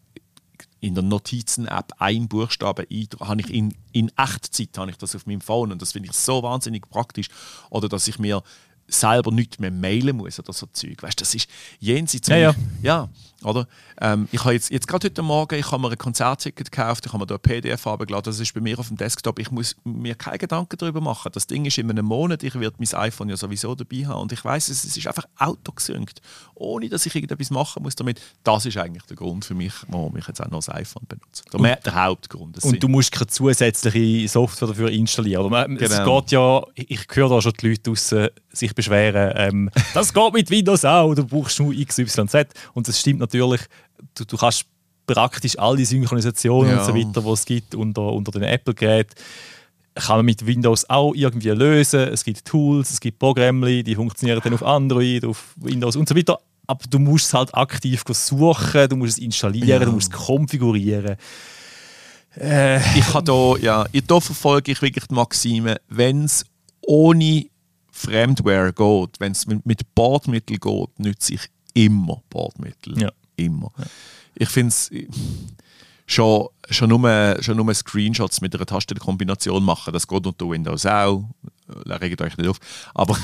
in 0.84 0.96
der 0.96 1.04
Notizen-App 1.04 1.94
einen 2.00 2.28
Buchstaben 2.28 2.86
eintrage, 2.92 3.30
habe 3.30 3.42
ich 3.42 3.54
in, 3.54 3.74
in 3.94 4.12
Echtzeit 4.18 4.78
habe 4.78 4.92
ich 4.92 4.98
das 4.98 5.16
auf 5.16 5.26
meinem 5.26 5.40
Phone 5.40 5.72
und 5.72 5.82
das 5.82 5.94
finde 5.94 6.10
ich 6.10 6.16
so 6.16 6.44
wahnsinnig 6.44 6.90
praktisch. 6.90 7.28
Oder 7.70 7.88
dass 7.88 8.06
ich 8.10 8.20
mir 8.20 8.44
selber 8.86 9.32
nicht 9.32 9.62
mehr 9.62 9.72
mailen 9.72 10.18
muss 10.18 10.40
oder 10.40 10.52
so 10.52 10.66
Zeug. 10.74 11.02
Weißt, 11.02 11.22
das 11.22 11.34
ist 11.36 11.50
jenseits. 11.80 12.28
Ja, 12.28 12.36
ja. 12.36 12.56
ja 12.82 13.10
oder? 13.44 13.68
Ähm, 14.02 14.28
ich 14.32 14.40
habe 14.44 14.54
jetzt, 14.54 14.70
jetzt 14.72 14.88
gerade 14.88 15.06
heute 15.08 15.22
Morgen, 15.22 15.56
ich 15.60 15.72
habe 15.72 15.82
mir 15.82 15.92
ein 15.92 15.98
Konzertticket 15.98 16.72
gekauft, 16.72 17.06
ich 17.06 17.14
habe 17.14 17.22
mir 17.24 17.28
da 17.28 17.36
ein 17.36 17.42
PDF 17.42 17.86
abgeladen, 17.88 18.24
das 18.26 18.40
ist 18.40 18.54
bei 18.54 18.62
mir 18.62 18.78
auf 18.80 18.88
dem 18.88 18.98
Desktop. 18.98 19.40
Ich 19.40 19.52
muss 19.52 19.76
mir 19.84 20.16
keine 20.16 20.38
Gedanken 20.38 20.78
darüber 20.78 21.02
machen. 21.02 21.32
Das 21.34 21.48
Ding 21.48 21.66
ist 21.66 21.78
in 21.78 21.90
einem 21.90 22.06
Monat, 22.06 22.44
ich 22.44 22.56
werde 22.60 22.76
mein 22.80 22.94
iPhone 23.02 23.30
ja 23.30 23.38
sowieso 23.38 23.76
dabei 23.76 24.06
haben 24.06 24.22
und 24.22 24.32
ich 24.32 24.44
weiß, 24.44 24.70
es 24.70 24.84
es 24.84 24.98
ist 24.98 25.08
einfach 25.08 25.26
autogesynkt, 25.38 26.22
ohne 26.56 26.90
dass 26.90 27.06
ich 27.06 27.16
irgendetwas 27.16 27.50
machen 27.52 27.84
muss 27.84 27.96
damit. 27.96 28.22
Das 28.44 28.66
ist 28.66 28.78
eigentlich 28.78 29.04
der 29.04 29.16
Grund 29.18 29.46
für 29.46 29.54
mich, 29.56 29.74
warum 29.88 30.16
ich 30.18 30.28
jetzt 30.28 30.42
auch 30.42 30.50
noch 30.50 30.60
das 30.60 30.70
iPhone 30.70 31.04
benutze. 31.08 31.44
Der, 31.52 31.60
mehr- 31.62 31.76
der 31.78 32.04
Hauptgrund. 32.06 32.56
Und 32.58 32.62
sind- 32.62 32.84
du 32.84 32.88
musst 32.88 33.12
keine 33.12 33.28
zusätzliche 33.28 34.28
Software 34.28 34.68
dafür 34.70 34.90
installieren. 34.90 35.50
Man- 35.50 35.78
Es 35.78 35.92
Genau. 35.92 36.22
geht 36.22 36.32
ja, 36.32 36.62
ich 36.76 37.06
höre 37.14 37.30
da 37.30 37.42
schon 37.42 37.54
die 37.62 37.70
Leute 37.70 37.82
draussen 37.82 38.30
sich 38.52 38.76
beschweren, 38.76 39.34
ähm, 39.36 39.70
das 39.96 40.14
geht 40.14 40.34
mit 40.34 40.50
Windows 40.52 40.86
auch, 40.86 41.16
du 41.16 41.26
brauchst 41.26 41.60
nur 41.60 41.74
XYZ. 41.74 42.50
Und 42.76 42.88
das 42.88 43.00
stimmt 43.00 43.20
natürlich, 43.20 43.33
du, 43.40 44.26
du 44.26 44.38
kannst 44.38 44.66
praktisch 45.06 45.58
alle 45.60 45.86
Synchronisationen 45.86 46.72
Ja. 46.72 46.80
und 46.80 46.86
so 46.86 46.96
weiter, 46.96 47.22
die 47.22 47.30
es 47.32 47.46
gibt 47.46 47.76
unter, 47.76 48.02
unter 48.14 48.32
den 48.32 48.44
Apple-Geräten, 48.44 49.14
kann 49.96 50.18
man 50.18 50.26
mit 50.26 50.46
Windows 50.46 50.90
auch 50.90 51.14
irgendwie 51.14 51.50
lösen. 51.50 52.00
Es 52.00 52.24
gibt 52.24 52.46
Tools, 52.46 52.90
es 52.92 53.00
gibt 53.00 53.20
Programme, 53.20 53.84
die 53.84 53.96
funktionieren 53.96 54.42
dann 54.44 54.54
auf 54.54 54.64
Android, 54.64 55.24
auf 55.26 55.54
Windows 55.58 55.96
und 55.96 56.08
so 56.10 56.16
weiter. 56.16 56.40
Aber 56.66 56.84
du 56.90 56.98
musst 56.98 57.26
es 57.28 57.34
halt 57.34 57.54
aktiv 57.54 58.04
suchen, 58.08 58.90
du 58.90 58.96
musst 58.96 59.18
es 59.18 59.24
installieren, 59.24 59.68
Ja. 59.68 59.80
du 59.80 59.92
musst 59.92 60.12
es 60.14 60.18
konfigurieren. 60.20 61.18
ich 62.36 63.14
habe 63.14 63.24
da, 63.24 63.56
ja, 63.62 63.86
da 64.08 64.20
verfolge 64.20 64.72
ich 64.72 64.82
wirklich 64.82 65.06
die 65.06 65.14
Maxime, 65.14 65.78
wenn 65.90 66.24
es 66.26 66.44
ohne 66.82 67.46
Fremdware 67.92 68.74
geht, 68.74 69.20
wenn 69.20 69.34
es 69.34 69.46
mit, 69.46 69.64
mit 69.66 69.94
Bordmittel 69.94 70.58
geht, 70.58 71.00
nütze 71.00 71.36
ich 71.36 71.42
immer 71.76 72.24
Bordmittel. 72.30 73.00
Ja. 73.00 73.12
Immer. 73.36 73.72
Ich 74.36 74.50
finde 74.50 74.70
es 74.70 74.92
schon, 76.06 76.48
schon, 76.70 76.90
nur, 76.90 77.38
schon 77.42 77.58
nur 77.58 77.74
Screenshots 77.74 78.42
mit 78.42 78.56
einer 78.56 78.66
Tastenkombination 78.66 79.64
machen, 79.64 79.94
das 79.94 80.08
geht 80.08 80.26
unter 80.26 80.50
Windows 80.50 80.86
auch. 80.86 81.24
Äh, 81.88 81.94
Regt 81.94 82.22
euch 82.22 82.38
nicht 82.38 82.50
auf. 82.50 82.60
Aber, 82.94 83.18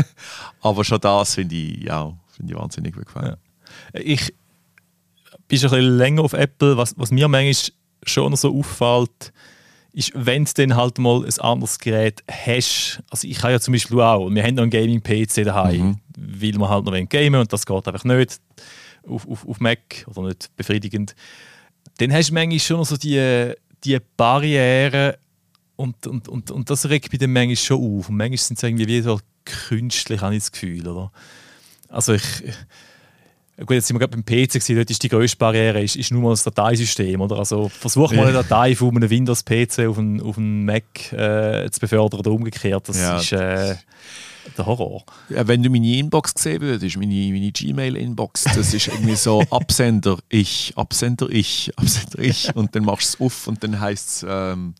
aber 0.60 0.84
schon 0.84 1.00
das 1.00 1.34
finde 1.34 1.54
ich, 1.54 1.84
ja, 1.84 2.12
finde 2.36 2.52
ich 2.52 2.58
wahnsinnig 2.58 2.94
bequem. 2.94 3.22
Ja. 3.22 3.36
Ich 3.94 4.34
bin 5.48 5.58
schon 5.58 5.70
ein 5.70 5.76
bisschen 5.76 5.96
länger 5.96 6.22
auf 6.22 6.32
Apple. 6.32 6.76
Was, 6.76 6.94
was 6.96 7.10
mir 7.10 7.28
manchmal 7.28 7.72
schon 8.04 8.36
so 8.36 8.56
auffällt, 8.56 9.32
ist, 9.92 10.12
wenn 10.14 10.44
du 10.44 10.52
dann 10.54 10.76
halt 10.76 10.98
mal 10.98 11.24
ein 11.24 11.40
anderes 11.40 11.78
Gerät 11.78 12.22
hast. 12.30 13.02
Also 13.10 13.26
ich 13.26 13.42
habe 13.42 13.52
ja 13.52 13.60
zum 13.60 13.72
Beispiel 13.72 14.00
auch, 14.00 14.30
wir 14.30 14.42
haben 14.42 14.54
noch 14.54 14.62
einen 14.62 14.70
Gaming-PC 14.70 15.44
daheim, 15.44 15.98
weil 16.16 16.52
wir 16.52 16.68
halt 16.68 16.84
noch 16.84 17.08
gamen 17.08 17.40
und 17.40 17.52
das 17.52 17.66
geht 17.66 17.88
einfach 17.88 18.04
nicht 18.04 18.40
auf, 19.08 19.28
auf, 19.28 19.46
auf 19.46 19.60
Mac 19.60 20.04
oder 20.06 20.28
nicht 20.28 20.50
befriedigend. 20.56 21.14
Dann 21.98 22.12
hast 22.12 22.30
du 22.30 22.34
manchmal 22.34 22.58
schon 22.60 22.84
so 22.84 22.96
die, 22.96 23.52
die 23.84 23.98
Barrieren 24.16 25.14
und, 25.76 26.06
und, 26.06 26.28
und, 26.28 26.50
und 26.50 26.70
das 26.70 26.88
regt 26.88 27.12
mich 27.12 27.20
dann 27.20 27.32
manchmal 27.32 27.56
schon 27.56 27.98
auf. 27.98 28.08
Und 28.08 28.16
manchmal 28.16 28.38
sind 28.38 28.56
es 28.58 28.62
irgendwie 28.62 28.86
wie 28.86 29.00
so 29.00 29.20
künstlich, 29.44 30.20
habe 30.20 30.34
ich 30.34 30.42
das 30.42 30.52
Gefühl. 30.52 30.86
Oder? 30.86 31.10
Also 31.88 32.14
ich, 32.14 32.22
Gut, 33.60 33.70
jetzt 33.72 33.88
sind 33.88 33.96
wir 33.96 34.06
gerade 34.06 34.16
beim 34.16 34.24
PC, 34.24 34.52
gewesen, 34.52 34.76
dort 34.76 34.88
ist 34.88 35.02
die 35.02 35.08
grösste 35.08 35.36
Barriere 35.36 35.82
ist, 35.82 35.96
ist 35.96 36.12
nur 36.12 36.22
mal 36.22 36.30
das 36.30 36.44
Dateisystem. 36.44 37.20
Oder? 37.20 37.38
Also 37.40 37.68
versuch 37.68 38.12
mal 38.12 38.26
eine 38.26 38.32
Datei 38.34 38.76
von 38.76 38.94
einem 38.94 39.10
Windows-PC 39.10 39.80
auf 39.88 39.98
einen, 39.98 40.20
auf 40.22 40.38
einen 40.38 40.64
Mac 40.64 41.12
äh, 41.12 41.68
zu 41.68 41.80
befördern 41.80 42.20
oder 42.20 42.30
umgekehrt. 42.30 42.88
Das 42.88 42.96
Ja. 43.00 43.18
ist 43.18 43.32
äh, 43.32 43.74
der 44.56 44.66
Horror. 44.66 45.04
Ja, 45.28 45.46
wenn 45.46 45.62
du 45.62 45.70
meine 45.70 45.96
Inbox 45.96 46.34
gesehen 46.34 46.60
würdest, 46.60 46.96
meine, 46.96 47.32
meine 47.32 47.52
Gmail-Inbox, 47.52 48.44
das 48.44 48.74
ist 48.74 48.88
irgendwie 48.88 49.16
so 49.16 49.42
Absender 49.50 50.18
ich, 50.28 50.72
Absender 50.76 51.28
ich, 51.30 51.72
Absender 51.76 52.18
ich 52.20 52.54
und 52.54 52.74
dann 52.74 52.84
machst 52.84 53.14
du 53.14 53.26
es 53.26 53.32
auf 53.32 53.46
und 53.46 53.62
dann 53.62 53.78
heißt 53.80 54.08
es 54.08 54.26
ähm, 54.28 54.74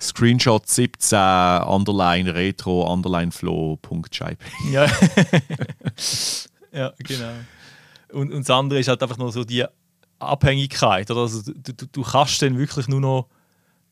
Screenshot 0.00 0.68
17 0.68 1.18
underline 1.18 2.34
retro 2.34 2.92
underline 2.92 3.30
flow.jpg. 3.30 4.36
Ja. 4.72 4.86
ja, 6.72 6.92
genau. 6.98 7.34
Und, 8.12 8.32
und 8.32 8.40
das 8.40 8.50
andere 8.50 8.80
ist 8.80 8.88
halt 8.88 9.02
einfach 9.02 9.18
nur 9.18 9.32
so 9.32 9.44
die 9.44 9.64
Abhängigkeit. 10.18 11.10
Oder? 11.10 11.20
Also, 11.20 11.42
du, 11.42 11.72
du, 11.72 11.86
du 11.86 12.02
kannst 12.02 12.42
dann 12.42 12.58
wirklich 12.58 12.88
nur 12.88 13.00
noch, 13.00 13.28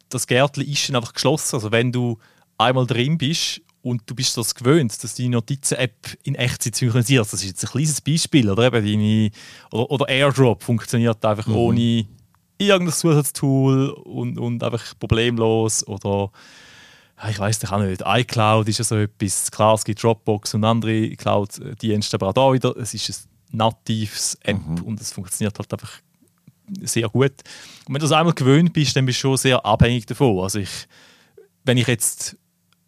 das 0.09 0.26
Gärtchen 0.26 0.64
ist 0.64 0.88
dann 0.88 0.96
einfach 0.96 1.12
geschlossen. 1.12 1.57
Also 1.57 1.70
wenn 1.70 1.92
du 1.92 2.18
einmal 2.59 2.86
drin 2.86 3.16
bist 3.16 3.61
und 3.83 4.03
du 4.07 4.14
bist 4.14 4.37
das 4.37 4.55
gewöhnt, 4.55 5.03
dass 5.03 5.14
die 5.14 5.28
Notizen-App 5.28 6.18
in 6.22 6.35
Echtzeit 6.35 6.74
synchronisiert. 6.74 7.24
Das 7.24 7.35
ist 7.35 7.45
jetzt 7.45 7.64
ein 7.64 7.70
kleines 7.70 8.01
Beispiel. 8.01 8.51
Oder, 8.51 8.66
eben 8.66 8.85
deine, 8.85 9.31
oder, 9.70 9.91
oder 9.91 10.09
AirDrop 10.09 10.62
funktioniert 10.62 11.24
einfach 11.24 11.47
mhm. 11.47 11.57
ohne 11.57 12.07
irgendein 12.59 12.95
Zusatztool 12.95 13.91
und, 13.91 14.39
und 14.39 14.62
einfach 14.62 14.99
problemlos. 14.99 15.87
Oder 15.87 16.31
ich 17.28 17.39
weiß 17.39 17.62
nicht 17.62 17.72
auch 17.72 17.81
nicht. 17.81 18.03
iCloud 18.05 18.68
ist 18.68 18.78
ja 18.78 18.85
so 18.85 18.97
etwas. 18.97 19.51
Klar, 19.51 19.74
es 19.74 19.85
gibt 19.85 20.03
Dropbox 20.03 20.55
und 20.55 20.64
andere 20.64 21.11
Cloud-Dienste, 21.16 22.16
aber 22.16 22.28
auch 22.28 22.33
da 22.35 22.53
wieder, 22.53 22.76
es 22.76 22.93
ist 22.93 23.28
ein 23.53 23.57
natives 23.57 24.39
App 24.43 24.59
mhm. 24.59 24.83
und 24.83 25.01
es 25.01 25.12
funktioniert 25.12 25.59
halt 25.59 25.72
einfach 25.72 26.01
sehr 26.83 27.09
gut. 27.09 27.33
Und 27.87 27.95
wenn 27.95 27.95
du 27.95 28.01
das 28.01 28.12
einmal 28.12 28.35
gewöhnt 28.35 28.72
bist, 28.72 28.95
dann 28.95 29.07
bist 29.07 29.18
du 29.18 29.22
schon 29.22 29.37
sehr 29.39 29.64
abhängig 29.64 30.07
davon. 30.07 30.39
Also 30.39 30.61
ich, 30.61 30.70
wenn 31.64 31.78
ich 31.78 31.87
jetzt 31.87 32.37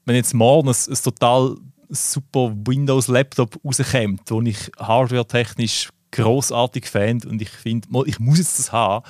wenn 0.04 0.16
jetzt 0.16 0.34
morgen 0.34 0.68
ein, 0.68 0.74
ein 0.74 1.02
total 1.02 1.56
super 1.88 2.54
Windows-Laptop 2.66 3.58
rauskommt, 3.64 4.30
wo 4.30 4.40
ich 4.42 4.70
hardware-technisch 4.78 5.90
großartig 6.10 6.86
fände 6.86 7.28
und 7.28 7.40
ich 7.40 7.50
finde, 7.50 7.88
ich 8.06 8.18
muss 8.18 8.38
jetzt 8.38 8.58
das 8.58 8.72
haben, 8.72 9.04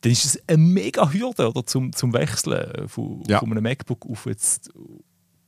dann 0.00 0.12
ist 0.12 0.24
es 0.24 0.48
eine 0.48 0.58
mega 0.58 1.10
Hürde 1.10 1.48
oder, 1.48 1.64
zum, 1.64 1.92
zum 1.92 2.12
Wechseln 2.12 2.88
von, 2.88 3.22
ja. 3.26 3.38
von 3.38 3.50
einem 3.50 3.62
MacBook 3.62 4.04
auf 4.06 4.26
jetzt 4.26 4.70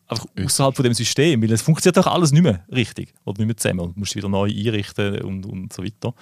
einfach 0.09 0.27
außerhalb 0.43 0.75
von 0.75 0.85
dem 0.85 0.95
System, 0.95 1.43
weil 1.43 1.53
es 1.53 1.63
funktioniert 1.63 1.97
doch 1.97 2.07
alles 2.07 2.33
nicht 2.33 2.43
mehr 2.43 2.65
richtig 2.73 3.13
oder 3.25 3.39
nicht 3.39 3.47
mehr 3.47 3.57
zusammen 3.57 3.81
und 3.81 3.97
musst 3.97 4.15
wieder 4.15 4.29
neu 4.29 4.49
einrichten 4.49 5.21
und, 5.23 5.47
und 5.47 5.73
so 5.73 5.85
weiter. 5.85 6.15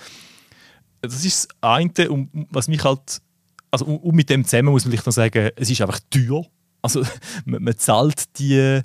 Das 1.00 1.24
ist 1.24 1.48
das 1.50 1.56
eine, 1.60 2.10
und 2.10 2.30
was 2.50 2.66
mich 2.66 2.82
halt, 2.82 3.20
also 3.70 3.84
und 3.84 4.14
mit 4.14 4.30
dem 4.30 4.44
zusammen 4.44 4.70
muss 4.70 4.84
man 4.84 4.92
vielleicht 4.92 5.06
noch 5.06 5.12
sagen, 5.12 5.50
es 5.56 5.70
ist 5.70 5.80
einfach 5.80 6.00
teuer 6.10 6.46
also 6.84 7.02
man, 7.44 7.62
man 7.62 7.78
zahlt 7.78 8.38
die, 8.38 8.80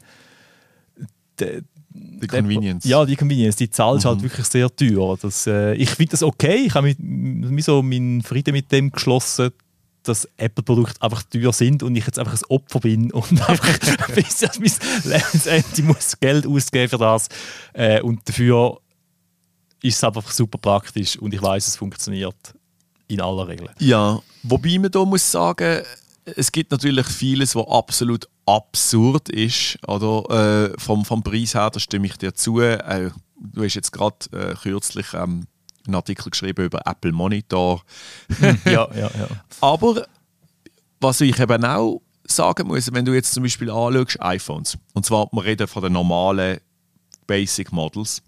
die 1.39 1.61
die 1.91 2.27
Convenience. 2.27 2.85
Ja, 2.85 3.05
die 3.05 3.15
Convenience, 3.15 3.55
die 3.57 3.69
zahlst 3.69 4.05
halt 4.05 4.17
mhm. 4.17 4.21
halt 4.21 4.31
wirklich 4.31 4.47
sehr 4.47 4.73
teuer. 4.73 5.17
Das, 5.21 5.47
äh, 5.47 5.73
ich 5.73 5.89
finde 5.89 6.11
das 6.11 6.23
okay. 6.23 6.65
Ich 6.65 6.73
habe 6.73 6.95
mir 6.97 7.63
so 7.63 7.81
meinen 7.81 8.21
Frieden 8.21 8.53
mit 8.53 8.71
dem 8.71 8.91
geschlossen, 8.91 9.51
dass 10.03 10.27
Apple-Produkte 10.37 11.01
einfach 11.01 11.23
teuer 11.23 11.51
sind 11.51 11.83
und 11.83 11.95
ich 11.95 12.05
jetzt 12.05 12.19
einfach 12.19 12.33
ein 12.33 12.45
Opfer 12.49 12.79
bin 12.79 13.11
und 13.11 13.49
einfach 13.49 13.79
bis 14.13 14.43
an 14.43 14.51
mein 14.59 14.71
Lebensende 15.03 15.83
muss 15.83 16.19
Geld 16.19 16.47
ausgeben 16.47 16.89
für 16.89 16.97
das. 16.97 17.27
Äh, 17.73 18.01
und 18.01 18.27
dafür 18.27 18.79
ist 19.81 19.97
es 19.97 20.03
einfach 20.03 20.29
super 20.31 20.57
praktisch 20.57 21.17
und 21.17 21.33
ich 21.33 21.41
weiß, 21.41 21.67
es 21.67 21.75
funktioniert 21.75 22.35
in 23.07 23.21
aller 23.21 23.47
Regel. 23.47 23.69
Ja, 23.79 24.19
wobei 24.43 24.77
man 24.77 24.91
da 24.91 25.03
muss 25.03 25.31
sagen, 25.31 25.83
es 26.35 26.51
gibt 26.51 26.71
natürlich 26.71 27.07
vieles, 27.07 27.55
was 27.55 27.67
absolut 27.67 28.27
absurd 28.45 29.29
ist. 29.29 29.77
Oder, 29.87 30.71
äh, 30.73 30.79
vom, 30.79 31.05
vom 31.05 31.23
Preis 31.23 31.53
her, 31.53 31.69
da 31.69 31.79
stimme 31.79 32.07
ich 32.07 32.17
dir 32.17 32.33
zu. 32.33 32.59
Äh, 32.59 33.11
du 33.39 33.63
hast 33.63 33.75
jetzt 33.75 33.91
gerade 33.91 34.17
äh, 34.31 34.55
kürzlich 34.55 35.13
ähm, 35.13 35.47
einen 35.85 35.95
Artikel 35.95 36.29
geschrieben 36.29 36.65
über 36.65 36.85
Apple 36.85 37.11
Monitor. 37.11 37.83
ja, 38.65 38.87
ja, 38.93 39.11
ja. 39.17 39.27
Aber 39.61 40.05
was 40.99 41.21
ich 41.21 41.39
eben 41.39 41.65
auch 41.65 42.01
sagen 42.23 42.67
muss, 42.67 42.91
wenn 42.93 43.05
du 43.05 43.13
jetzt 43.13 43.33
zum 43.33 43.43
Beispiel 43.43 43.71
anschaust, 43.71 44.21
iPhones, 44.21 44.77
und 44.93 45.05
zwar, 45.05 45.29
wir 45.31 45.43
reden 45.43 45.67
von 45.67 45.83
den 45.83 45.93
normalen 45.93 46.59
Basic 47.25 47.71
Models. 47.71 48.21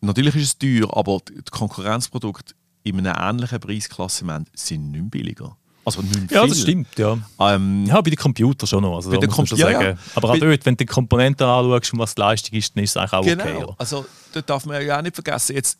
Natürlich 0.00 0.36
ist 0.36 0.42
es 0.42 0.58
teuer, 0.58 0.96
aber 0.96 1.20
die 1.28 1.42
Konkurrenzprodukte 1.50 2.54
in 2.84 3.06
einem 3.06 3.16
ähnlichen 3.18 3.60
Preisklassement 3.60 4.48
sind 4.54 4.90
nicht 4.92 5.10
billiger. 5.10 5.56
Also 5.96 6.02
nicht 6.02 6.30
Ja, 6.30 6.46
das 6.46 6.60
stimmt, 6.60 6.98
ja. 6.98 7.18
Ähm, 7.40 7.86
ja, 7.86 8.00
bei 8.00 8.10
den 8.10 8.16
Computern 8.16 8.66
schon 8.66 8.82
noch. 8.82 8.96
Also, 8.96 9.10
bei 9.10 9.16
den 9.16 9.30
Computern, 9.30 9.58
ja, 9.58 9.82
ja. 9.82 9.94
Aber 10.14 10.28
auch 10.28 10.32
bei 10.34 10.38
dort, 10.40 10.66
wenn 10.66 10.74
du 10.74 10.84
die 10.84 10.86
Komponenten 10.86 11.46
anschaust 11.46 11.92
und 11.92 11.98
was 11.98 12.14
die 12.14 12.20
Leistung 12.20 12.58
ist, 12.58 12.76
dann 12.76 12.84
ist 12.84 12.90
es 12.90 12.96
eigentlich 12.96 13.12
auch 13.12 13.24
genau. 13.24 13.44
okay. 13.44 13.64
Oder? 13.64 13.74
Also, 13.78 14.06
das 14.32 14.46
darf 14.46 14.66
man 14.66 14.84
ja 14.84 14.98
auch 14.98 15.02
nicht 15.02 15.14
vergessen. 15.14 15.56
Jetzt, 15.56 15.78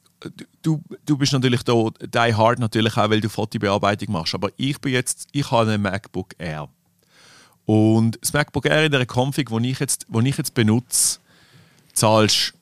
du, 0.63 0.83
du 1.05 1.17
bist 1.17 1.33
natürlich 1.33 1.63
da 1.63 1.91
die 2.01 2.35
Hard 2.35 2.59
natürlich 2.59 2.97
auch, 2.97 3.11
weil 3.11 3.21
du 3.21 3.29
Fotobearbeitung 3.29 4.13
machst. 4.13 4.35
Aber 4.35 4.51
ich 4.57 4.81
bin 4.81 4.93
jetzt, 4.93 5.29
ich 5.33 5.51
habe 5.51 5.73
einen 5.73 5.83
MacBook 5.83 6.35
Air. 6.39 6.69
Und 7.67 8.19
das 8.23 8.33
MacBook 8.33 8.65
Air 8.67 8.87
in 8.87 8.93
der 8.93 9.07
Config, 9.07 9.51
die 9.51 9.71
ich 9.71 9.79
jetzt, 9.79 10.07
wo 10.09 10.21
ich 10.21 10.37
jetzt 10.39 10.55
benutze, 10.55 11.19
zahlst 11.93 12.55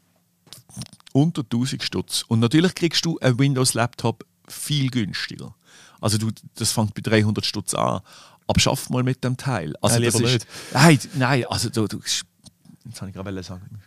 unter 1.13 1.43
1000 1.43 1.83
Stutz. 1.83 2.25
Und 2.29 2.41
natürlich 2.41 2.75
kriegst 2.75 3.05
du 3.05 3.19
einen 3.21 3.39
Windows-Laptop 3.39 4.25
viel 4.49 4.91
günstiger. 4.91 5.55
Also 6.01 6.19
du, 6.19 6.31
das 6.55 6.73
fängt 6.73 6.95
bei 6.95 7.03
300 7.03 7.45
Stutz 7.45 7.75
an. 7.75 8.01
Aber 8.47 8.61
schaff 8.61 8.91
mal 8.91 9.03
mit 9.03 9.25
dem 9.25 9.37
Teil. 9.37 9.75
Also 9.81 9.97
nein, 9.97 10.05
das 10.05 10.15
ist, 10.15 10.23
nicht. 10.23 10.47
Nein, 10.73 10.99
nein, 11.15 11.45
also 11.49 11.69
du, 11.69 11.87
du 11.87 12.01
Jetzt 12.87 13.01
habe 13.01 13.11
ich 13.11 13.17
gerade 13.17 13.43
sagen. 13.43 13.81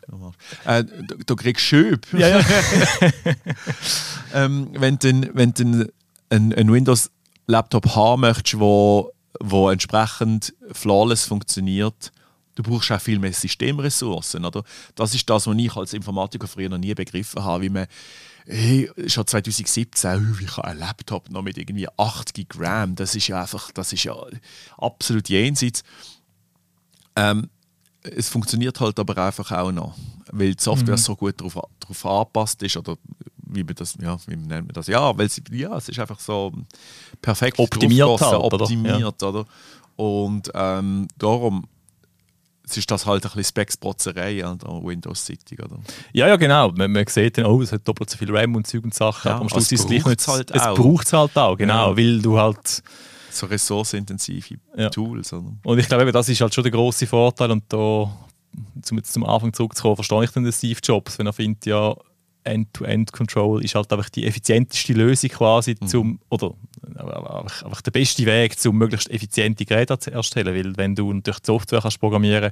Äh, 0.66 0.84
du, 0.84 1.18
du 1.26 1.36
kriegst 1.36 1.66
Schöb. 1.66 2.06
Ja, 2.14 2.28
ja. 2.28 2.46
ähm, 4.34 4.70
wenn 4.74 5.00
du, 5.00 5.30
wenn 5.34 5.54
einen, 6.30 6.54
einen 6.54 6.72
Windows-Laptop 6.72 7.96
haben 7.96 8.22
möchtest, 8.22 8.60
wo, 8.60 9.14
wo 9.40 9.70
entsprechend 9.70 10.54
flawless 10.74 11.24
funktioniert, 11.26 12.12
du 12.56 12.64
brauchst 12.64 12.92
auch 12.92 13.00
viel 13.00 13.20
mehr 13.20 13.32
Systemressourcen. 13.32 14.44
Oder? 14.44 14.64
Das 14.96 15.16
ist 15.16 15.30
das, 15.30 15.48
was 15.48 15.58
ich 15.58 15.76
als 15.76 15.94
Informatiker 15.94 16.48
früher 16.48 16.70
noch 16.70 16.78
nie 16.78 16.94
begriffen 16.94 17.44
habe, 17.44 17.64
wie 17.64 17.70
man 17.70 17.88
hey, 18.50 18.90
schon 19.06 19.28
2017, 19.28 20.38
ich 20.42 20.58
habe 20.58 20.68
einen 20.68 20.80
Laptop 20.80 21.30
noch 21.30 21.44
mit 21.44 21.58
irgendwie 21.58 21.88
80 21.98 22.50
Gramm, 22.50 22.96
das 22.96 23.16
ist 23.16 23.28
ja 23.28 23.42
einfach, 23.42 23.72
das 23.72 23.94
ist 23.94 24.04
ja 24.04 24.16
absolut 24.78 25.30
jenseits. 25.30 25.84
Ähm, 27.16 27.50
es 28.02 28.30
funktioniert 28.30 28.80
halt 28.80 28.98
aber 28.98 29.18
einfach 29.18 29.52
auch 29.52 29.72
noch, 29.72 29.96
weil 30.32 30.56
die 30.56 30.64
Software 30.64 30.96
mhm. 30.96 31.02
so 31.02 31.16
gut 31.16 31.40
darauf, 31.40 31.60
darauf 31.80 32.06
angepasst 32.06 32.64
ist 32.64 32.78
oder 32.78 32.98
wie 33.38 33.64
man 33.64 33.76
das, 33.76 33.96
ja, 34.02 34.18
wie 34.26 34.36
nennt 34.36 34.68
man 34.68 34.74
das? 34.74 34.88
Ja, 34.88 35.16
weil 35.18 35.30
sie, 35.30 35.44
ja, 35.52 35.76
es 35.78 35.90
ist 35.90 36.00
einfach 36.00 36.20
so 36.20 36.52
perfekt 37.22 37.60
optimiert, 37.60 38.22
halt, 38.22 38.36
optimiert, 38.36 38.96
oder? 39.22 39.22
Ja. 39.22 39.28
oder? 39.28 39.46
Und 39.96 40.50
ähm, 40.56 41.08
darum 41.18 41.68
es 42.70 42.78
ist 42.78 42.90
das 42.92 43.06
halt 43.06 43.26
ein 43.26 43.30
bisschen 43.30 43.44
Specs-Protzerei 43.46 44.46
an 44.46 44.60
oder? 45.60 45.80
Ja, 46.14 46.28
ja, 46.28 46.36
genau. 46.36 46.72
Man, 46.72 46.92
man 46.92 47.06
sieht 47.08 47.38
dann, 47.38 47.46
oh, 47.46 47.62
es 47.62 47.72
hat 47.72 47.88
doppelt 47.88 48.10
so 48.10 48.18
viel 48.18 48.36
RAM 48.36 48.56
und 48.56 48.68
Zeug 48.68 48.84
und 48.84 48.94
Sachen, 48.94 49.28
ja, 49.28 49.36
aber 49.36 49.42
am 49.42 49.50
Schluss 49.50 49.72
ist 49.72 49.82
es 49.82 49.88
gleich 49.88 50.06
nicht. 50.06 50.28
Halt 50.28 50.52
es 50.52 50.62
braucht 50.62 51.08
es 51.08 51.14
halt 51.14 51.36
auch, 51.38 51.58
genau, 51.58 51.92
ja. 51.92 51.98
weil 51.98 52.22
du 52.22 52.38
halt... 52.38 52.84
So 53.32 53.46
ressourcenintensive 53.46 54.56
ja. 54.76 54.90
Tools, 54.90 55.32
oder? 55.34 55.54
Und 55.64 55.78
ich 55.80 55.88
glaube, 55.88 56.12
das 56.12 56.30
ist 56.30 56.42
halt 56.42 56.54
schon 56.54 56.64
der 56.64 56.72
große 56.72 57.06
Vorteil 57.06 57.52
und 57.52 57.64
da, 57.70 58.12
zum, 58.82 59.04
zum 59.04 59.26
Anfang 59.26 59.54
zurückzukommen, 59.54 59.96
verstehe 59.96 60.24
ich 60.24 60.32
dann 60.32 60.44
den 60.44 60.54
Steve 60.54 60.80
Jobs, 60.84 61.20
wenn 61.20 61.28
er 61.28 61.34
findet, 61.34 61.66
ja, 61.66 61.96
End-to-End-Control 62.44 63.64
ist 63.64 63.76
halt 63.76 63.92
einfach 63.92 64.10
die 64.10 64.26
effizienteste 64.26 64.94
Lösung 64.94 65.30
quasi 65.30 65.76
mhm. 65.80 65.88
zum, 65.88 66.20
oder 66.30 66.54
einfach, 67.00 67.64
einfach 67.64 67.82
der 67.82 67.92
beste 67.92 68.26
Weg, 68.26 68.56
um 68.66 68.78
möglichst 68.78 69.10
effiziente 69.10 69.66
Geräte 69.66 69.98
zu 70.00 70.12
erstellen. 70.12 70.56
Weil 70.56 70.78
wenn 70.78 70.96
du 70.96 71.14
durch 71.14 71.40
die 71.40 71.46
Software 71.46 71.82
kannst 71.82 72.00
programmieren 72.00 72.52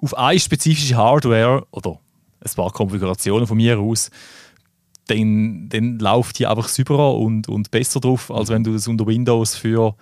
auf 0.00 0.16
eine 0.16 0.40
spezifische 0.40 0.96
Hardware 0.96 1.66
oder 1.70 1.98
ein 2.40 2.50
paar 2.56 2.72
Konfigurationen 2.72 3.46
von 3.46 3.56
mir 3.56 3.78
aus, 3.78 4.10
dann, 5.06 5.68
dann 5.68 5.98
läuft 5.98 6.38
die 6.38 6.46
einfach 6.46 6.68
sauberer 6.68 7.16
und, 7.16 7.48
und 7.48 7.70
besser 7.70 8.00
drauf, 8.00 8.30
als 8.30 8.48
wenn 8.48 8.64
du 8.64 8.72
das 8.72 8.88
unter 8.88 9.06
Windows 9.06 9.54
für 9.54 9.94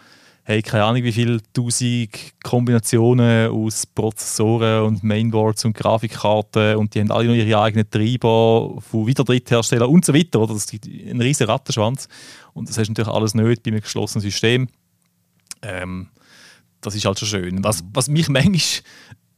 hey, 0.44 0.62
keine 0.62 0.84
Ahnung, 0.84 1.02
wie 1.04 1.12
viele 1.12 1.40
tausend 1.52 2.10
Kombinationen 2.42 3.50
aus 3.50 3.86
Prozessoren 3.86 4.84
und 4.84 5.04
Mainboards 5.04 5.64
und 5.64 5.76
Grafikkarten 5.76 6.76
und 6.76 6.94
die 6.94 7.00
haben 7.00 7.10
alle 7.10 7.28
noch 7.28 7.34
ihre 7.34 7.60
eigenen 7.60 7.88
Treiber 7.88 8.80
von 8.80 9.06
wieder 9.06 9.24
Drittherstellern 9.24 9.88
und 9.88 10.04
so 10.04 10.14
weiter. 10.14 10.40
Oder? 10.40 10.54
Das 10.54 10.64
ist 10.64 10.84
ein 10.84 11.20
riesiger 11.20 11.50
Rattenschwanz. 11.50 12.08
Und 12.52 12.68
das 12.68 12.78
hast 12.78 12.88
du 12.88 12.92
natürlich 12.92 13.14
alles 13.14 13.34
nicht 13.34 13.62
bei 13.62 13.70
einem 13.70 13.80
geschlossenen 13.80 14.22
System. 14.22 14.68
Ähm, 15.62 16.08
das 16.80 16.94
ist 16.94 17.04
halt 17.04 17.18
schon 17.18 17.28
schön. 17.28 17.64
Was, 17.64 17.84
was 17.92 18.08
mich 18.08 18.28
manchmal 18.28 18.82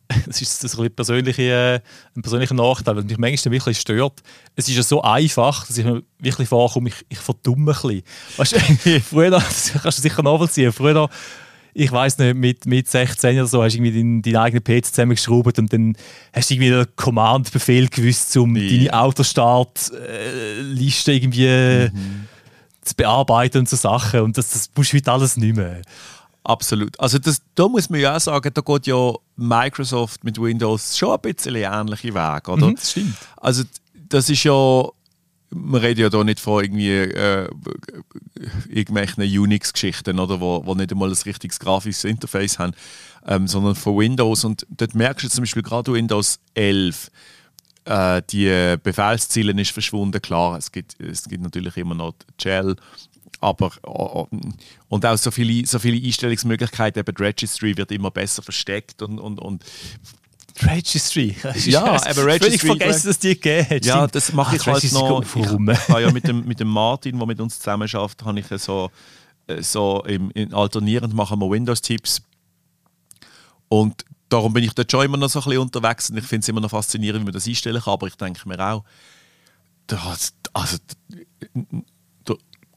das 0.26 0.42
ist 0.42 0.62
das 0.62 0.78
ein, 0.78 0.94
persönliche, 0.94 1.42
äh, 1.42 1.80
ein 2.16 2.22
persönlicher 2.22 2.54
Nachteil, 2.54 2.96
was 2.96 3.04
mich 3.04 3.18
manchmal 3.18 3.52
wirklich 3.52 3.78
stört. 3.78 4.22
Es 4.56 4.68
ist 4.68 4.76
ja 4.76 4.82
so 4.82 5.02
einfach, 5.02 5.66
dass 5.66 5.78
ich 5.78 5.84
mir 5.84 6.02
wirklich 6.18 6.48
vorkomme, 6.48 6.88
ich, 6.90 6.96
ich 7.08 7.18
verdumme 7.18 7.72
ein 7.72 7.74
bisschen. 7.74 8.02
Weißt 8.36 8.52
du, 8.52 9.00
früher, 9.00 9.30
das 9.30 9.72
kannst 9.82 9.98
du 9.98 10.02
sicher 10.02 10.22
nachvollziehen, 10.22 10.72
früher, 10.72 11.08
ich 11.74 11.90
weiß 11.90 12.18
nicht, 12.18 12.36
mit, 12.36 12.66
mit 12.66 12.86
16 12.88 13.38
oder 13.38 13.46
so 13.46 13.62
hast 13.62 13.72
du 13.72 13.78
irgendwie 13.78 13.98
deinen, 13.98 14.20
deinen 14.22 14.36
eigenen 14.36 14.62
PC 14.62 14.84
zusammengeschraubt 14.86 15.58
und 15.58 15.72
dann 15.72 15.96
hast 16.32 16.50
du 16.50 16.54
irgendwie 16.54 16.74
einen 16.74 16.86
Command-Befehl 16.96 17.88
gewusst, 17.88 18.36
um 18.36 18.54
ja. 18.56 18.68
deine 18.68 18.92
Autostart-Liste 19.00 21.12
irgendwie 21.12 21.88
mhm. 21.92 22.28
zu 22.82 22.94
bearbeiten 22.94 23.58
und 23.58 23.68
so 23.68 23.76
Sachen. 23.76 24.20
Und 24.20 24.36
das, 24.36 24.50
das 24.50 24.70
musst 24.76 24.92
du 24.92 24.98
heute 24.98 25.12
alles 25.12 25.38
nicht 25.38 25.56
mehr. 25.56 25.80
Absolut. 26.44 26.98
Also 26.98 27.18
das, 27.18 27.42
da 27.54 27.68
muss 27.68 27.88
man 27.88 28.00
ja 28.00 28.16
auch 28.16 28.20
sagen, 28.20 28.50
da 28.52 28.60
geht 28.60 28.86
ja 28.86 29.12
Microsoft 29.36 30.24
mit 30.24 30.40
Windows 30.40 30.98
schon 30.98 31.12
ein 31.12 31.20
bisschen 31.20 31.54
ähnliche 31.54 32.14
Wege, 32.14 32.50
oder? 32.50 32.66
Mhm, 32.66 32.74
das 32.74 32.90
stimmt. 32.90 33.14
Also 33.36 33.62
das 34.08 34.28
ist 34.28 34.42
ja, 34.42 34.88
man 35.50 35.80
redet 35.80 35.98
ja 35.98 36.08
da 36.08 36.24
nicht 36.24 36.40
von 36.40 36.64
irgendwie 36.64 36.90
äh, 36.90 37.48
irgendwelchen 38.68 39.22
Unix-Geschichten, 39.22 40.18
oder, 40.18 40.40
wo, 40.40 40.62
wo 40.64 40.74
nicht 40.74 40.90
einmal 40.90 41.10
ein 41.10 41.18
richtiges 41.24 41.60
grafisches 41.60 42.04
Interface 42.04 42.58
haben, 42.58 42.72
ähm, 43.26 43.46
sondern 43.46 43.76
von 43.76 43.98
Windows. 43.98 44.44
Und 44.44 44.66
dort 44.68 44.94
merkst 44.94 45.24
du 45.24 45.28
zum 45.30 45.42
Beispiel 45.42 45.62
gerade 45.62 45.92
Windows 45.92 46.40
11, 46.54 47.08
äh, 47.84 48.22
die 48.30 48.76
Befehlsziele 48.82 49.60
ist 49.60 49.70
verschwunden, 49.70 50.20
klar, 50.20 50.58
es 50.58 50.72
gibt, 50.72 51.00
es 51.00 51.28
gibt 51.28 51.42
natürlich 51.42 51.76
immer 51.76 51.94
noch 51.94 52.14
Shell, 52.40 52.76
aber 53.42 53.72
und 54.88 55.06
auch 55.06 55.16
so 55.16 55.30
viele, 55.30 55.66
so 55.66 55.78
viele 55.78 56.04
Einstellungsmöglichkeiten, 56.04 57.00
eben 57.00 57.14
die 57.14 57.22
Registry 57.22 57.76
wird 57.76 57.90
immer 57.90 58.10
besser 58.10 58.42
versteckt 58.42 59.02
und, 59.02 59.18
und, 59.18 59.38
und 59.40 59.64
Registry. 60.60 61.36
Ja, 61.66 61.84
aber 61.84 62.26
Registry. 62.26 62.54
Ich 62.54 62.62
vergessen, 62.62 63.08
dass 63.08 63.18
die 63.18 63.34
gegeben 63.34 63.68
hat. 63.68 63.84
Ja, 63.84 64.06
das 64.06 64.32
mache 64.32 64.56
ich 64.56 64.66
halt 64.66 64.92
noch. 64.92 65.22
Ich 65.22 65.48
habe 65.88 66.02
ja 66.02 66.10
mit 66.10 66.28
dem, 66.28 66.44
mit 66.46 66.60
dem 66.60 66.68
Martin, 66.68 67.18
der 67.18 67.26
mit 67.26 67.40
uns 67.40 67.58
zusammen 67.58 67.88
schafft, 67.88 68.24
habe 68.24 68.38
ich 68.38 68.46
so, 68.60 68.90
äh, 69.46 69.62
so 69.62 70.02
im, 70.06 70.30
in 70.32 70.54
alternierend 70.54 71.14
machen 71.14 71.40
wir 71.40 71.50
Windows-Tipps. 71.50 72.22
Und 73.68 74.04
darum 74.28 74.52
bin 74.52 74.62
ich 74.64 74.72
dort 74.74 74.90
schon 74.90 75.04
immer 75.04 75.16
noch 75.16 75.30
so 75.30 75.40
ein 75.40 75.44
bisschen 75.44 75.62
unterwegs 75.62 76.10
und 76.10 76.18
ich 76.18 76.24
finde 76.24 76.42
es 76.44 76.48
immer 76.48 76.60
noch 76.60 76.70
faszinierend, 76.70 77.22
wie 77.22 77.24
man 77.24 77.32
das 77.32 77.48
einstellen 77.48 77.82
kann. 77.82 77.94
Aber 77.94 78.06
ich 78.06 78.16
denke 78.16 78.46
mir 78.48 78.60
auch, 78.60 78.84
das, 79.86 80.34
also, 80.52 80.76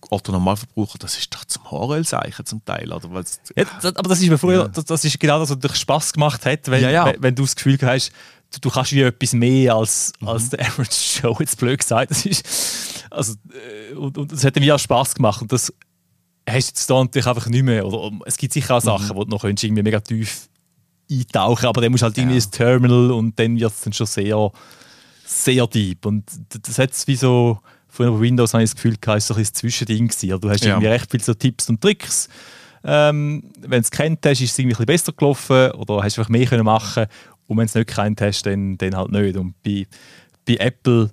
Otto 0.09 0.31
Normalverbraucher, 0.31 0.97
das 0.99 1.17
ist 1.17 1.33
doch 1.33 1.45
zum 1.45 1.69
Horrelseichen 1.71 2.45
zum 2.45 2.63
Teil. 2.65 2.91
Oder? 2.91 3.09
Ja, 3.55 3.65
das, 3.81 3.95
aber 3.95 4.09
das 4.09 4.21
ist 4.21 4.29
mir 4.29 4.37
früher, 4.37 4.69
das, 4.69 4.85
das 4.85 5.05
ist 5.05 5.19
genau 5.19 5.39
das, 5.39 5.49
was 5.49 5.59
dir 5.59 5.73
Spaß 5.73 6.13
gemacht 6.13 6.45
hat, 6.45 6.67
wenn, 6.67 6.81
Ja, 6.83 6.89
ja. 6.89 7.05
wenn, 7.05 7.21
wenn 7.23 7.35
du 7.35 7.43
das 7.43 7.55
Gefühl 7.55 7.77
hast, 7.81 8.11
du, 8.51 8.59
du 8.59 8.69
kannst 8.69 8.91
wie 8.93 9.01
etwas 9.01 9.33
mehr 9.33 9.75
als, 9.75 10.13
Mhm. 10.19 10.27
als 10.27 10.49
der 10.49 10.61
Average 10.67 10.91
Show, 10.93 11.35
jetzt 11.39 11.57
blöd 11.57 11.79
gesagt. 11.79 12.11
Das 12.11 12.25
ist, 12.25 12.45
also, 13.09 13.33
äh, 13.91 13.93
und, 13.95 14.17
und 14.17 14.31
das 14.31 14.43
hat 14.43 14.55
mir 14.55 14.75
auch 14.75 14.79
Spaß 14.79 15.15
gemacht. 15.15 15.41
Und 15.41 15.51
das 15.51 15.73
hast 16.47 16.67
du 16.67 16.69
jetzt 16.69 16.89
da 16.89 17.03
natürlich 17.03 17.27
einfach 17.27 17.47
nicht 17.47 17.63
mehr. 17.63 17.85
Oder, 17.85 18.11
es 18.25 18.37
gibt 18.37 18.53
sicher 18.53 18.75
auch 18.75 18.81
Mhm. 18.81 18.85
Sachen, 18.85 19.15
wo 19.15 19.23
du 19.23 19.29
noch 19.31 19.41
könntest 19.41 19.63
irgendwie 19.63 19.83
mega 19.83 19.99
tief 19.99 20.47
eintauchen 21.11 21.67
aber 21.67 21.81
dann 21.81 21.91
musst 21.91 22.01
du 22.01 22.05
halt 22.05 22.17
irgendwie 22.17 22.33
Ja. 22.33 22.37
ins 22.43 22.49
Terminal 22.49 23.11
und 23.11 23.37
dann 23.39 23.59
wird 23.59 23.71
es 23.71 23.81
dann 23.81 23.93
schon 23.93 24.07
sehr, 24.07 24.51
sehr 25.25 25.67
deep. 25.67 26.03
Und 26.05 26.23
das 26.63 26.79
hat 26.79 26.91
es 26.91 27.05
wie 27.07 27.15
so, 27.15 27.59
früher 27.95 28.11
bei 28.11 28.19
Windows 28.19 28.53
habe 28.53 28.63
ich 28.63 28.69
das 28.69 28.75
Gefühl, 28.75 28.95
es 29.15 29.29
war 29.29 29.37
ein 29.37 29.45
Zwischending. 29.45 30.07
gewesen. 30.07 30.31
Also 30.31 30.39
Du 30.39 30.49
hast 30.49 30.63
Ja. 30.63 30.71
irgendwie 30.71 30.87
recht 30.87 31.09
viele 31.11 31.23
so 31.23 31.33
Tipps 31.33 31.69
und 31.69 31.81
Tricks. 31.81 32.27
Ähm, 32.83 33.43
wenn 33.61 33.81
du 33.81 33.85
es 33.85 33.89
kennt 33.91 34.23
hast, 34.25 34.41
ist 34.41 34.51
es 34.51 34.59
irgendwie 34.59 34.75
ein 34.75 34.85
bisschen 34.85 34.85
besser 34.85 35.13
gelaufen 35.13 35.71
oder 35.71 36.03
hast 36.03 36.19
einfach 36.19 36.29
mehr 36.29 36.45
können 36.45 36.65
machen 36.65 37.07
und 37.47 37.57
wenn 37.57 37.65
du 37.65 37.69
es 37.69 37.75
nicht 37.75 37.89
kennt 37.89 38.21
hast, 38.21 38.45
dann, 38.45 38.77
dann 38.77 38.95
halt 38.95 39.11
nicht. 39.11 39.37
Und 39.37 39.55
bei, 39.63 39.87
bei 40.45 40.55
Apple, 40.57 41.09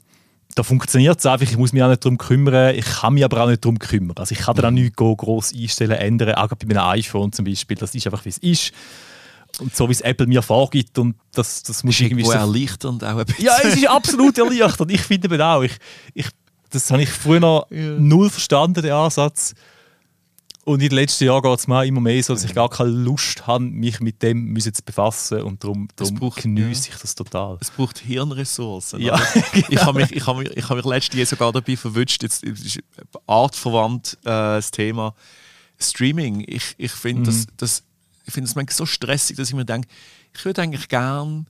da 0.54 0.62
funktioniert 0.62 1.18
es 1.18 1.24
einfach, 1.24 1.46
ich 1.50 1.56
muss 1.56 1.72
mich 1.72 1.82
auch 1.82 1.88
nicht 1.88 2.04
darum 2.04 2.18
kümmern, 2.18 2.74
ich 2.74 2.84
kann 2.84 3.14
mich 3.14 3.24
aber 3.24 3.42
auch 3.42 3.48
nicht 3.48 3.64
darum 3.64 3.78
kümmern. 3.78 4.16
Also 4.18 4.32
ich 4.34 4.40
kann 4.40 4.54
da 4.56 4.66
auch 4.68 4.70
nichts 4.70 4.96
gross 4.96 5.54
einstellen, 5.54 5.92
ändern, 5.92 6.34
auch 6.34 6.48
bei 6.48 6.66
meinem 6.66 6.84
iPhone 6.98 7.32
zum 7.32 7.46
Beispiel, 7.46 7.76
das 7.78 7.94
ist 7.94 8.06
einfach 8.06 8.24
wie 8.26 8.30
es 8.30 8.38
ist. 8.38 8.72
Und 9.60 9.74
so 9.76 9.88
wie 9.88 9.92
es 9.92 10.00
Apple 10.00 10.26
mir 10.26 10.42
vorgibt 10.42 10.98
und 10.98 11.14
das, 11.32 11.62
das 11.62 11.84
muss 11.84 11.94
ist 11.94 12.00
irgendwie 12.00 12.24
so 12.24 12.32
erleichternd 12.32 13.04
auch 13.04 13.18
ein 13.18 13.24
bisschen. 13.26 13.44
ja, 13.44 13.52
es 13.62 13.76
ist 13.76 13.86
absolut 13.86 14.36
erleichternd. 14.38 14.90
Ich 14.90 15.02
finde 15.02 15.28
eben 15.28 15.40
auch. 15.42 15.62
Ich, 15.62 15.76
ich, 16.14 16.26
das 16.72 16.90
habe 16.90 17.02
ich 17.02 17.10
früher 17.10 17.40
noch 17.40 17.66
null 17.70 18.28
verstanden, 18.30 18.82
den 18.82 18.92
Ansatz. 18.92 19.54
Und 20.64 20.80
in 20.80 20.90
den 20.90 20.94
letzten 20.96 21.24
Jahren 21.24 21.42
geht 21.42 21.58
es 21.58 21.66
mir 21.66 21.84
immer 21.84 22.00
mehr 22.00 22.22
so, 22.22 22.34
dass 22.34 22.44
ich 22.44 22.54
gar 22.54 22.68
keine 22.70 22.90
Lust 22.90 23.48
habe, 23.48 23.64
mich 23.64 23.98
mit 23.98 24.22
dem 24.22 24.56
zu 24.60 24.70
befassen. 24.84 25.42
Und 25.42 25.64
darum, 25.64 25.88
Das 25.96 26.08
darum 26.08 26.20
braucht- 26.20 26.42
genieße 26.42 26.90
ich 26.90 26.96
das 27.00 27.16
total. 27.16 27.58
Es 27.60 27.70
braucht 27.70 27.98
Hirnressourcen. 27.98 29.00
Ja? 29.00 29.20
Ich 29.70 29.82
habe 29.82 30.00
mich, 30.00 30.12
ich 30.12 30.24
habe 30.24 30.38
mich, 30.40 30.56
ich 30.56 30.64
habe 30.68 30.76
mich 30.76 30.84
letztens 30.84 31.30
sogar 31.30 31.50
dabei 31.50 31.76
verwünscht, 31.76 32.22
jetzt 32.22 32.44
es 32.44 32.64
ist 32.64 32.78
artverwandt 33.26 34.18
äh, 34.22 34.26
das 34.28 34.70
Thema 34.70 35.14
Streaming. 35.80 36.44
Ich, 36.46 36.74
ich 36.78 36.92
finde 36.92 37.24
das, 37.24 37.46
das, 37.56 37.82
ich 38.24 38.32
finde 38.32 38.48
das 38.48 38.54
manchmal 38.54 38.76
so 38.76 38.86
stressig, 38.86 39.36
dass 39.36 39.48
ich 39.48 39.54
mir 39.56 39.64
denke, 39.64 39.88
ich 40.32 40.44
würde 40.44 40.62
eigentlich 40.62 40.88
gern 40.88 41.46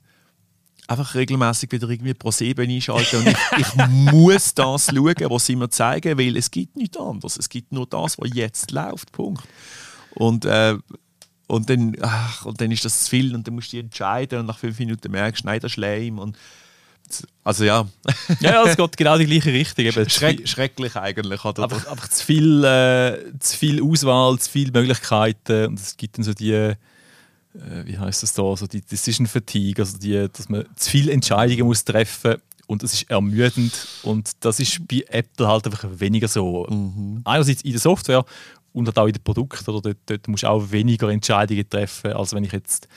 einfach 0.87 1.15
regelmäßig 1.15 1.71
wieder 1.71 1.89
irgendwie 1.89 2.13
Pro 2.13 2.31
7 2.31 2.69
einschalten 2.69 3.17
und 3.17 3.27
ich, 3.27 3.37
ich 3.57 3.75
muss 3.89 4.53
das 4.53 4.87
schauen, 4.87 5.15
was 5.29 5.45
sie 5.45 5.55
mir 5.55 5.69
zeigen, 5.69 6.17
weil 6.17 6.37
es 6.37 6.51
gibt 6.51 6.75
nichts 6.75 6.97
anderes. 6.97 7.37
Es 7.37 7.49
gibt 7.49 7.71
nur 7.71 7.87
das, 7.87 8.17
was 8.17 8.29
jetzt 8.33 8.71
läuft. 8.71 9.11
Punkt. 9.11 9.43
Und 10.15 10.45
äh, 10.45 10.77
und 11.47 11.69
dann, 11.69 11.95
ach, 12.01 12.45
und 12.45 12.59
dann 12.61 12.71
ist 12.71 12.85
das 12.85 13.03
zu 13.03 13.09
viel 13.11 13.35
und 13.35 13.45
dann 13.45 13.53
musst 13.53 13.67
du 13.67 13.77
dich 13.77 13.83
entscheiden 13.83 14.39
und 14.39 14.45
nach 14.45 14.57
fünf 14.57 14.79
Minuten 14.79 15.11
merkst 15.11 15.43
du, 15.43 15.47
nein, 15.47 15.59
das 15.59 15.73
ist 15.73 15.77
lame. 15.77 16.19
Und 16.19 16.37
also 17.43 17.63
ja, 17.63 17.87
Ja, 18.39 18.51
ja, 18.51 18.63
es 18.63 18.77
geht 18.77 18.97
genau 18.97 19.17
die 19.17 19.25
gleiche 19.25 19.51
Richtung. 19.51 19.85
Eben, 19.85 20.09
schreck, 20.09 20.47
schrecklich 20.47 20.95
eigentlich. 20.95 21.43
Oder? 21.43 21.63
einfach, 21.63 21.85
einfach 21.87 22.07
zu, 22.07 22.25
viel, 22.25 22.63
äh, 22.63 23.37
zu 23.39 23.57
viel 23.57 23.83
Auswahl, 23.83 24.39
zu 24.39 24.49
viele 24.49 24.71
Möglichkeiten. 24.71 25.67
Und 25.67 25.79
es 25.79 25.97
gibt 25.97 26.17
dann 26.17 26.23
so 26.23 26.33
die, 26.33 26.73
äh, 27.55 27.85
wie 27.85 27.97
heißt 27.97 28.23
das 28.23 28.33
da, 28.33 28.55
so 28.55 28.67
die 28.67 28.81
Decision 28.81 29.27
Fatigue, 29.27 29.83
also 29.83 29.97
die, 29.97 30.27
dass 30.31 30.49
man 30.49 30.65
zu 30.75 30.89
viele 30.89 31.11
Entscheidungen 31.11 31.65
muss 31.65 31.83
treffen 31.83 32.35
und 32.67 32.83
das 32.83 32.93
ist 32.93 33.09
ermüdend. 33.09 33.87
Und 34.03 34.31
das 34.39 34.59
ist 34.59 34.87
bei 34.87 35.03
Apple 35.09 35.47
halt 35.47 35.65
einfach 35.65 35.85
weniger 35.97 36.27
so. 36.27 36.67
Einerseits 37.23 37.61
in 37.61 37.71
der 37.71 37.79
Software 37.79 38.25
und 38.71 38.87
halt 38.87 38.97
auch 38.97 39.07
in 39.07 39.13
den 39.13 39.23
Produkten. 39.23 39.69
Oder 39.69 39.81
dort, 39.81 39.97
dort 40.05 40.27
musst 40.27 40.43
du 40.43 40.47
auch 40.47 40.71
weniger 40.71 41.09
Entscheidungen 41.09 41.69
treffen, 41.69 42.13
als 42.13 42.33
wenn 42.33 42.43
ich 42.43 42.51
jetzt 42.51 42.87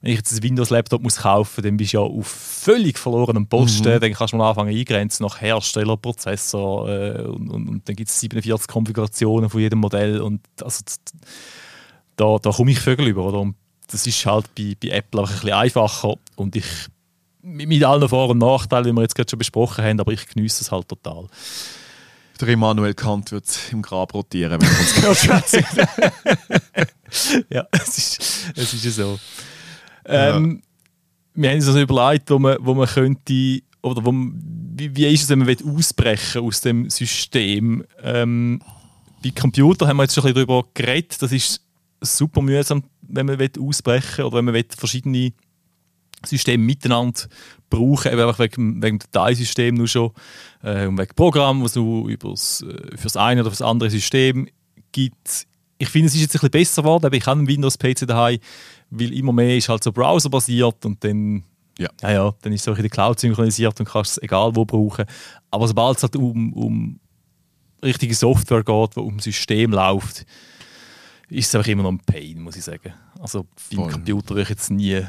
wenn 0.00 0.12
ich 0.12 0.18
jetzt 0.18 0.32
einen 0.32 0.42
Windows-Laptop 0.42 1.02
muss 1.02 1.16
kaufen 1.16 1.62
dann 1.62 1.78
bist 1.78 1.94
du 1.94 1.96
ja 1.96 2.02
auf 2.02 2.26
völlig 2.26 2.98
verlorenem 2.98 3.46
Posten. 3.46 3.84
Dann 4.00 4.12
kannst 4.12 4.34
du 4.34 4.36
mal 4.36 4.50
anfangen 4.50 4.76
eingrenzen 4.76 5.24
nach 5.24 5.40
Hersteller, 5.40 5.96
Prozessor 5.96 6.90
äh, 6.90 7.22
und, 7.22 7.48
und, 7.48 7.68
und 7.68 7.88
dann 7.88 7.96
gibt 7.96 8.10
es 8.10 8.20
47 8.20 8.68
Konfigurationen 8.68 9.48
von 9.48 9.62
jedem 9.62 9.78
Modell. 9.78 10.20
Und 10.20 10.42
also, 10.60 10.82
da, 12.16 12.36
da 12.36 12.50
komme 12.50 12.72
ich 12.72 12.80
Vögel 12.80 13.08
über. 13.08 13.24
Oder? 13.24 13.40
Und 13.40 13.54
das 13.88 14.06
ist 14.06 14.24
halt 14.26 14.54
bei, 14.54 14.76
bei 14.80 14.88
Apple 14.88 15.20
einfach 15.20 15.34
ein 15.34 15.40
bisschen 15.40 15.52
einfacher. 15.52 16.14
Und 16.36 16.56
ich 16.56 16.64
mit 17.42 17.84
allen 17.84 18.08
Vor- 18.08 18.30
und 18.30 18.38
Nachteilen, 18.38 18.86
die 18.86 18.92
wir 18.92 19.02
jetzt 19.02 19.14
gerade 19.14 19.28
schon 19.28 19.38
besprochen 19.38 19.84
haben, 19.84 20.00
aber 20.00 20.12
ich 20.12 20.26
genieße 20.26 20.62
es 20.62 20.72
halt 20.72 20.88
total. 20.88 21.26
Der 22.40 22.48
Immanuel 22.48 22.94
Kant 22.94 23.30
wird 23.32 23.46
im 23.70 23.82
Grab 23.82 24.12
rotieren, 24.14 24.60
wenn 24.60 24.68
wir 24.68 25.08
uns 25.08 25.20
schwätzen. 25.20 25.64
ja, 27.50 27.66
es 27.70 27.98
ist, 27.98 28.52
es 28.56 28.74
ist 28.74 28.84
ja 28.84 28.90
so. 28.90 29.18
Ähm, 30.06 30.62
Wir 31.34 31.50
haben 31.50 31.56
uns 31.56 31.66
also 31.66 31.80
überlegt, 31.80 32.30
wo 32.30 32.38
man, 32.38 32.56
wo 32.60 32.74
man 32.74 32.88
könnte, 32.88 33.60
oder 33.82 34.04
wo 34.04 34.12
wie, 34.12 34.96
wie 34.96 35.06
ist 35.06 35.24
es, 35.24 35.28
wenn 35.28 35.40
man 35.40 35.56
ausbrechen 35.76 36.42
aus 36.42 36.60
dem 36.60 36.90
System. 36.90 37.84
Ähm, 38.02 38.60
bei 39.22 39.30
Computer 39.30 39.86
haben 39.86 39.98
wir 39.98 40.04
jetzt 40.04 40.14
schon 40.14 40.24
ein 40.24 40.34
bisschen 40.34 40.46
darüber 40.46 40.68
geredet, 40.74 41.22
das 41.22 41.30
ist 41.30 41.60
super 42.00 42.42
mühsam, 42.42 42.82
wenn 43.08 43.26
man 43.26 43.38
will 43.38 43.50
ausbrechen 43.60 44.24
oder 44.24 44.38
wenn 44.38 44.44
man 44.46 44.54
will 44.54 44.66
verschiedene 44.76 45.32
Systeme 46.24 46.62
miteinander 46.62 47.20
brauchen, 47.68 48.12
eben 48.12 48.20
einfach 48.20 48.38
wegen, 48.38 48.82
wegen 48.82 48.98
dem 48.98 49.06
Dateisystem 49.10 49.74
nur 49.74 49.88
schon 49.88 50.10
äh, 50.62 50.86
und 50.86 50.98
wegen 50.98 51.14
Programm, 51.14 51.62
was 51.62 51.74
nur 51.74 52.08
übers, 52.08 52.62
äh, 52.62 52.96
für 52.96 53.04
das 53.04 53.16
eine 53.16 53.42
oder 53.42 53.50
für 53.50 53.58
das 53.58 53.62
andere 53.66 53.90
System 53.90 54.48
gibt. 54.92 55.46
Ich 55.78 55.88
finde, 55.88 56.06
es 56.08 56.14
ist 56.14 56.20
jetzt 56.22 56.30
ein 56.36 56.40
bisschen 56.40 56.50
besser 56.50 56.82
geworden, 56.82 57.06
aber 57.06 57.16
ich 57.16 57.26
habe 57.26 57.38
einen 57.38 57.48
Windows-PC 57.48 58.06
daheim, 58.06 58.38
weil 58.90 59.12
immer 59.12 59.32
mehr 59.32 59.56
ist 59.56 59.68
halt 59.68 59.82
so 59.84 59.92
browserbasiert 59.92 60.84
und 60.86 61.02
dann, 61.04 61.42
Ja. 61.78 61.88
ja, 62.02 62.12
ja, 62.12 62.34
dann 62.42 62.52
ist 62.52 62.62
es 62.62 62.68
auch 62.68 62.76
in 62.76 62.82
der 62.82 62.90
Cloud 62.90 63.18
synchronisiert 63.18 63.78
und 63.80 63.86
kannst 63.88 64.12
es 64.12 64.22
egal 64.22 64.54
wo 64.54 64.64
brauchen. 64.64 65.04
Aber 65.50 65.66
sobald 65.68 65.96
es 65.96 66.04
halt 66.04 66.16
um, 66.16 66.52
um 66.52 67.00
richtige 67.82 68.14
Software 68.14 68.62
geht, 68.62 68.96
die 68.96 69.00
um 69.00 69.18
System 69.18 69.72
läuft, 69.72 70.24
ist 71.28 71.48
es 71.48 71.54
einfach 71.54 71.68
immer 71.68 71.82
noch 71.84 71.92
ein 71.92 72.00
Pain, 72.00 72.40
muss 72.40 72.56
ich 72.56 72.64
sagen. 72.64 72.92
Also 73.20 73.46
beim. 73.70 73.90
Computer 73.90 74.30
würde 74.30 74.42
ich 74.42 74.48
jetzt 74.50 74.70
nie 74.70 75.02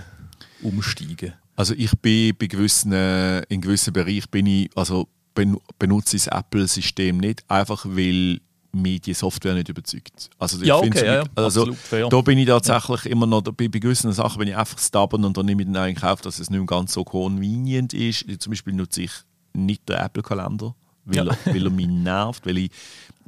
umsteigen. 0.61 1.33
Also 1.55 1.73
ich 1.73 1.91
bin 1.99 2.35
bei 2.37 2.47
gewissen, 2.47 2.91
äh, 2.91 3.41
in 3.43 3.61
gewissen 3.61 3.93
Bereichen 3.93 4.29
bin 4.29 4.45
ich, 4.45 4.69
also 4.75 5.07
ben, 5.33 5.57
benutze 5.79 6.17
ich 6.17 6.25
das 6.25 6.39
Apple-System 6.39 7.17
nicht, 7.17 7.43
einfach 7.49 7.85
weil 7.85 8.39
mich 8.75 9.01
die 9.01 9.13
Software 9.13 9.53
nicht 9.53 9.69
überzeugt. 9.69 10.29
Also 10.37 10.59
ich 10.59 10.67
Ja, 10.67 10.77
okay, 10.77 10.89
es 10.93 11.01
ja, 11.01 11.13
ja, 11.15 11.23
also 11.35 11.61
absolut 11.61 11.77
fair. 11.77 12.09
da 12.09 12.21
bin 12.21 12.37
ich 12.37 12.47
tatsächlich 12.47 13.05
immer 13.05 13.25
noch, 13.25 13.41
bei, 13.41 13.67
bei 13.67 13.79
gewissen 13.79 14.11
Sachen 14.11 14.39
bin 14.39 14.49
ich 14.49 14.57
einfach 14.57 14.77
stubborn 14.79 15.23
und 15.23 15.37
dann 15.37 15.45
nehme 15.45 15.63
ich 15.63 15.67
dann 15.67 15.77
eigentlich 15.77 16.03
auf, 16.03 16.21
dass 16.21 16.39
es 16.39 16.49
nicht 16.49 16.59
mehr 16.59 16.67
ganz 16.67 16.93
so 16.93 17.03
convenient 17.03 17.93
ist. 17.93 18.25
Zum 18.41 18.51
Beispiel 18.51 18.73
nutze 18.73 19.03
ich 19.03 19.11
nicht 19.53 19.87
den 19.87 19.95
Apple-Kalender, 19.95 20.75
weil, 21.05 21.15
Ja. 21.15 21.23
er, 21.25 21.37
weil 21.53 21.63
er 21.65 21.69
mich 21.71 21.87
nervt, 21.87 22.45
weil 22.45 22.57
ich 22.57 22.71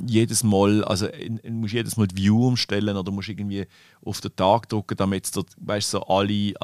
jedes 0.05 0.43
Mal, 0.43 0.83
also 0.83 1.07
in, 1.07 1.37
in, 1.39 1.59
musst 1.59 1.73
jedes 1.73 1.97
Mal 1.97 2.07
die 2.07 2.17
View 2.17 2.47
umstellen 2.47 2.95
oder 2.97 3.11
musst 3.11 3.29
irgendwie 3.29 3.65
auf 4.05 4.21
den 4.21 4.35
Tag 4.35 4.69
drücken, 4.69 4.95
damit 4.95 5.25
es 5.25 5.31
dort, 5.31 5.49
weißt, 5.59 5.89
so 5.91 6.03
alle 6.03 6.31
ähm, 6.31 6.55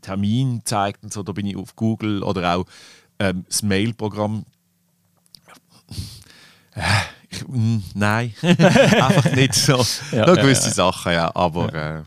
Termine 0.00 0.60
zeigt 0.64 1.04
und 1.04 1.12
so. 1.12 1.22
Da 1.22 1.32
bin 1.32 1.46
ich 1.46 1.56
auf 1.56 1.76
Google 1.76 2.22
oder 2.24 2.56
auch 2.56 2.64
ähm, 3.20 3.44
das 3.48 3.62
Mail-Programm. 3.62 4.44
Äh, 6.74 6.80
Ich, 7.30 7.46
mm, 7.48 7.82
nein, 7.94 8.34
einfach 8.42 9.32
nicht 9.34 9.54
so. 9.54 9.84
Ja, 10.12 10.26
Nur 10.26 10.36
ja, 10.36 10.42
gewisse 10.42 10.68
ja. 10.68 10.74
Sachen, 10.74 11.12
ja. 11.12 11.30
Aber 11.34 11.72
äh, 11.72 11.94
ja. 11.96 12.04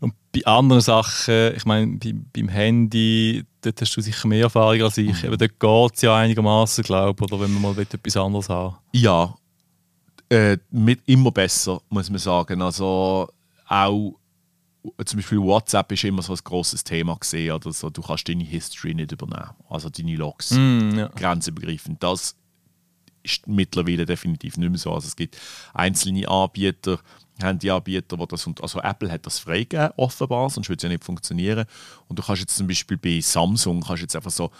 Und 0.00 0.14
bei 0.32 0.44
anderen 0.46 0.80
Sachen, 0.80 1.54
ich 1.56 1.64
meine, 1.64 1.98
bei, 1.98 2.14
beim 2.32 2.48
Handy, 2.48 3.44
dort 3.60 3.80
hast 3.80 3.96
du 3.96 4.00
sicher 4.00 4.28
mehr 4.28 4.44
Erfahrung 4.44 4.82
als 4.82 4.98
ich. 4.98 5.22
Mhm. 5.22 5.28
Aber 5.28 5.36
dort 5.36 5.58
geht 5.58 5.96
es 5.96 6.02
ja 6.02 6.16
einigermaßen, 6.16 6.84
glaube 6.84 7.24
ich, 7.24 7.32
oder 7.32 7.42
wenn 7.42 7.52
man 7.52 7.62
mal 7.62 7.78
etwas 7.78 8.16
anderes 8.16 8.48
haben 8.48 8.76
Ja, 8.92 9.34
äh, 10.30 10.58
mit 10.70 11.00
immer 11.06 11.30
besser, 11.30 11.80
muss 11.88 12.10
man 12.10 12.18
sagen. 12.18 12.62
Also 12.62 13.28
auch 13.66 14.14
zum 15.04 15.18
Beispiel 15.18 15.38
WhatsApp 15.38 15.92
ist 15.92 16.04
immer 16.04 16.22
so 16.22 16.32
ein 16.32 16.40
grosses 16.42 16.84
Thema 16.84 17.16
gesehen. 17.16 17.52
Oder 17.52 17.72
so. 17.72 17.90
Du 17.90 18.02
kannst 18.02 18.28
deine 18.28 18.44
History 18.44 18.94
nicht 18.94 19.12
übernehmen, 19.12 19.50
also 19.68 19.90
deine 19.90 20.16
Logs. 20.16 20.52
Mm, 20.52 20.98
ja. 20.98 21.08
grenzübergreifend. 21.08 22.02
Das 22.02 22.36
ist 23.22 23.46
mittlerweile 23.46 24.06
definitiv 24.06 24.56
nicht 24.56 24.70
mehr 24.70 24.78
so. 24.78 24.92
Also 24.92 25.08
es 25.08 25.16
gibt 25.16 25.36
einzelne 25.74 26.28
Anbieter, 26.28 26.98
Handyanbieter, 27.42 28.16
die 28.16 28.26
das 28.26 28.46
und 28.46 28.60
also 28.62 28.80
Apple 28.80 29.10
hat 29.10 29.26
das 29.26 29.38
freigegeben, 29.38 29.90
offenbar, 29.96 30.50
sonst 30.50 30.68
würde 30.68 30.78
es 30.78 30.82
ja 30.82 30.88
nicht 30.88 31.04
funktionieren. 31.04 31.64
Und 32.08 32.18
du 32.18 32.22
kannst 32.22 32.40
jetzt 32.42 32.56
zum 32.56 32.66
Beispiel 32.66 32.96
bei 32.96 33.20
Samsung 33.20 33.82
kannst 33.82 34.02
jetzt 34.02 34.16
einfach 34.16 34.30
so 34.30 34.50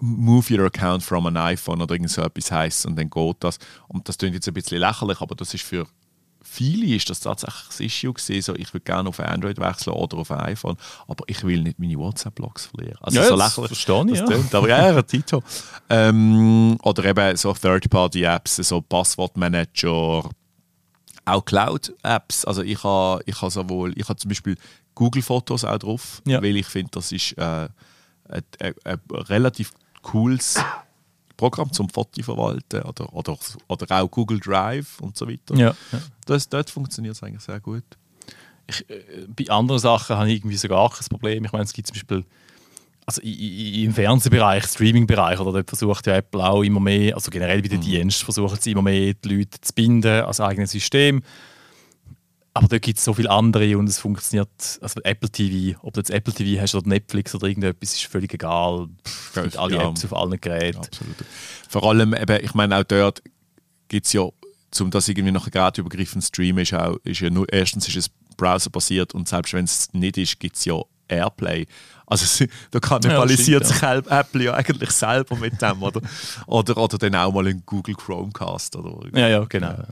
Move 0.00 0.44
your 0.58 0.66
account 0.66 1.02
from 1.02 1.26
an 1.26 1.36
iPhone 1.38 1.80
oder 1.80 1.94
irgend 1.94 2.10
so 2.10 2.20
etwas 2.22 2.52
heißt 2.52 2.84
und 2.86 2.96
dann 2.96 3.08
geht 3.08 3.36
das. 3.40 3.58
Und 3.88 4.06
das 4.08 4.18
klingt 4.18 4.34
jetzt 4.34 4.46
ein 4.46 4.52
bisschen 4.52 4.78
lächerlich, 4.78 5.20
aber 5.22 5.34
das 5.34 5.54
ist 5.54 5.64
für 5.64 5.86
viele 6.42 6.94
ist 6.94 7.08
das 7.10 7.20
tatsächlich 7.20 7.66
das 7.68 7.80
Issue 7.80 8.12
gewesen, 8.12 8.42
so 8.42 8.54
ich 8.54 8.72
würde 8.72 8.84
gerne 8.84 9.08
auf 9.08 9.18
ein 9.20 9.26
Android 9.26 9.58
wechseln 9.58 9.94
oder 9.94 10.18
auf 10.18 10.30
ein 10.30 10.40
iPhone, 10.40 10.76
aber 11.08 11.24
ich 11.28 11.42
will 11.44 11.62
nicht 11.62 11.78
meine 11.78 11.96
WhatsApp-Logs 11.96 12.66
verlieren. 12.66 12.98
Also 13.00 13.18
Ja, 13.18 13.24
so 13.26 13.36
das 13.36 13.56
lächerlich. 13.56 13.68
verstehe 13.78 14.04
ich, 14.12 14.20
das 14.20 14.30
ja. 14.30 14.36
tönt, 14.36 14.54
aber 14.54 14.68
ja, 14.68 14.92
ja, 14.92 15.02
Tito. 15.02 15.42
Ähm, 15.88 16.76
oder 16.82 17.04
eben 17.04 17.36
so 17.36 17.52
Third-Party-Apps, 17.52 18.56
so 18.56 18.80
Passwortmanager, 18.82 20.30
auch 21.26 21.44
Cloud-Apps. 21.44 22.44
Also 22.44 22.62
ich 22.62 22.82
habe 22.82 23.22
ich 23.26 23.40
ha 23.42 23.50
sowohl, 23.50 23.92
ich 23.98 24.08
habe 24.08 24.18
zum 24.18 24.28
Beispiel 24.28 24.56
Google-Fotos 24.94 25.64
auch 25.64 25.78
drauf, 25.78 26.22
Ja. 26.26 26.42
weil 26.42 26.56
ich 26.56 26.66
finde, 26.66 26.90
das 26.92 27.12
ist 27.12 27.32
äh, 27.36 27.68
ein, 28.28 28.42
ein, 28.60 28.74
ein 28.84 29.00
relativ 29.10 29.72
cooles 30.02 30.58
Programm 31.36 31.70
zum 31.72 31.90
Foto 31.90 32.22
verwalten 32.22 32.80
oder, 32.82 33.12
oder, 33.12 33.36
oder 33.68 34.02
auch 34.02 34.10
Google 34.10 34.40
Drive 34.40 35.00
und 35.00 35.16
so 35.18 35.28
weiter. 35.28 35.54
Ja, 35.54 35.74
ja. 35.92 36.00
Das, 36.24 36.48
dort 36.48 36.70
funktioniert 36.70 37.14
es 37.14 37.22
eigentlich 37.22 37.42
sehr 37.42 37.60
gut. 37.60 37.84
Ich, 38.68 38.88
äh, 38.88 39.26
bei 39.28 39.48
anderen 39.52 39.78
Sachen 39.80 40.16
habe 40.16 40.28
ich 40.30 40.36
irgendwie 40.36 40.56
so 40.56 40.68
gar 40.68 40.88
kein 40.90 41.06
Problem. 41.08 41.44
Ich 41.44 41.52
meine, 41.52 41.64
es 41.64 41.72
gibt 41.72 41.88
zum 41.88 41.94
Beispiel 41.94 42.24
also 43.06 43.22
im 43.22 43.94
Fernsehbereich, 43.94 44.64
Streaming-Bereich, 44.64 45.38
oder 45.38 45.52
dort 45.52 45.68
versucht 45.68 46.06
ja 46.08 46.16
Apple 46.16 46.44
auch 46.44 46.62
immer 46.62 46.80
mehr, 46.80 47.14
also 47.14 47.30
generell 47.30 47.62
bei 47.62 47.68
den 47.68 47.80
Diensten 47.80 48.24
versuchen 48.24 48.58
sie 48.60 48.72
immer 48.72 48.82
mehr 48.82 49.14
die 49.14 49.28
Leute 49.28 49.60
zu 49.60 49.72
binden 49.72 50.22
als 50.24 50.40
eigenes 50.40 50.72
System. 50.72 51.22
Aber 52.52 52.68
da 52.68 52.78
gibt 52.78 52.98
es 52.98 53.04
so 53.04 53.12
viele 53.12 53.30
andere 53.30 53.76
und 53.76 53.86
es 53.86 53.98
funktioniert, 53.98 54.48
also 54.80 55.00
Apple 55.04 55.28
TV, 55.28 55.78
ob 55.82 55.92
du 55.92 56.00
jetzt 56.00 56.10
Apple 56.10 56.32
TV 56.32 56.60
hast 56.60 56.74
oder 56.74 56.88
Netflix 56.88 57.34
oder 57.34 57.46
irgendetwas, 57.46 57.92
ist 57.92 58.06
völlig 58.06 58.32
egal. 58.32 58.88
Es 59.04 59.42
gibt 59.42 59.56
alle 59.58 59.76
Ja. 59.76 59.88
Apps 59.90 60.04
auf 60.06 60.16
allen 60.16 60.40
Geräten. 60.40 60.78
Absolut. 60.78 61.16
Vor 61.68 61.84
allem, 61.84 62.14
eben, 62.14 62.44
ich 62.44 62.54
meine, 62.54 62.78
auch 62.78 62.84
dort 62.84 63.22
gibt 63.88 64.06
es 64.06 64.14
ja, 64.14 64.22
um 64.22 64.90
das 64.90 65.06
irgendwie 65.06 65.32
noch 65.32 65.50
gerätübergreifend 65.50 66.24
zu 66.24 66.28
streamen, 66.28 66.62
ist, 66.62 66.72
auch, 66.72 66.96
ist 67.04 67.20
ja 67.20 67.30
nur, 67.30 67.46
erstens 67.52 67.88
ist 67.88 67.96
es 67.96 68.10
browserbasiert 68.38 69.14
und 69.14 69.28
selbst 69.28 69.52
wenn 69.52 69.64
es 69.64 69.92
nicht 69.92 70.16
ist, 70.16 70.40
gibt 70.40 70.56
es 70.56 70.64
ja 70.64 70.80
Airplay. 71.08 71.66
Also 72.06 72.44
da 72.70 72.78
kannibalisiert 72.78 73.66
stimmt, 73.66 74.04
sich 74.06 74.10
Apple 74.12 74.44
ja 74.44 74.54
eigentlich 74.54 74.90
selber 74.92 75.36
mit 75.36 75.60
dem, 75.60 75.82
oder? 75.82 76.00
oder? 76.46 76.76
Oder 76.76 76.98
dann 76.98 77.14
auch 77.16 77.32
mal 77.32 77.46
in 77.48 77.62
Google 77.66 77.94
Chromecast. 77.96 78.76
Oder 78.76 79.08
Ja, 79.18 79.28
ja, 79.28 79.44
genau. 79.44 79.70
Ja. 79.70 79.86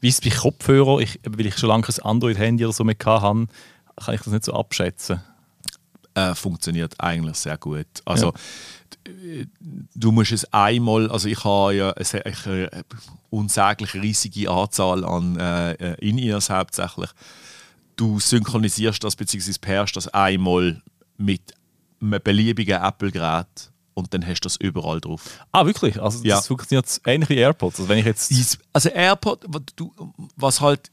Wie 0.00 0.08
ist 0.08 0.22
es 0.24 0.30
bei 0.30 0.36
Kopfhörern? 0.36 1.00
Ich, 1.00 1.18
weil 1.26 1.46
ich 1.46 1.56
schon 1.56 1.68
lange 1.70 1.86
ein 1.88 2.04
Android-Handy 2.04 2.64
oder 2.64 2.74
so 2.74 2.84
mehr 2.84 2.96
hatte, 2.98 3.46
kann 4.04 4.14
ich 4.14 4.20
das 4.20 4.26
nicht 4.26 4.44
so 4.44 4.52
abschätzen. 4.52 5.20
äh, 6.14 6.34
funktioniert 6.34 6.94
eigentlich 7.00 7.36
sehr 7.38 7.56
gut. 7.56 7.86
Also 8.04 8.32
d- 9.06 9.46
du 9.94 10.12
musst 10.12 10.32
es 10.32 10.52
einmal, 10.52 11.10
also 11.10 11.26
ich 11.28 11.42
habe 11.44 11.74
ja 11.74 11.90
eine, 11.92 12.24
eine 12.72 12.84
unsäglich 13.30 13.94
riesige 13.94 14.50
Anzahl 14.50 15.04
an 15.06 15.38
äh, 15.38 15.94
In-Ears 16.06 16.50
hauptsächlich. 16.50 17.08
Du 17.96 18.20
synchronisierst 18.20 19.02
das 19.02 19.16
bzw. 19.16 19.52
pairst 19.60 19.96
das 19.96 20.08
einmal 20.08 20.82
mit 21.24 21.54
einem 22.00 22.20
beliebigen 22.22 22.80
Apple-Gerät 22.82 23.70
und 23.94 24.12
dann 24.14 24.26
hast 24.26 24.40
du 24.40 24.46
das 24.46 24.56
überall 24.56 25.00
drauf. 25.00 25.44
Ah, 25.52 25.66
wirklich? 25.66 26.00
Also 26.00 26.18
das 26.18 26.26
Ja. 26.26 26.40
funktioniert 26.40 27.00
ähnlich 27.06 27.28
wie 27.28 27.36
AirPods. 27.36 27.78
Also 27.80 27.88
wenn 27.88 27.98
ich 27.98 28.06
jetzt... 28.06 28.32
Also 28.72 28.88
AirPod, 28.88 29.44
was 30.36 30.60
halt, 30.60 30.90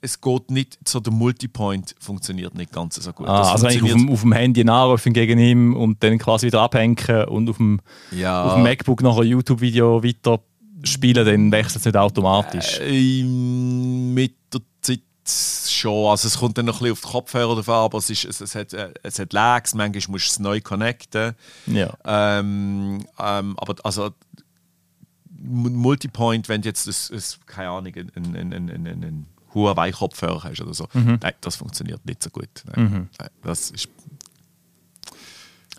es 0.00 0.20
geht 0.20 0.50
nicht, 0.50 0.78
so 0.86 1.00
der 1.00 1.12
Multipoint 1.12 1.94
funktioniert 1.98 2.54
nicht 2.54 2.72
ganz 2.72 2.96
so 2.96 3.12
gut. 3.12 3.26
Das 3.26 3.48
Ah, 3.48 3.52
also 3.52 3.66
wenn 3.66 3.76
ich 3.76 3.82
auf 3.82 3.90
dem, 3.90 4.10
auf 4.10 4.20
dem 4.22 4.32
Handy 4.32 4.62
anrufe 4.68 5.10
gegen 5.10 5.38
ihm 5.38 5.74
und 5.76 6.02
dann 6.02 6.18
quasi 6.18 6.46
wieder 6.46 6.62
abhängen 6.62 6.96
und 7.28 7.48
auf 7.50 7.56
dem, 7.58 7.80
ja, 8.10 8.42
auf 8.44 8.54
dem 8.54 8.62
MacBook 8.64 9.02
noch 9.02 9.18
ein 9.20 9.26
YouTube-Video 9.26 10.02
weiter 10.02 10.40
spielen, 10.82 11.24
dann 11.24 11.52
wechselt 11.52 11.76
es 11.80 11.84
nicht 11.86 11.96
automatisch. 11.96 12.78
Ähm, 12.82 14.12
mit 14.12 14.34
der 14.52 14.60
Zeit 14.82 15.00
schon. 15.26 16.10
Also 16.10 16.28
es 16.28 16.38
kommt 16.38 16.58
dann 16.58 16.66
noch 16.66 16.76
ein 16.76 16.78
bisschen 16.80 16.92
auf 16.92 17.00
die 17.00 17.08
Kopfhörer 17.08 17.54
drauf 17.54 17.68
an, 17.68 17.74
aber 17.74 17.98
es, 17.98 18.10
ist, 18.10 18.24
es, 18.24 18.40
es, 18.40 18.54
hat, 18.54 18.72
äh, 18.72 18.92
es 19.02 19.18
hat 19.18 19.32
Lags, 19.32 19.74
manchmal 19.74 20.12
musst 20.12 20.26
du 20.26 20.30
es 20.32 20.38
neu 20.38 20.60
connecten. 20.60 21.34
Ja. 21.66 21.94
Ähm, 22.04 23.04
ähm, 23.18 23.58
aber 23.58 23.74
also 23.84 24.10
Multipoint, 25.46 26.48
wenn 26.48 26.62
du 26.62 26.68
jetzt 26.68 26.86
das, 26.86 27.08
das, 27.12 27.38
keine 27.46 27.70
Ahnung, 27.70 27.92
einen, 27.94 28.10
einen, 28.16 28.52
einen, 28.52 28.70
einen, 28.70 28.86
einen 28.86 29.26
Huawei-Kopfhörer 29.54 30.44
hast 30.44 30.60
oder 30.60 30.74
so, 30.74 30.88
Mhm. 30.94 31.18
nein, 31.22 31.34
das 31.40 31.56
funktioniert 31.56 32.04
nicht 32.06 32.22
so 32.22 32.30
gut. 32.30 32.48
Nein. 32.74 33.10
Nein, 33.18 33.28
das 33.42 33.70
ist 33.70 33.88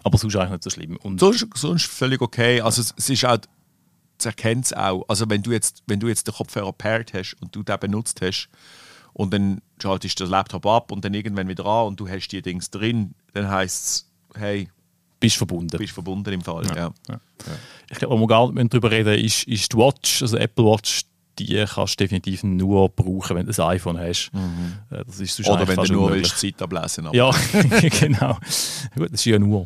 Aber 0.03 0.17
sonst 0.17 0.35
eigentlich 0.35 0.51
nicht 0.51 0.63
so 0.63 0.69
schlimm. 0.69 0.97
Und 0.97 1.19
sonst, 1.19 1.47
sonst 1.55 1.85
völlig 1.87 2.21
okay. 2.21 2.61
Also 2.61 2.81
es, 2.81 2.93
es 2.97 3.09
ist 3.09 3.25
auch, 3.25 3.37
erkennt 4.23 4.65
es 4.65 4.73
auch. 4.73 5.03
Also 5.07 5.29
wenn 5.29 5.41
du 5.41 5.51
jetzt, 5.51 5.83
wenn 5.87 5.99
du 5.99 6.07
jetzt 6.07 6.27
den 6.27 6.33
Kopfhörer 6.35 6.71
paired 6.73 7.13
hast 7.13 7.35
und 7.41 7.55
du 7.55 7.63
den 7.63 7.79
benutzt 7.79 8.21
hast 8.21 8.49
und 9.17 9.33
dann 9.33 9.61
schaltest 9.81 10.19
du 10.19 10.25
den 10.25 10.31
Laptop 10.31 10.65
ab 10.67 10.91
und 10.91 11.03
dann 11.03 11.13
irgendwann 11.13 11.47
wieder 11.47 11.65
an 11.65 11.87
und 11.87 11.99
du 11.99 12.07
hast 12.07 12.27
die 12.27 12.41
Dings 12.41 12.69
drin, 12.69 13.15
dann 13.33 13.49
heisst 13.49 13.85
es, 13.85 14.39
hey, 14.39 14.69
bist 15.19 15.37
verbunden. 15.37 15.77
bist 15.77 15.93
verbunden 15.93 16.31
im 16.33 16.41
Fall. 16.41 16.65
Ja. 16.67 16.91
Ja. 17.09 17.19
Ich 17.89 17.97
glaube, 17.97 18.15
wo 18.15 18.19
wir 18.19 18.27
gar 18.27 18.51
nicht 18.51 18.73
darüber 18.73 18.91
reden 18.91 19.17
ist, 19.23 19.47
ist 19.47 19.71
die 19.73 19.77
Watch, 19.77 20.21
also 20.21 20.37
Apple 20.37 20.65
Watch, 20.65 21.01
die 21.39 21.65
kannst 21.67 21.99
du 21.99 22.03
definitiv 22.03 22.43
nur 22.43 22.89
brauchen, 22.89 23.35
wenn 23.35 23.45
du 23.45 23.51
ein 23.63 23.69
iPhone 23.69 23.97
hast. 23.99 24.31
Äh, 24.91 25.03
Das 25.05 25.19
ist 25.19 25.39
Oder 25.47 25.67
wenn 25.67 25.75
du 25.77 25.93
nur 25.93 26.03
unmöglich. 26.03 26.31
willst, 26.31 26.39
Zeit 26.39 26.61
ablesen 26.61 27.07
aber- 27.07 27.15
Ja, 27.15 27.31
genau. 27.99 28.37
Gut, 28.95 29.11
das 29.11 29.19
ist 29.21 29.25
ja 29.25 29.39
nur. 29.39 29.65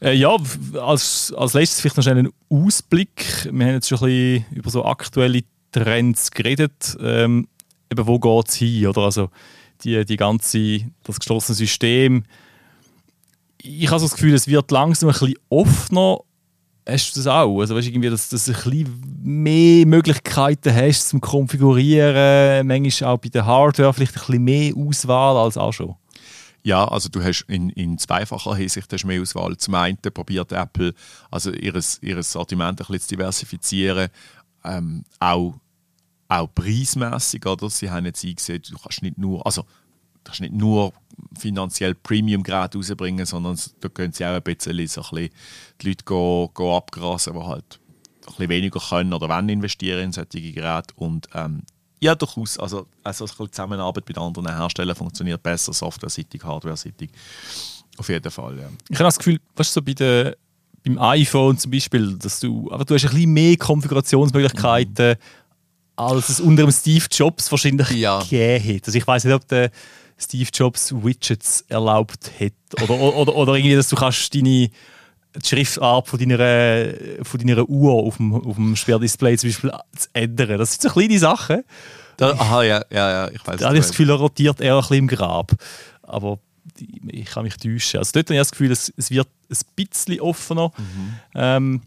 Äh, 0.00 0.14
ja, 0.14 0.36
als, 0.80 1.32
als 1.36 1.54
letztes 1.54 1.80
vielleicht 1.80 1.96
noch 1.96 2.04
schnell 2.04 2.18
einen 2.18 2.32
Ausblick. 2.50 3.48
Wir 3.50 3.66
haben 3.66 3.74
jetzt 3.74 3.88
schon 3.88 3.98
ein 3.98 4.04
bisschen 4.42 4.46
über 4.56 4.70
so 4.70 4.84
aktuelle 4.84 5.42
Trends 5.72 6.30
geredet. 6.30 6.96
Ähm, 7.00 7.48
eben, 7.90 8.06
wo 8.06 8.18
geht 8.18 8.48
es 8.48 8.54
hin? 8.54 8.86
Oder? 8.86 9.02
Also 9.02 9.30
die, 9.82 10.04
die 10.04 10.16
ganze, 10.16 10.80
das 11.04 11.18
geschlossene 11.18 11.56
System. 11.56 12.24
Ich 13.62 13.88
habe 13.88 13.98
so 13.98 14.06
das 14.06 14.14
Gefühl, 14.14 14.34
es 14.34 14.46
wird 14.46 14.70
langsam 14.70 15.08
ein 15.08 15.12
bisschen 15.12 15.34
offener. 15.48 16.20
Hast 16.88 17.16
du 17.16 17.20
das 17.20 17.26
auch? 17.26 17.60
Also, 17.60 17.74
weißt, 17.74 17.88
irgendwie, 17.88 18.10
dass, 18.10 18.28
dass 18.28 18.44
du 18.44 18.52
ein 18.52 18.62
bisschen 18.62 19.20
mehr 19.22 19.86
Möglichkeiten 19.86 20.72
hast 20.72 21.08
zum 21.08 21.20
Konfigurieren. 21.20 22.66
Manchmal 22.66 23.10
auch 23.10 23.18
bei 23.18 23.28
der 23.28 23.44
Hardware 23.44 23.92
vielleicht 23.92 24.16
ein 24.16 24.20
bisschen 24.20 24.44
mehr 24.44 24.76
Auswahl 24.76 25.36
als 25.36 25.56
auch 25.56 25.72
schon. 25.72 25.96
Ja, 26.62 26.84
also 26.86 27.08
du 27.08 27.22
hast 27.22 27.42
in, 27.42 27.70
in 27.70 27.96
zweifacher 27.96 28.56
Hinsicht 28.56 28.92
hast 28.92 29.04
mehr 29.04 29.22
Auswahl. 29.22 29.56
Zum 29.56 29.74
einen 29.74 29.98
probiert 29.98 30.50
Apple 30.50 30.94
also 31.30 31.52
ihres, 31.52 32.00
ihres 32.02 32.32
Sortiment 32.32 32.80
ein 32.80 32.86
bisschen 32.86 33.00
zu 33.00 33.08
diversifizieren, 33.14 34.08
ähm, 34.64 35.04
auch, 35.20 35.54
auch 36.28 36.48
preismäßig. 36.54 37.46
Oder? 37.46 37.70
Sie 37.70 37.90
haben 37.90 38.06
jetzt 38.06 38.24
eingesehen, 38.24 38.62
du 38.68 38.78
kannst 38.78 39.02
nicht 39.02 39.18
nur, 39.18 39.44
also, 39.44 39.62
du 39.62 39.68
kannst 40.24 40.40
nicht 40.40 40.54
nur 40.54 40.92
finanziell 41.38 41.94
Premium-Geräte 41.94 42.78
rausbringen, 42.78 43.26
sondern 43.26 43.58
da 43.80 43.88
können 43.88 44.12
sie 44.12 44.24
auch 44.24 44.34
ein 44.34 44.42
bisschen, 44.42 44.86
so 44.88 45.02
ein 45.02 45.08
bisschen 45.10 45.30
die 45.80 45.88
Leute 45.88 46.04
go, 46.04 46.50
go 46.52 46.76
abgrasen, 46.76 47.34
die 47.34 47.40
halt 47.40 47.80
ein 48.26 48.26
bisschen 48.26 48.48
weniger 48.48 48.80
können 48.80 49.12
oder 49.12 49.28
wollen 49.28 49.48
investieren 49.48 50.04
in 50.04 50.12
solche 50.12 50.52
Geräte. 50.52 50.94
Und 50.96 51.28
ähm, 51.34 51.62
ja, 52.00 52.14
durchaus. 52.14 52.58
Also, 52.58 52.86
also 53.02 53.24
ein 53.24 53.28
bisschen 53.28 53.52
Zusammenarbeit 53.52 54.08
mit 54.08 54.18
anderen 54.18 54.48
Herstellern 54.48 54.96
funktioniert 54.96 55.42
besser, 55.42 55.72
softwareseitig, 55.72 56.42
hardwareseitig. 56.42 57.10
Auf 57.96 58.08
jeden 58.08 58.30
Fall, 58.30 58.58
ja. 58.58 58.68
Ich 58.90 58.98
habe 58.98 59.04
das 59.04 59.18
Gefühl, 59.18 59.40
du, 59.54 59.62
so 59.62 59.80
bei 59.80 59.94
der, 59.94 60.36
beim 60.84 60.98
iPhone 60.98 61.56
zum 61.56 61.70
Beispiel, 61.70 62.16
dass 62.18 62.40
du, 62.40 62.70
aber 62.70 62.84
du 62.84 62.94
hast 62.94 63.04
ein 63.04 63.10
bisschen 63.10 63.32
mehr 63.32 63.56
Konfigurationsmöglichkeiten, 63.56 65.16
als 65.96 66.28
es 66.28 66.40
unter 66.40 66.62
dem 66.64 66.72
Steve 66.72 67.04
Jobs 67.10 67.50
wahrscheinlich 67.50 67.90
Ja. 67.90 68.20
gegeben. 68.20 68.80
Also 68.86 68.98
ich 68.98 69.06
weiß 69.06 69.24
nicht, 69.24 69.34
ob 69.34 69.46
der 69.48 69.70
Steve 70.18 70.48
Jobs 70.52 70.92
Widgets 70.94 71.64
erlaubt 71.68 72.30
hat. 72.40 72.52
Oder, 72.82 72.98
oder, 73.00 73.34
oder 73.34 73.54
irgendwie, 73.54 73.76
dass 73.76 73.88
du 73.88 73.96
kannst 73.96 74.34
deine 74.34 74.70
die 75.38 75.46
Schriftart 75.46 76.08
von 76.08 76.18
deiner, 76.18 76.94
von 77.22 77.40
deiner 77.40 77.68
Uhr 77.68 77.92
auf 77.92 78.16
dem, 78.16 78.32
auf 78.34 78.56
dem 78.56 78.74
Sperrdisplay 78.74 79.36
zum 79.36 79.50
Beispiel 79.50 79.72
zu 79.94 80.08
ändern. 80.14 80.58
Das 80.58 80.72
sind 80.72 80.82
so 80.82 80.88
kleine 80.90 81.18
Sachen. 81.18 81.62
Da, 82.16 82.30
aha, 82.32 82.62
ja, 82.62 82.82
ja, 82.90 83.10
ja, 83.10 83.28
ich 83.30 83.46
weiß. 83.46 83.60
Da 83.60 83.66
habe 83.66 83.76
ich 83.76 83.82
das 83.82 83.90
Gefühl, 83.90 84.08
er 84.08 84.16
rotiert 84.16 84.60
eher 84.62 84.74
ein 84.76 84.80
bisschen 84.80 84.96
im 84.96 85.06
Grab. 85.08 85.52
Aber 86.02 86.38
ich 87.08 87.26
kann 87.26 87.42
mich 87.44 87.56
täuschen. 87.58 87.98
Also 87.98 88.12
dort 88.14 88.28
habe 88.28 88.34
ich 88.36 88.40
das 88.40 88.50
Gefühl, 88.52 88.70
es, 88.72 88.90
es 88.96 89.10
wird 89.10 89.28
ein 89.50 89.56
bisschen 89.76 90.20
offener. 90.20 90.72
Mhm. 90.78 91.14
Ähm, 91.34 91.82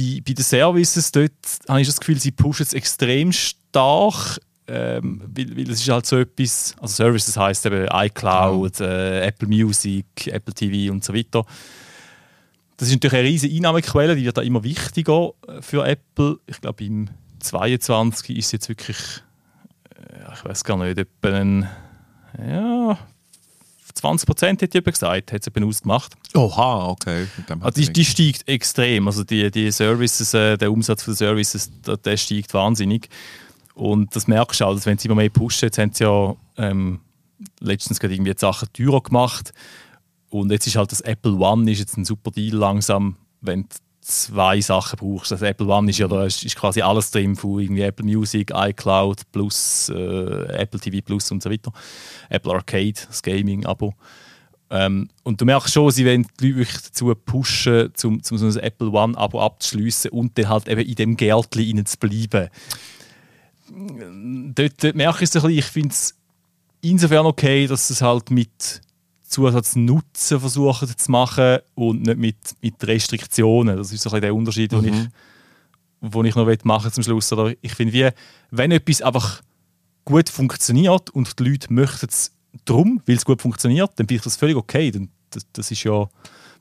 bei, 0.00 0.22
bei 0.26 0.32
den 0.32 0.44
Services 0.44 1.12
dort 1.12 1.32
habe 1.68 1.80
ich 1.80 1.86
das 1.86 2.00
Gefühl, 2.00 2.18
sie 2.18 2.30
pushen 2.30 2.62
es 2.62 2.72
extrem 2.72 3.32
stark 3.32 4.40
ähm, 4.72 5.20
weil, 5.34 5.56
weil 5.56 5.70
es 5.70 5.80
ist 5.80 5.88
halt 5.88 6.06
so 6.06 6.18
etwas, 6.18 6.76
also 6.80 6.94
Services 6.94 7.36
heißt 7.36 7.66
eben 7.66 7.88
iCloud, 7.92 8.80
äh, 8.80 9.26
Apple 9.26 9.48
Music, 9.48 10.28
Apple 10.28 10.54
TV 10.54 10.92
und 10.92 11.02
so 11.02 11.12
weiter. 11.12 11.44
Das 12.76 12.88
ist 12.88 12.94
natürlich 12.94 13.18
eine 13.18 13.28
riesige 13.28 13.56
Einnahmequelle, 13.56 14.14
die 14.14 14.24
wird 14.24 14.36
da 14.36 14.42
immer 14.42 14.62
wichtiger 14.62 15.32
äh, 15.48 15.60
für 15.60 15.84
Apple. 15.84 16.38
Ich 16.46 16.60
glaube, 16.60 16.84
im 16.84 17.08
22 17.40 18.36
ist 18.36 18.46
es 18.46 18.52
jetzt 18.52 18.68
wirklich, 18.68 18.96
äh, 19.96 20.32
ich 20.34 20.44
weiß 20.44 20.62
gar 20.62 20.76
nicht, 20.76 20.98
etwa 20.98 21.36
ein, 21.36 21.68
ja, 22.38 22.96
20 24.00 24.26
Prozent 24.26 24.62
hätte 24.62 24.78
jemand 24.78 24.94
gesagt, 24.94 25.32
hat 25.32 25.40
es 25.40 25.46
eben 25.46 25.64
ausgemacht. 25.64 26.14
Oha, 26.34 26.88
okay. 26.88 27.26
Also 27.60 27.80
die, 27.80 27.92
die, 27.92 28.04
steigt 28.04 28.48
extrem. 28.48 29.06
Also 29.06 29.24
die, 29.24 29.50
die 29.50 29.70
Services, 29.70 30.34
äh, 30.34 30.56
der 30.56 30.72
Umsatz 30.72 31.04
der 31.04 31.14
Services, 31.14 31.70
der, 31.86 31.96
der 31.96 32.16
steigt 32.16 32.52
wahnsinnig. 32.54 33.08
Und 33.74 34.14
das 34.16 34.26
merkst 34.26 34.60
du 34.60 34.64
auch, 34.64 34.74
dass 34.74 34.86
wenn 34.86 34.98
sie 34.98 35.08
immer 35.08 35.16
mehr 35.16 35.30
pushen, 35.30 35.66
jetzt 35.66 35.78
haben 35.78 35.92
sie 35.92 36.04
ja 36.04 36.34
ähm, 36.56 37.00
letztens 37.60 38.00
gerade 38.00 38.14
irgendwie 38.14 38.32
die 38.32 38.38
Sachen 38.38 38.68
teurer 38.72 39.02
gemacht. 39.02 39.52
Und 40.30 40.50
jetzt 40.50 40.66
ist 40.66 40.76
halt 40.76 40.92
das 40.92 41.00
Apple 41.00 41.34
One 41.34 41.70
ist 41.70 41.78
jetzt 41.78 41.96
ein 41.96 42.04
super 42.04 42.30
Deal 42.30 42.56
langsam, 42.56 43.16
wenn 43.40 43.66
zwei 44.00 44.60
Sachen 44.60 44.98
brauchst. 44.98 45.30
Das 45.30 45.42
Apple 45.42 45.66
One 45.66 45.90
ist 45.90 45.98
ja 45.98 46.08
da 46.08 46.24
ist, 46.24 46.44
ist 46.44 46.56
quasi 46.56 46.82
alles 46.82 47.10
drin 47.10 47.36
von 47.36 47.60
irgendwie 47.60 47.82
Apple 47.82 48.04
Music, 48.04 48.52
iCloud 48.54 49.30
Plus, 49.32 49.90
äh, 49.90 50.60
Apple 50.60 50.80
TV 50.80 50.98
Plus 51.04 51.30
und 51.30 51.42
so 51.42 51.50
weiter. 51.50 51.72
Apple 52.28 52.52
Arcade, 52.52 52.94
das 53.06 53.22
Gaming-Abo. 53.22 53.94
Ähm, 54.72 55.08
und 55.24 55.40
du 55.40 55.44
merkst 55.44 55.74
schon, 55.74 55.90
sie 55.90 56.06
wollen 56.06 56.26
die 56.38 56.48
Leute 56.48 56.58
wirklich 56.58 56.82
dazu 56.82 57.12
pushen, 57.14 57.92
um, 58.04 58.14
um 58.30 58.38
so 58.38 58.46
ein 58.46 58.64
Apple 58.64 58.90
One-Abo 58.90 59.40
abzuschließen 59.40 60.10
und 60.12 60.38
dann 60.38 60.48
halt 60.48 60.68
eben 60.68 60.82
in 60.82 60.94
dem 60.94 61.16
Gärtchen 61.16 61.84
zu 61.84 61.98
bleiben 61.98 62.48
dort, 64.54 64.82
dort 64.82 64.94
merke 64.94 65.24
ich 65.24 65.30
es 65.30 65.36
ein 65.36 65.42
bisschen, 65.42 65.58
ich 65.58 65.64
finde 65.64 65.88
es 65.90 66.14
insofern 66.80 67.26
okay, 67.26 67.66
dass 67.66 67.90
es 67.90 68.02
halt 68.02 68.30
mit 68.30 68.80
Zusatznutzen 69.30 70.40
versuchen 70.40 70.88
zu 70.96 71.10
machen 71.10 71.58
und 71.74 72.02
nicht 72.02 72.18
mit, 72.18 72.36
mit 72.60 72.86
Restriktionen. 72.86 73.76
Das 73.76 73.92
ist 73.92 74.02
so 74.02 74.10
ein 74.10 74.20
der 74.20 74.34
Unterschied, 74.34 74.72
mhm. 74.72 74.82
den 74.82 74.94
ich, 76.02 76.24
ich 76.24 76.34
noch 76.34 76.64
machen 76.64 76.92
zum 76.92 77.04
Schluss. 77.04 77.32
Oder 77.32 77.54
ich 77.60 77.72
finde, 77.72 77.92
wie, 77.92 78.10
wenn 78.50 78.72
etwas 78.72 79.02
einfach 79.02 79.40
gut 80.04 80.28
funktioniert 80.28 81.10
und 81.10 81.38
die 81.38 81.44
Leute 81.44 81.72
möchten 81.72 82.08
es 82.08 82.32
drum, 82.64 83.00
weil 83.06 83.16
es 83.16 83.24
gut 83.24 83.40
funktioniert, 83.40 83.90
dann 83.96 84.08
finde 84.08 84.16
ich 84.16 84.22
das 84.22 84.36
völlig 84.36 84.56
okay. 84.56 84.90
Das, 85.30 85.46
das 85.52 85.70
ist 85.70 85.84
ja 85.84 86.08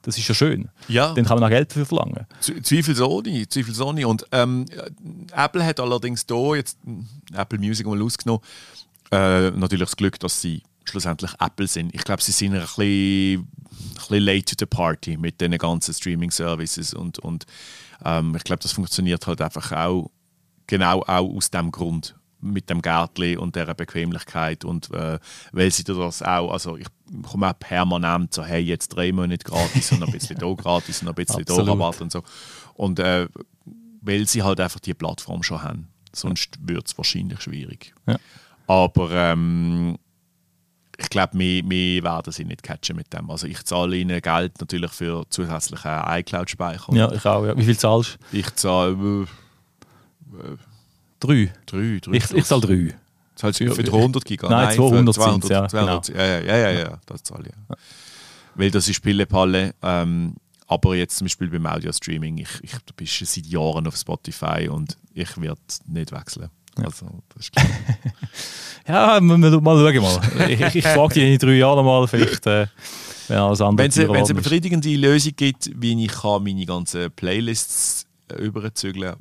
das 0.02 0.18
ist 0.18 0.28
ja 0.28 0.36
schön. 0.36 0.70
Ja. 0.88 1.14
Dann 1.14 1.26
kann 1.26 1.38
man 1.38 1.44
auch 1.44 1.50
Geld 1.50 1.72
dafür 1.72 1.86
verlangen. 1.86 2.26
Zweifelsohne, 2.40 3.50
zweifelsohne. 3.50 4.08
Und 4.08 4.26
ähm, 4.32 4.66
Apple 5.36 5.66
hat 5.66 5.80
allerdings 5.80 6.26
da 6.26 6.56
jetzt 6.56 6.78
Apple 7.34 7.60
Music 7.60 7.86
mal 7.86 8.02
ausgenommen, 8.02 8.42
äh, 9.12 9.52
natürlich 9.52 9.90
das 9.90 9.98
Glück, 9.98 10.20
dass 10.20 10.40
sie 10.40 10.64
schlussendlich 10.90 11.32
Apple 11.40 11.68
sind. 11.68 11.94
Ich 11.94 12.04
glaube, 12.04 12.22
sie 12.22 12.32
sind 12.32 12.54
ein 12.54 12.62
bisschen, 12.62 13.40
ein 13.40 13.48
bisschen 13.96 14.24
late 14.24 14.46
to 14.46 14.56
the 14.60 14.66
party 14.66 15.18
mit 15.18 15.42
den 15.42 15.58
ganzen 15.58 15.94
Streaming-Services 15.94 16.94
und, 16.94 17.20
und 17.20 17.46
ähm, 18.04 18.36
ich 18.36 18.44
glaube, 18.44 18.62
das 18.62 18.72
funktioniert 18.72 19.26
halt 19.28 19.42
einfach 19.42 19.72
auch 19.72 20.12
genau 20.68 21.02
auch 21.02 21.36
aus 21.36 21.50
dem 21.50 21.72
Grund 21.72 22.16
mit 22.42 22.70
dem 22.70 22.82
Gärtli 22.82 23.36
und 23.36 23.56
der 23.56 23.74
Bequemlichkeit 23.74 24.64
und 24.64 24.92
äh, 24.94 25.20
weil 25.52 25.72
sie 25.72 25.84
das 25.84 26.22
auch, 26.22 26.52
also 26.52 26.78
ich 26.78 26.88
komme 27.24 27.50
auch 27.50 27.60
permanent 27.60 28.34
so, 28.34 28.44
hey, 28.44 28.62
jetzt 28.62 28.90
drei 28.90 29.12
Monate 29.12 29.44
gratis 29.44 29.92
und 29.92 30.04
ein 30.04 30.12
bisschen 30.12 30.38
da 30.38 30.52
gratis 30.54 31.02
und 31.02 31.10
ein 31.10 31.16
bisschen 31.16 31.44
da 31.44 31.56
Rabatt 31.56 32.02
und 32.02 32.12
so. 32.12 32.24
Und 32.76 33.00
äh, 33.00 33.28
weil 34.02 34.26
sie 34.28 34.44
halt 34.44 34.60
einfach 34.62 34.80
die 34.80 34.94
Plattform 34.94 35.44
schon 35.44 35.62
haben. 35.62 35.90
Sonst 36.14 36.58
wird 36.62 36.88
es 36.88 36.98
wahrscheinlich 36.98 37.42
schwierig. 37.42 37.94
Ja. 38.08 38.18
Aber 38.68 39.12
ähm, 39.12 39.98
ich 41.02 41.10
glaube, 41.10 41.38
wir, 41.40 41.64
wir 41.70 42.04
werden 42.04 42.34
sie 42.34 42.44
nicht 42.44 42.62
catchen 42.62 42.98
mit 42.98 43.14
dem. 43.14 43.30
Also 43.30 43.48
ich 43.48 43.64
zahle 43.64 43.96
ihnen 43.96 44.22
Geld 44.22 44.60
natürlich 44.60 44.92
für 44.92 45.26
zusätzlichen 45.30 45.92
iCloud-Speicher. 46.06 46.94
Ja, 46.94 47.12
ich 47.12 47.26
auch. 47.26 47.46
Ja. 47.46 47.58
Wie 47.58 47.64
viel 47.64 47.78
zahlst 47.78 48.18
du? 48.32 48.38
Ich 48.38 48.54
zahle... 48.56 48.94
Äh, 48.94 49.24
äh, 50.38 50.58
Drei. 51.22 51.52
Drei, 51.66 52.00
drei 52.02 52.12
ich, 52.14 52.32
ich 52.32 52.46
zahle 52.46 52.62
drei. 52.62 52.96
Zahlst 53.36 53.60
du 53.60 53.74
für 53.74 53.84
100 53.84 54.24
Giga? 54.24 54.50
Nein, 54.50 54.76
200, 54.76 55.16
200 55.16 55.50
ja, 55.50 55.68
200, 55.68 56.08
genau. 56.08 56.20
ja, 56.20 56.40
ja, 56.40 56.58
ja, 56.58 56.72
ja, 56.72 57.00
das 57.06 57.24
zahle 57.24 57.48
ich. 57.48 57.56
Ja. 57.70 57.76
Weil 58.56 58.72
das 58.72 58.88
ist 58.88 59.02
Pillepalle. 59.02 59.76
Ähm, 59.82 60.36
aber 60.68 60.96
jetzt 60.96 61.18
zum 61.18 61.26
Beispiel 61.26 61.50
beim 61.50 61.66
Audio-Streaming, 61.66 62.38
ich, 62.38 62.50
ich, 62.62 62.72
du 62.72 62.94
bist 62.96 63.14
schon 63.14 63.28
seit 63.28 63.46
Jahren 63.46 63.88
auf 63.88 63.98
Spotify 63.98 64.70
und 64.70 64.98
ich 65.14 65.40
werde 65.42 65.60
nicht 65.88 66.12
wechseln. 66.12 66.50
Also, 66.86 67.08
das 67.36 67.52
klar. 67.52 67.66
ja, 68.88 69.20
mal, 69.20 69.42
schauen 69.42 70.02
mal. 70.02 70.50
Ich, 70.50 70.76
ich 70.76 70.88
frage 70.88 71.14
dich 71.16 71.24
in 71.24 71.38
drei 71.38 71.54
Jahren 71.54 71.86
mal, 71.86 72.08
vielleicht 72.08 72.46
äh, 72.48 72.68
wenn 73.28 73.38
alles 73.38 73.62
andere 73.62 73.86
Wenn 73.86 74.22
es 74.22 74.30
eine 74.30 74.42
befriedigende 74.42 74.96
Lösung 74.96 75.34
gibt, 75.36 75.70
wie 75.76 76.04
ich 76.04 76.12
kann 76.12 76.44
meine 76.44 76.66
ganzen 76.66 77.12
Playlists 77.12 78.06
äh, 78.32 78.42
überzügeln 78.42 79.16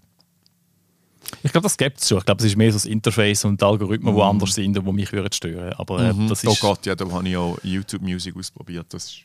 ich 1.43 1.53
glaube, 1.53 1.65
das 1.65 1.77
gibt 1.77 2.01
es 2.01 2.09
schon. 2.09 2.19
Ich 2.19 2.25
glaube, 2.25 2.41
es 2.41 2.47
ist 2.47 2.57
mehr 2.57 2.73
so 2.73 2.77
das 2.77 2.87
Interface 2.87 3.45
und 3.45 3.61
die 3.61 3.65
Algorithmen, 3.65 4.15
die 4.15 4.21
mhm. 4.21 4.27
anders 4.27 4.55
sind 4.55 4.79
und 4.79 4.87
die 4.87 4.93
mich 4.93 5.13
würden 5.13 5.33
stören. 5.33 5.73
Aber 5.75 6.01
äh, 6.01 6.13
mhm. 6.13 6.29
das 6.29 6.43
ist... 6.43 6.51
Oh 6.51 6.57
Gott, 6.61 6.87
ja, 6.87 6.95
da 6.95 7.11
habe 7.11 7.29
ich 7.29 7.37
auch 7.37 7.59
YouTube 7.63 8.03
Music 8.03 8.35
ausprobiert. 8.37 8.87
Das 8.91 9.05
ist... 9.05 9.19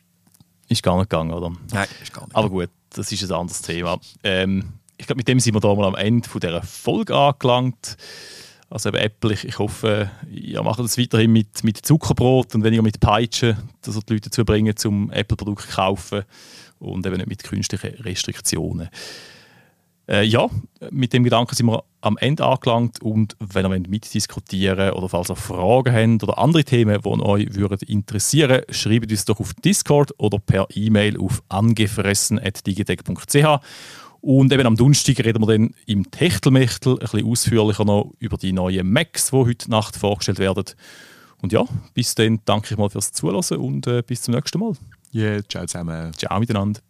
ist 0.68 0.82
gar 0.82 0.96
nicht 0.98 1.08
gegangen, 1.08 1.32
oder? 1.32 1.50
Nein, 1.72 1.88
ist 2.02 2.12
gar 2.12 2.24
nicht. 2.24 2.36
Aber 2.36 2.50
gut, 2.50 2.68
das 2.90 3.10
ist 3.10 3.24
ein 3.24 3.32
anderes 3.32 3.62
Thema. 3.62 3.98
Ähm, 4.22 4.64
ich 4.96 5.06
glaube, 5.06 5.18
mit 5.18 5.28
dem 5.28 5.40
sind 5.40 5.54
wir 5.54 5.60
da 5.60 5.74
mal 5.74 5.86
am 5.86 5.94
Ende 5.94 6.28
von 6.28 6.40
dieser 6.40 6.62
Folge 6.62 7.16
angelangt. 7.16 7.96
Also 8.70 8.88
eben 8.88 8.98
Apple, 8.98 9.34
ich, 9.34 9.44
ich 9.44 9.58
hoffe, 9.58 10.10
ihr 10.30 10.62
macht 10.62 10.80
das 10.80 10.98
weiterhin 10.98 11.32
mit, 11.32 11.62
mit 11.62 11.78
Zuckerbrot 11.78 12.54
und 12.54 12.64
weniger 12.64 12.82
mit 12.82 13.00
Peitschen, 13.00 13.56
dass 13.82 13.96
ihr 13.96 14.02
die 14.02 14.14
Leute 14.14 14.30
dazu 14.30 14.44
bringen, 14.44 14.76
zum 14.76 15.10
Apple-Produkt 15.10 15.62
zu 15.62 15.76
kaufen 15.76 16.22
und 16.78 17.06
eben 17.06 17.16
nicht 17.16 17.28
mit 17.28 17.44
künstlichen 17.44 17.94
Restriktionen. 18.02 18.88
Äh, 20.06 20.24
ja, 20.24 20.50
mit 20.90 21.14
dem 21.14 21.24
Gedanken 21.24 21.54
sind 21.54 21.64
wir 21.66 21.82
am 22.02 22.18
Ende 22.18 22.44
angelangt 22.44 23.00
und 23.00 23.38
wenn 23.40 23.64
ihr 23.64 23.80
mitdiskutieren 23.88 24.90
oder 24.90 25.08
falls 25.08 25.30
ihr 25.30 25.36
Fragen 25.36 25.94
habt 25.94 26.22
oder 26.22 26.36
andere 26.36 26.62
Themen, 26.62 27.00
die 27.00 27.08
euch 27.08 27.54
würden 27.54 27.78
interessieren 27.88 28.60
schreibt 28.68 29.10
uns 29.10 29.24
doch 29.24 29.40
auf 29.40 29.54
Discord 29.54 30.12
oder 30.18 30.38
per 30.38 30.66
E-Mail 30.74 31.18
auf 31.18 31.42
angefressen.digitec.ch 31.48 33.60
und 34.24 34.50
eben 34.54 34.66
am 34.66 34.76
Donnerstag 34.76 35.18
reden 35.18 35.42
wir 35.42 35.46
dann 35.46 35.74
im 35.84 36.10
Techtelmechtel 36.10 36.94
ein 36.94 36.98
bisschen 37.00 37.26
ausführlicher 37.26 37.84
noch 37.84 38.10
über 38.18 38.38
die 38.38 38.54
neuen 38.54 38.90
Macs, 38.90 39.30
die 39.30 39.36
heute 39.36 39.70
Nacht 39.70 39.96
vorgestellt 39.96 40.38
werden. 40.38 40.64
Und 41.42 41.52
ja, 41.52 41.66
bis 41.92 42.14
dann 42.14 42.40
danke 42.46 42.72
ich 42.72 42.78
mal 42.78 42.88
fürs 42.88 43.12
Zuhören 43.12 43.58
und 43.58 43.86
äh, 43.86 44.02
bis 44.02 44.22
zum 44.22 44.34
nächsten 44.34 44.58
Mal. 44.60 44.72
Ja, 45.10 45.22
yeah, 45.24 45.42
ciao 45.46 45.66
zusammen. 45.66 46.12
Ciao 46.14 46.40
miteinander. 46.40 46.80